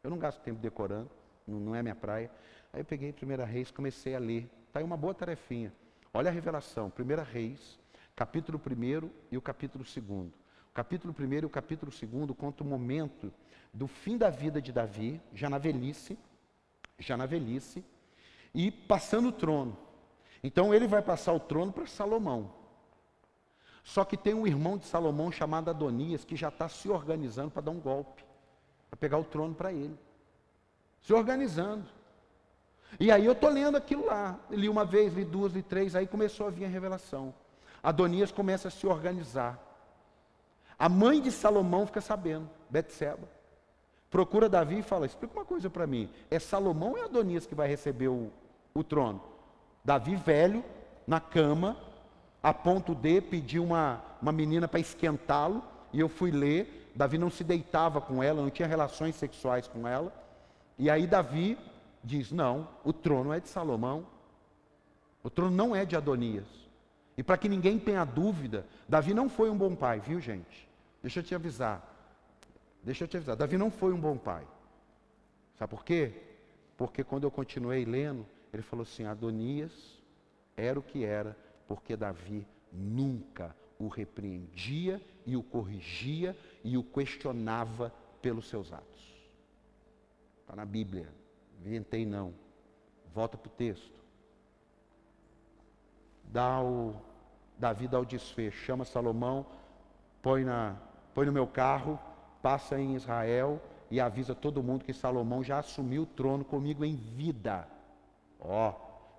Eu 0.03 0.10
não 0.10 0.18
gasto 0.18 0.41
tempo 0.41 0.60
decorando, 0.60 1.10
não, 1.47 1.62
não 1.62 1.76
é 1.76 1.82
minha 1.82 1.95
praia. 1.95 2.30
Aí 2.74 2.82
eu 2.82 2.86
peguei 2.86 3.14
Primeira 3.14 3.45
Reis, 3.45 3.72
comecei 3.72 4.14
a 4.14 4.20
ler. 4.20 4.49
Está 4.68 4.82
aí 4.82 4.84
uma 4.84 4.97
boa 4.97 5.14
tarefinha. 5.14 5.72
Olha 6.14 6.30
a 6.30 6.34
revelação, 6.34 6.89
Primeira 6.89 7.24
Reis, 7.24 7.80
capítulo 8.14 8.60
1 8.60 9.10
e 9.32 9.38
o 9.38 9.41
capítulo 9.41 9.86
2. 9.86 10.01
O 10.01 10.34
capítulo 10.74 11.16
1 11.18 11.34
e 11.36 11.45
o 11.45 11.49
capítulo 11.49 11.89
2 11.89 12.38
conta 12.38 12.66
o 12.66 12.68
momento 12.68 13.32
do 13.74 13.88
fim 13.88 14.18
da 14.18 14.30
vida 14.30 14.62
de 14.62 14.74
Davi, 14.74 15.22
já 15.34 15.49
na 15.49 15.57
velhice, 15.57 16.20
já 16.97 17.16
na 17.16 17.26
velhice, 17.26 17.82
e 18.53 18.70
passando 18.70 19.30
o 19.30 19.32
trono. 19.32 19.88
Então 20.43 20.73
ele 20.73 20.87
vai 20.87 21.01
passar 21.01 21.33
o 21.33 21.39
trono 21.39 21.71
para 21.71 21.85
Salomão. 21.87 22.51
Só 23.83 24.05
que 24.05 24.15
tem 24.15 24.33
um 24.33 24.45
irmão 24.45 24.77
de 24.77 24.85
Salomão 24.85 25.31
chamado 25.31 25.69
Adonias 25.69 26.23
que 26.23 26.35
já 26.35 26.49
está 26.49 26.69
se 26.69 26.89
organizando 26.89 27.51
para 27.51 27.63
dar 27.63 27.71
um 27.71 27.79
golpe, 27.79 28.23
para 28.89 28.97
pegar 28.97 29.17
o 29.17 29.23
trono 29.23 29.55
para 29.55 29.73
ele. 29.73 29.97
Se 31.01 31.13
organizando. 31.13 31.85
E 32.99 33.11
aí 33.11 33.25
eu 33.25 33.33
estou 33.33 33.49
lendo 33.49 33.75
aquilo 33.77 34.05
lá. 34.05 34.39
Li 34.49 34.69
uma 34.69 34.85
vez, 34.85 35.13
li 35.13 35.25
duas, 35.25 35.53
li 35.53 35.61
três, 35.61 35.95
aí 35.95 36.07
começou 36.07 36.47
a 36.47 36.49
vir 36.49 36.65
a 36.65 36.69
revelação. 36.69 37.33
Adonias 37.81 38.31
começa 38.31 38.67
a 38.67 38.71
se 38.71 38.85
organizar. 38.87 39.59
A 40.77 40.87
mãe 40.87 41.21
de 41.21 41.31
Salomão 41.31 41.85
fica 41.85 42.01
sabendo, 42.01 42.49
Betseba. 42.69 43.27
Procura 44.09 44.49
Davi 44.49 44.79
e 44.79 44.83
fala: 44.83 45.05
explica 45.05 45.37
uma 45.37 45.45
coisa 45.45 45.69
para 45.69 45.85
mim. 45.85 46.09
É 46.31 46.39
Salomão 46.39 46.91
ou 46.91 46.97
é 46.97 47.03
Adonias 47.03 47.45
que 47.45 47.55
vai 47.55 47.67
receber 47.67 48.07
o, 48.07 48.31
o 48.73 48.83
trono? 48.83 49.21
Davi 49.89 50.15
velho, 50.15 50.63
na 51.07 51.19
cama, 51.19 51.75
a 52.43 52.53
ponto 52.53 52.93
de 52.93 53.19
pedir 53.21 53.57
uma, 53.57 53.99
uma 54.21 54.31
menina 54.31 54.67
para 54.67 54.79
esquentá-lo, 54.79 55.63
e 55.91 55.99
eu 55.99 56.07
fui 56.07 56.29
ler. 56.29 56.91
Davi 56.93 57.17
não 57.17 57.31
se 57.31 57.43
deitava 57.43 57.99
com 57.99 58.21
ela, 58.21 58.39
não 58.39 58.51
tinha 58.51 58.67
relações 58.67 59.15
sexuais 59.15 59.67
com 59.67 59.87
ela. 59.87 60.13
E 60.77 60.91
aí 60.91 61.07
Davi 61.07 61.57
diz: 62.03 62.31
Não, 62.31 62.67
o 62.83 62.93
trono 62.93 63.33
é 63.33 63.39
de 63.39 63.49
Salomão. 63.49 64.05
O 65.23 65.29
trono 65.31 65.55
não 65.55 65.75
é 65.75 65.83
de 65.85 65.95
Adonias. 65.95 66.45
E 67.17 67.23
para 67.23 67.35
que 67.35 67.49
ninguém 67.49 67.79
tenha 67.79 68.05
dúvida, 68.05 68.67
Davi 68.87 69.11
não 69.11 69.27
foi 69.27 69.49
um 69.49 69.57
bom 69.57 69.73
pai, 69.73 69.99
viu 69.99 70.21
gente? 70.21 70.69
Deixa 71.01 71.21
eu 71.21 71.23
te 71.23 71.33
avisar. 71.33 71.83
Deixa 72.83 73.05
eu 73.05 73.07
te 73.07 73.17
avisar. 73.17 73.35
Davi 73.35 73.57
não 73.57 73.71
foi 73.71 73.91
um 73.91 73.99
bom 73.99 74.17
pai. 74.17 74.45
Sabe 75.57 75.71
por 75.71 75.83
quê? 75.83 76.13
Porque 76.77 77.03
quando 77.03 77.23
eu 77.23 77.31
continuei 77.31 77.85
lendo, 77.85 78.23
ele 78.53 78.63
falou 78.63 78.83
assim: 78.83 79.05
Adonias 79.05 79.99
era 80.55 80.79
o 80.79 80.83
que 80.83 81.03
era, 81.03 81.37
porque 81.67 81.95
Davi 81.95 82.47
nunca 82.71 83.55
o 83.77 83.87
repreendia 83.87 85.01
e 85.25 85.37
o 85.37 85.43
corrigia 85.43 86.35
e 86.63 86.77
o 86.77 86.83
questionava 86.83 87.93
pelos 88.21 88.49
seus 88.49 88.73
atos. 88.73 89.15
Está 90.41 90.55
na 90.55 90.65
Bíblia. 90.65 91.07
Inventei 91.63 92.05
não. 92.05 92.33
Volta 93.13 93.37
para 93.37 93.47
o 93.47 93.51
texto. 93.51 93.99
Dá 96.25 96.61
o, 96.61 96.95
Davi 97.57 97.87
dá 97.87 97.99
o 97.99 98.05
desfecho. 98.05 98.65
Chama 98.65 98.85
Salomão, 98.85 99.45
põe, 100.21 100.43
na, 100.43 100.75
põe 101.13 101.25
no 101.25 101.31
meu 101.31 101.47
carro, 101.47 101.99
passa 102.41 102.79
em 102.79 102.95
Israel 102.95 103.61
e 103.89 103.99
avisa 103.99 104.35
todo 104.35 104.63
mundo 104.63 104.85
que 104.85 104.93
Salomão 104.93 105.43
já 105.43 105.59
assumiu 105.59 106.03
o 106.03 106.07
trono 106.07 106.45
comigo 106.45 106.85
em 106.85 106.95
vida. 106.95 107.67
Ó, 108.39 108.73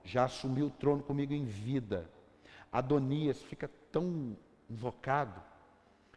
já 0.05 0.25
assumiu 0.25 0.67
o 0.67 0.71
trono 0.71 1.03
comigo 1.03 1.33
em 1.33 1.45
vida. 1.45 2.11
Adonias 2.73 3.43
fica 3.43 3.71
tão 3.91 4.37
invocado, 4.69 5.43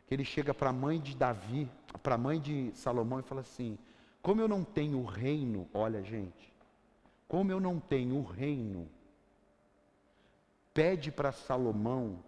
que 0.08 0.14
ele 0.14 0.24
chega 0.24 0.54
para 0.54 0.70
a 0.70 0.74
mãe 0.74 1.00
de 1.00 1.16
Davi, 1.16 1.70
para 2.02 2.16
a 2.16 2.18
mãe 2.18 2.40
de 2.40 2.72
Salomão 2.76 3.20
e 3.20 3.24
fala 3.24 3.42
assim: 3.42 3.78
Como 4.22 4.40
eu 4.40 4.48
não 4.48 4.64
tenho 4.64 5.00
o 5.00 5.06
reino, 5.06 5.68
olha 5.74 6.04
gente, 6.04 6.54
como 7.28 7.52
eu 7.52 7.60
não 7.60 7.80
tenho 7.80 8.18
o 8.18 8.24
reino, 8.24 8.88
pede 10.74 11.12
para 11.12 11.32
Salomão 11.32 12.24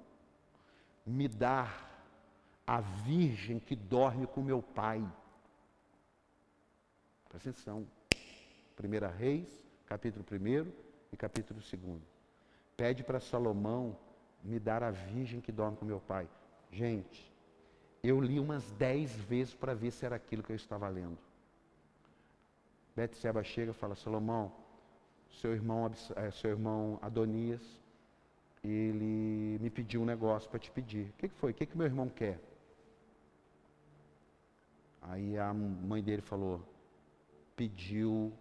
me 1.05 1.27
dar 1.27 1.85
a 2.65 2.81
virgem 2.81 3.59
que 3.59 3.75
dorme 3.75 4.25
com 4.25 4.41
meu 4.41 4.61
pai. 4.61 5.05
Presta 7.29 7.49
atenção. 7.49 7.87
1 8.77 9.17
Reis, 9.17 9.64
capítulo 9.85 10.25
1 10.29 10.71
e 11.11 11.17
capítulo 11.17 11.59
2. 11.59 12.01
Pede 12.75 13.03
para 13.03 13.19
Salomão 13.19 13.97
me 14.43 14.59
dar 14.59 14.83
a 14.83 14.91
virgem 14.91 15.41
que 15.41 15.51
dorme 15.51 15.77
com 15.77 15.85
meu 15.85 15.99
pai. 15.99 16.27
Gente, 16.71 17.31
eu 18.03 18.19
li 18.21 18.39
umas 18.39 18.69
dez 18.73 19.15
vezes 19.15 19.53
para 19.53 19.73
ver 19.73 19.91
se 19.91 20.05
era 20.05 20.15
aquilo 20.15 20.43
que 20.43 20.51
eu 20.51 20.55
estava 20.55 20.87
lendo. 20.87 21.17
Betseba 22.95 23.43
chega 23.43 23.71
e 23.71 23.73
fala, 23.73 23.95
Salomão, 23.95 24.51
seu 25.41 25.53
irmão, 25.53 25.91
é, 26.15 26.31
seu 26.31 26.51
irmão 26.51 26.99
Adonias, 27.01 27.61
ele 28.63 29.57
me 29.59 29.69
pediu 29.69 30.01
um 30.01 30.05
negócio 30.05 30.49
para 30.49 30.59
te 30.59 30.71
pedir. 30.71 31.09
O 31.09 31.13
que, 31.13 31.27
foi? 31.27 31.51
O 31.51 31.53
que 31.53 31.77
meu 31.77 31.85
irmão 31.85 32.09
quer? 32.09 32.39
Aí 35.01 35.37
a 35.37 35.53
mãe 35.53 36.01
dele 36.01 36.21
falou, 36.21 36.61
pediu 37.55 38.33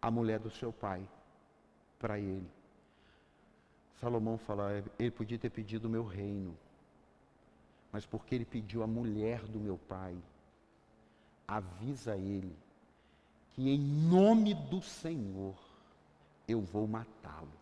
a 0.00 0.10
mulher 0.10 0.38
do 0.38 0.50
seu 0.50 0.72
pai 0.72 1.06
para 1.98 2.18
ele. 2.18 2.48
Salomão 4.00 4.38
fala, 4.38 4.72
é, 4.72 4.84
ele 4.98 5.10
podia 5.10 5.38
ter 5.38 5.50
pedido 5.50 5.86
o 5.86 5.90
meu 5.90 6.04
reino, 6.04 6.56
mas 7.92 8.06
porque 8.06 8.34
ele 8.34 8.44
pediu 8.44 8.82
a 8.82 8.86
mulher 8.86 9.42
do 9.42 9.60
meu 9.60 9.76
pai, 9.76 10.16
avisa 11.46 12.16
ele 12.16 12.56
que 13.50 13.68
em 13.68 13.78
nome 13.78 14.54
do 14.54 14.80
Senhor 14.80 15.54
eu 16.46 16.60
vou 16.60 16.86
matá-lo. 16.86 17.52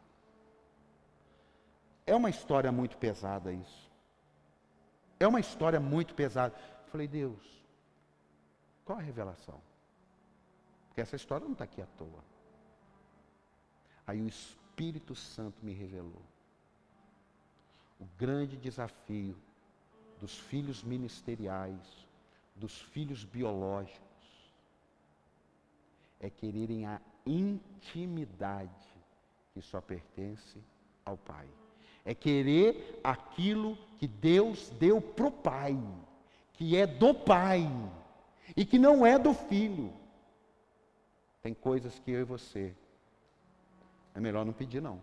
É 2.07 2.15
uma 2.15 2.31
história 2.31 2.71
muito 2.71 2.97
pesada 2.97 3.53
isso. 3.53 3.91
É 5.21 5.27
uma 5.27 5.41
história 5.41 5.81
muito 5.81 6.15
pesada. 6.15 6.55
Falei, 6.87 7.09
Deus, 7.09 7.43
qual 8.85 8.99
a 8.99 9.03
revelação? 9.03 9.61
Essa 11.01 11.17
história 11.17 11.45
não 11.45 11.53
está 11.53 11.65
aqui 11.65 11.81
à 11.81 11.87
toa. 11.87 12.25
Aí 14.07 14.21
o 14.21 14.27
Espírito 14.27 15.15
Santo 15.15 15.65
me 15.65 15.73
revelou. 15.73 16.23
O 18.01 18.07
grande 18.17 18.57
desafio 18.57 19.37
dos 20.19 20.39
filhos 20.39 20.83
ministeriais, 20.83 22.07
dos 22.55 22.81
filhos 22.81 23.25
biológicos, 23.25 24.09
é 26.21 26.29
quererem 26.29 26.87
a 26.87 27.01
intimidade 27.25 28.89
que 29.53 29.61
só 29.61 29.81
pertence 29.81 30.59
ao 31.05 31.17
Pai. 31.17 31.49
É 32.05 32.15
querer 32.15 33.01
aquilo 33.05 33.77
que 33.99 34.07
Deus 34.07 34.71
deu 34.71 35.01
para 35.01 35.27
o 35.27 35.33
Pai, 35.33 35.79
que 36.55 36.77
é 36.77 36.87
do 36.87 37.15
Pai 37.15 37.69
e 38.57 38.65
que 38.65 38.79
não 38.79 39.05
é 39.05 39.19
do 39.19 39.35
Filho. 39.35 39.93
Tem 41.49 41.55
coisas 41.55 41.99
que 41.99 42.11
eu 42.11 42.21
e 42.21 42.25
você 42.25 42.75
é 44.15 44.21
melhor 44.21 44.45
não 44.45 44.53
pedir, 44.53 44.83
não. 44.83 45.01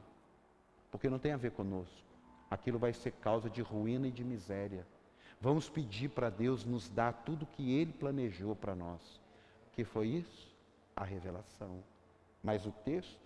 Porque 0.91 1.09
não 1.09 1.17
tem 1.17 1.31
a 1.31 1.37
ver 1.37 1.49
conosco. 1.49 2.05
Aquilo 2.51 2.77
vai 2.77 2.93
ser 2.93 3.13
causa 3.13 3.49
de 3.49 3.63
ruína 3.63 4.09
e 4.09 4.11
de 4.11 4.23
miséria. 4.23 4.85
Vamos 5.41 5.67
pedir 5.67 6.09
para 6.09 6.29
Deus 6.29 6.63
nos 6.63 6.87
dar 6.87 7.13
tudo 7.13 7.47
que 7.47 7.73
Ele 7.73 7.91
planejou 7.91 8.55
para 8.55 8.75
nós. 8.75 9.19
Que 9.73 9.83
foi 9.83 10.09
isso? 10.09 10.55
A 10.95 11.03
revelação. 11.03 11.83
Mas 12.43 12.63
o 12.67 12.71
texto, 12.71 13.19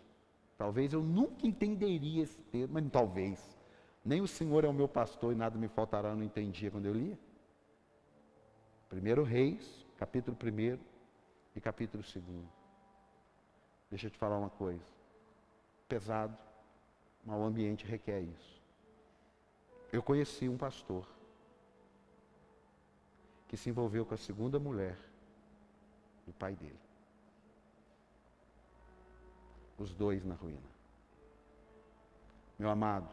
talvez 0.57 0.93
eu 0.93 1.03
nunca 1.03 1.45
entenderia 1.45 2.23
esse 2.23 2.41
texto, 2.43 2.71
mas 2.71 2.89
talvez. 2.89 3.59
Nem 4.05 4.21
o 4.21 4.27
Senhor 4.29 4.63
é 4.63 4.67
o 4.69 4.73
meu 4.73 4.87
pastor 4.87 5.33
e 5.33 5.35
nada 5.35 5.59
me 5.59 5.67
faltará, 5.67 6.11
eu 6.11 6.15
não 6.15 6.23
entendia 6.23 6.71
quando 6.71 6.85
eu 6.85 6.93
lia. 6.93 7.19
Primeiro 8.87 9.23
Reis, 9.23 9.85
capítulo 9.97 10.37
1 10.41 10.79
e 11.53 11.59
capítulo 11.59 12.01
2. 12.01 12.58
Deixa 13.89 14.07
eu 14.07 14.11
te 14.11 14.17
falar 14.17 14.37
uma 14.37 14.49
coisa 14.49 14.83
pesado, 15.89 16.37
mas 17.25 17.35
o 17.35 17.43
ambiente 17.43 17.85
requer 17.85 18.21
isso. 18.21 18.61
Eu 19.91 20.03
conheci 20.03 20.47
um 20.47 20.55
pastor 20.55 21.05
que 23.47 23.57
se 23.57 23.71
envolveu 23.71 24.05
com 24.05 24.13
a 24.13 24.17
segunda 24.17 24.59
mulher 24.59 24.95
do 26.27 26.31
pai 26.31 26.55
dele. 26.55 26.79
Os 29.79 29.95
dois 29.95 30.23
na 30.23 30.35
ruína. 30.35 30.69
Meu 32.59 32.69
amado, 32.69 33.09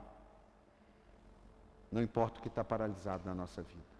não 1.91 2.03
importa 2.03 2.39
o 2.39 2.43
que 2.43 2.49
está 2.49 2.62
paralisado 2.62 3.24
na 3.24 3.35
nossa 3.35 3.62
vida. 3.62 3.97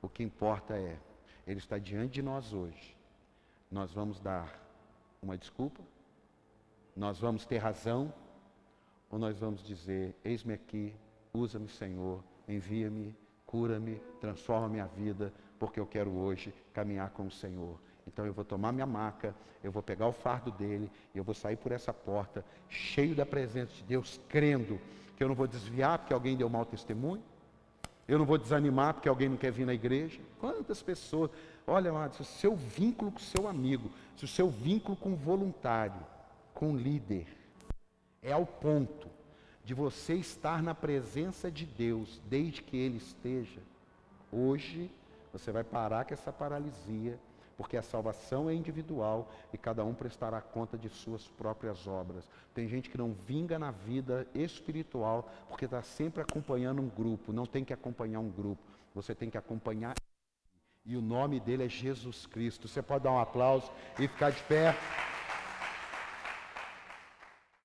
O 0.00 0.08
que 0.08 0.22
importa 0.22 0.76
é, 0.76 1.00
Ele 1.46 1.58
está 1.58 1.78
diante 1.78 2.12
de 2.12 2.22
nós 2.22 2.52
hoje. 2.52 2.96
Nós 3.70 3.92
vamos 3.92 4.20
dar 4.20 4.61
uma 5.22 5.38
desculpa, 5.38 5.80
nós 6.96 7.18
vamos 7.18 7.46
ter 7.46 7.58
razão 7.58 8.12
ou 9.08 9.18
nós 9.18 9.38
vamos 9.38 9.62
dizer: 9.62 10.16
Eis-me 10.24 10.52
aqui, 10.52 10.94
usa-me, 11.32 11.68
Senhor, 11.68 12.22
envia-me, 12.48 13.14
cura-me, 13.46 14.00
transforma 14.20 14.68
minha 14.68 14.86
vida, 14.86 15.32
porque 15.58 15.78
eu 15.78 15.86
quero 15.86 16.10
hoje 16.10 16.52
caminhar 16.74 17.10
com 17.10 17.26
o 17.26 17.30
Senhor. 17.30 17.78
Então 18.06 18.26
eu 18.26 18.32
vou 18.32 18.44
tomar 18.44 18.72
minha 18.72 18.86
maca, 18.86 19.34
eu 19.62 19.70
vou 19.70 19.82
pegar 19.82 20.08
o 20.08 20.12
fardo 20.12 20.50
dele, 20.50 20.90
eu 21.14 21.22
vou 21.22 21.34
sair 21.34 21.56
por 21.56 21.70
essa 21.70 21.92
porta, 21.92 22.44
cheio 22.68 23.14
da 23.14 23.24
presença 23.24 23.72
de 23.74 23.84
Deus, 23.84 24.20
crendo 24.28 24.80
que 25.16 25.22
eu 25.22 25.28
não 25.28 25.36
vou 25.36 25.46
desviar 25.46 26.00
porque 26.00 26.12
alguém 26.12 26.36
deu 26.36 26.48
mau 26.48 26.64
testemunho, 26.64 27.22
eu 28.06 28.18
não 28.18 28.26
vou 28.26 28.38
desanimar 28.38 28.94
porque 28.94 29.08
alguém 29.08 29.28
não 29.28 29.36
quer 29.36 29.52
vir 29.52 29.64
na 29.64 29.74
igreja. 29.74 30.20
Quantas 30.38 30.82
pessoas, 30.82 31.30
olha, 31.66 31.92
se 32.10 32.20
o 32.20 32.24
seu 32.24 32.56
vínculo 32.56 33.12
com 33.12 33.18
o 33.18 33.22
seu 33.22 33.48
amigo, 33.48 33.90
se 34.16 34.24
o 34.24 34.28
seu 34.28 34.48
vínculo 34.48 34.96
com 34.96 35.12
o 35.12 35.16
voluntário, 35.16 36.00
com 36.52 36.72
o 36.72 36.76
líder, 36.76 37.26
é 38.22 38.32
ao 38.32 38.46
ponto 38.46 39.08
de 39.64 39.74
você 39.74 40.14
estar 40.14 40.62
na 40.62 40.74
presença 40.74 41.50
de 41.50 41.64
Deus 41.64 42.20
desde 42.28 42.62
que 42.62 42.76
Ele 42.76 42.98
esteja. 42.98 43.60
Hoje, 44.30 44.90
você 45.32 45.52
vai 45.52 45.62
parar 45.62 46.04
com 46.04 46.14
essa 46.14 46.32
paralisia, 46.32 47.18
porque 47.62 47.76
a 47.76 47.82
salvação 47.82 48.50
é 48.50 48.54
individual 48.54 49.30
e 49.52 49.56
cada 49.56 49.84
um 49.84 49.94
prestará 49.94 50.40
conta 50.40 50.76
de 50.76 50.88
suas 50.88 51.28
próprias 51.28 51.86
obras. 51.86 52.28
Tem 52.52 52.66
gente 52.66 52.90
que 52.90 52.98
não 52.98 53.12
vinga 53.12 53.56
na 53.56 53.70
vida 53.70 54.26
espiritual 54.34 55.30
porque 55.48 55.66
está 55.66 55.80
sempre 55.80 56.20
acompanhando 56.20 56.82
um 56.82 56.88
grupo. 56.88 57.32
Não 57.32 57.46
tem 57.46 57.64
que 57.64 57.72
acompanhar 57.72 58.18
um 58.18 58.28
grupo, 58.28 58.60
você 58.92 59.14
tem 59.14 59.30
que 59.30 59.38
acompanhar. 59.38 59.94
E 60.84 60.96
o 60.96 61.00
nome 61.00 61.38
dele 61.38 61.64
é 61.64 61.68
Jesus 61.68 62.26
Cristo. 62.26 62.66
Você 62.66 62.82
pode 62.82 63.04
dar 63.04 63.12
um 63.12 63.20
aplauso 63.20 63.70
e 63.96 64.08
ficar 64.08 64.30
de 64.30 64.42
pé. 64.42 64.76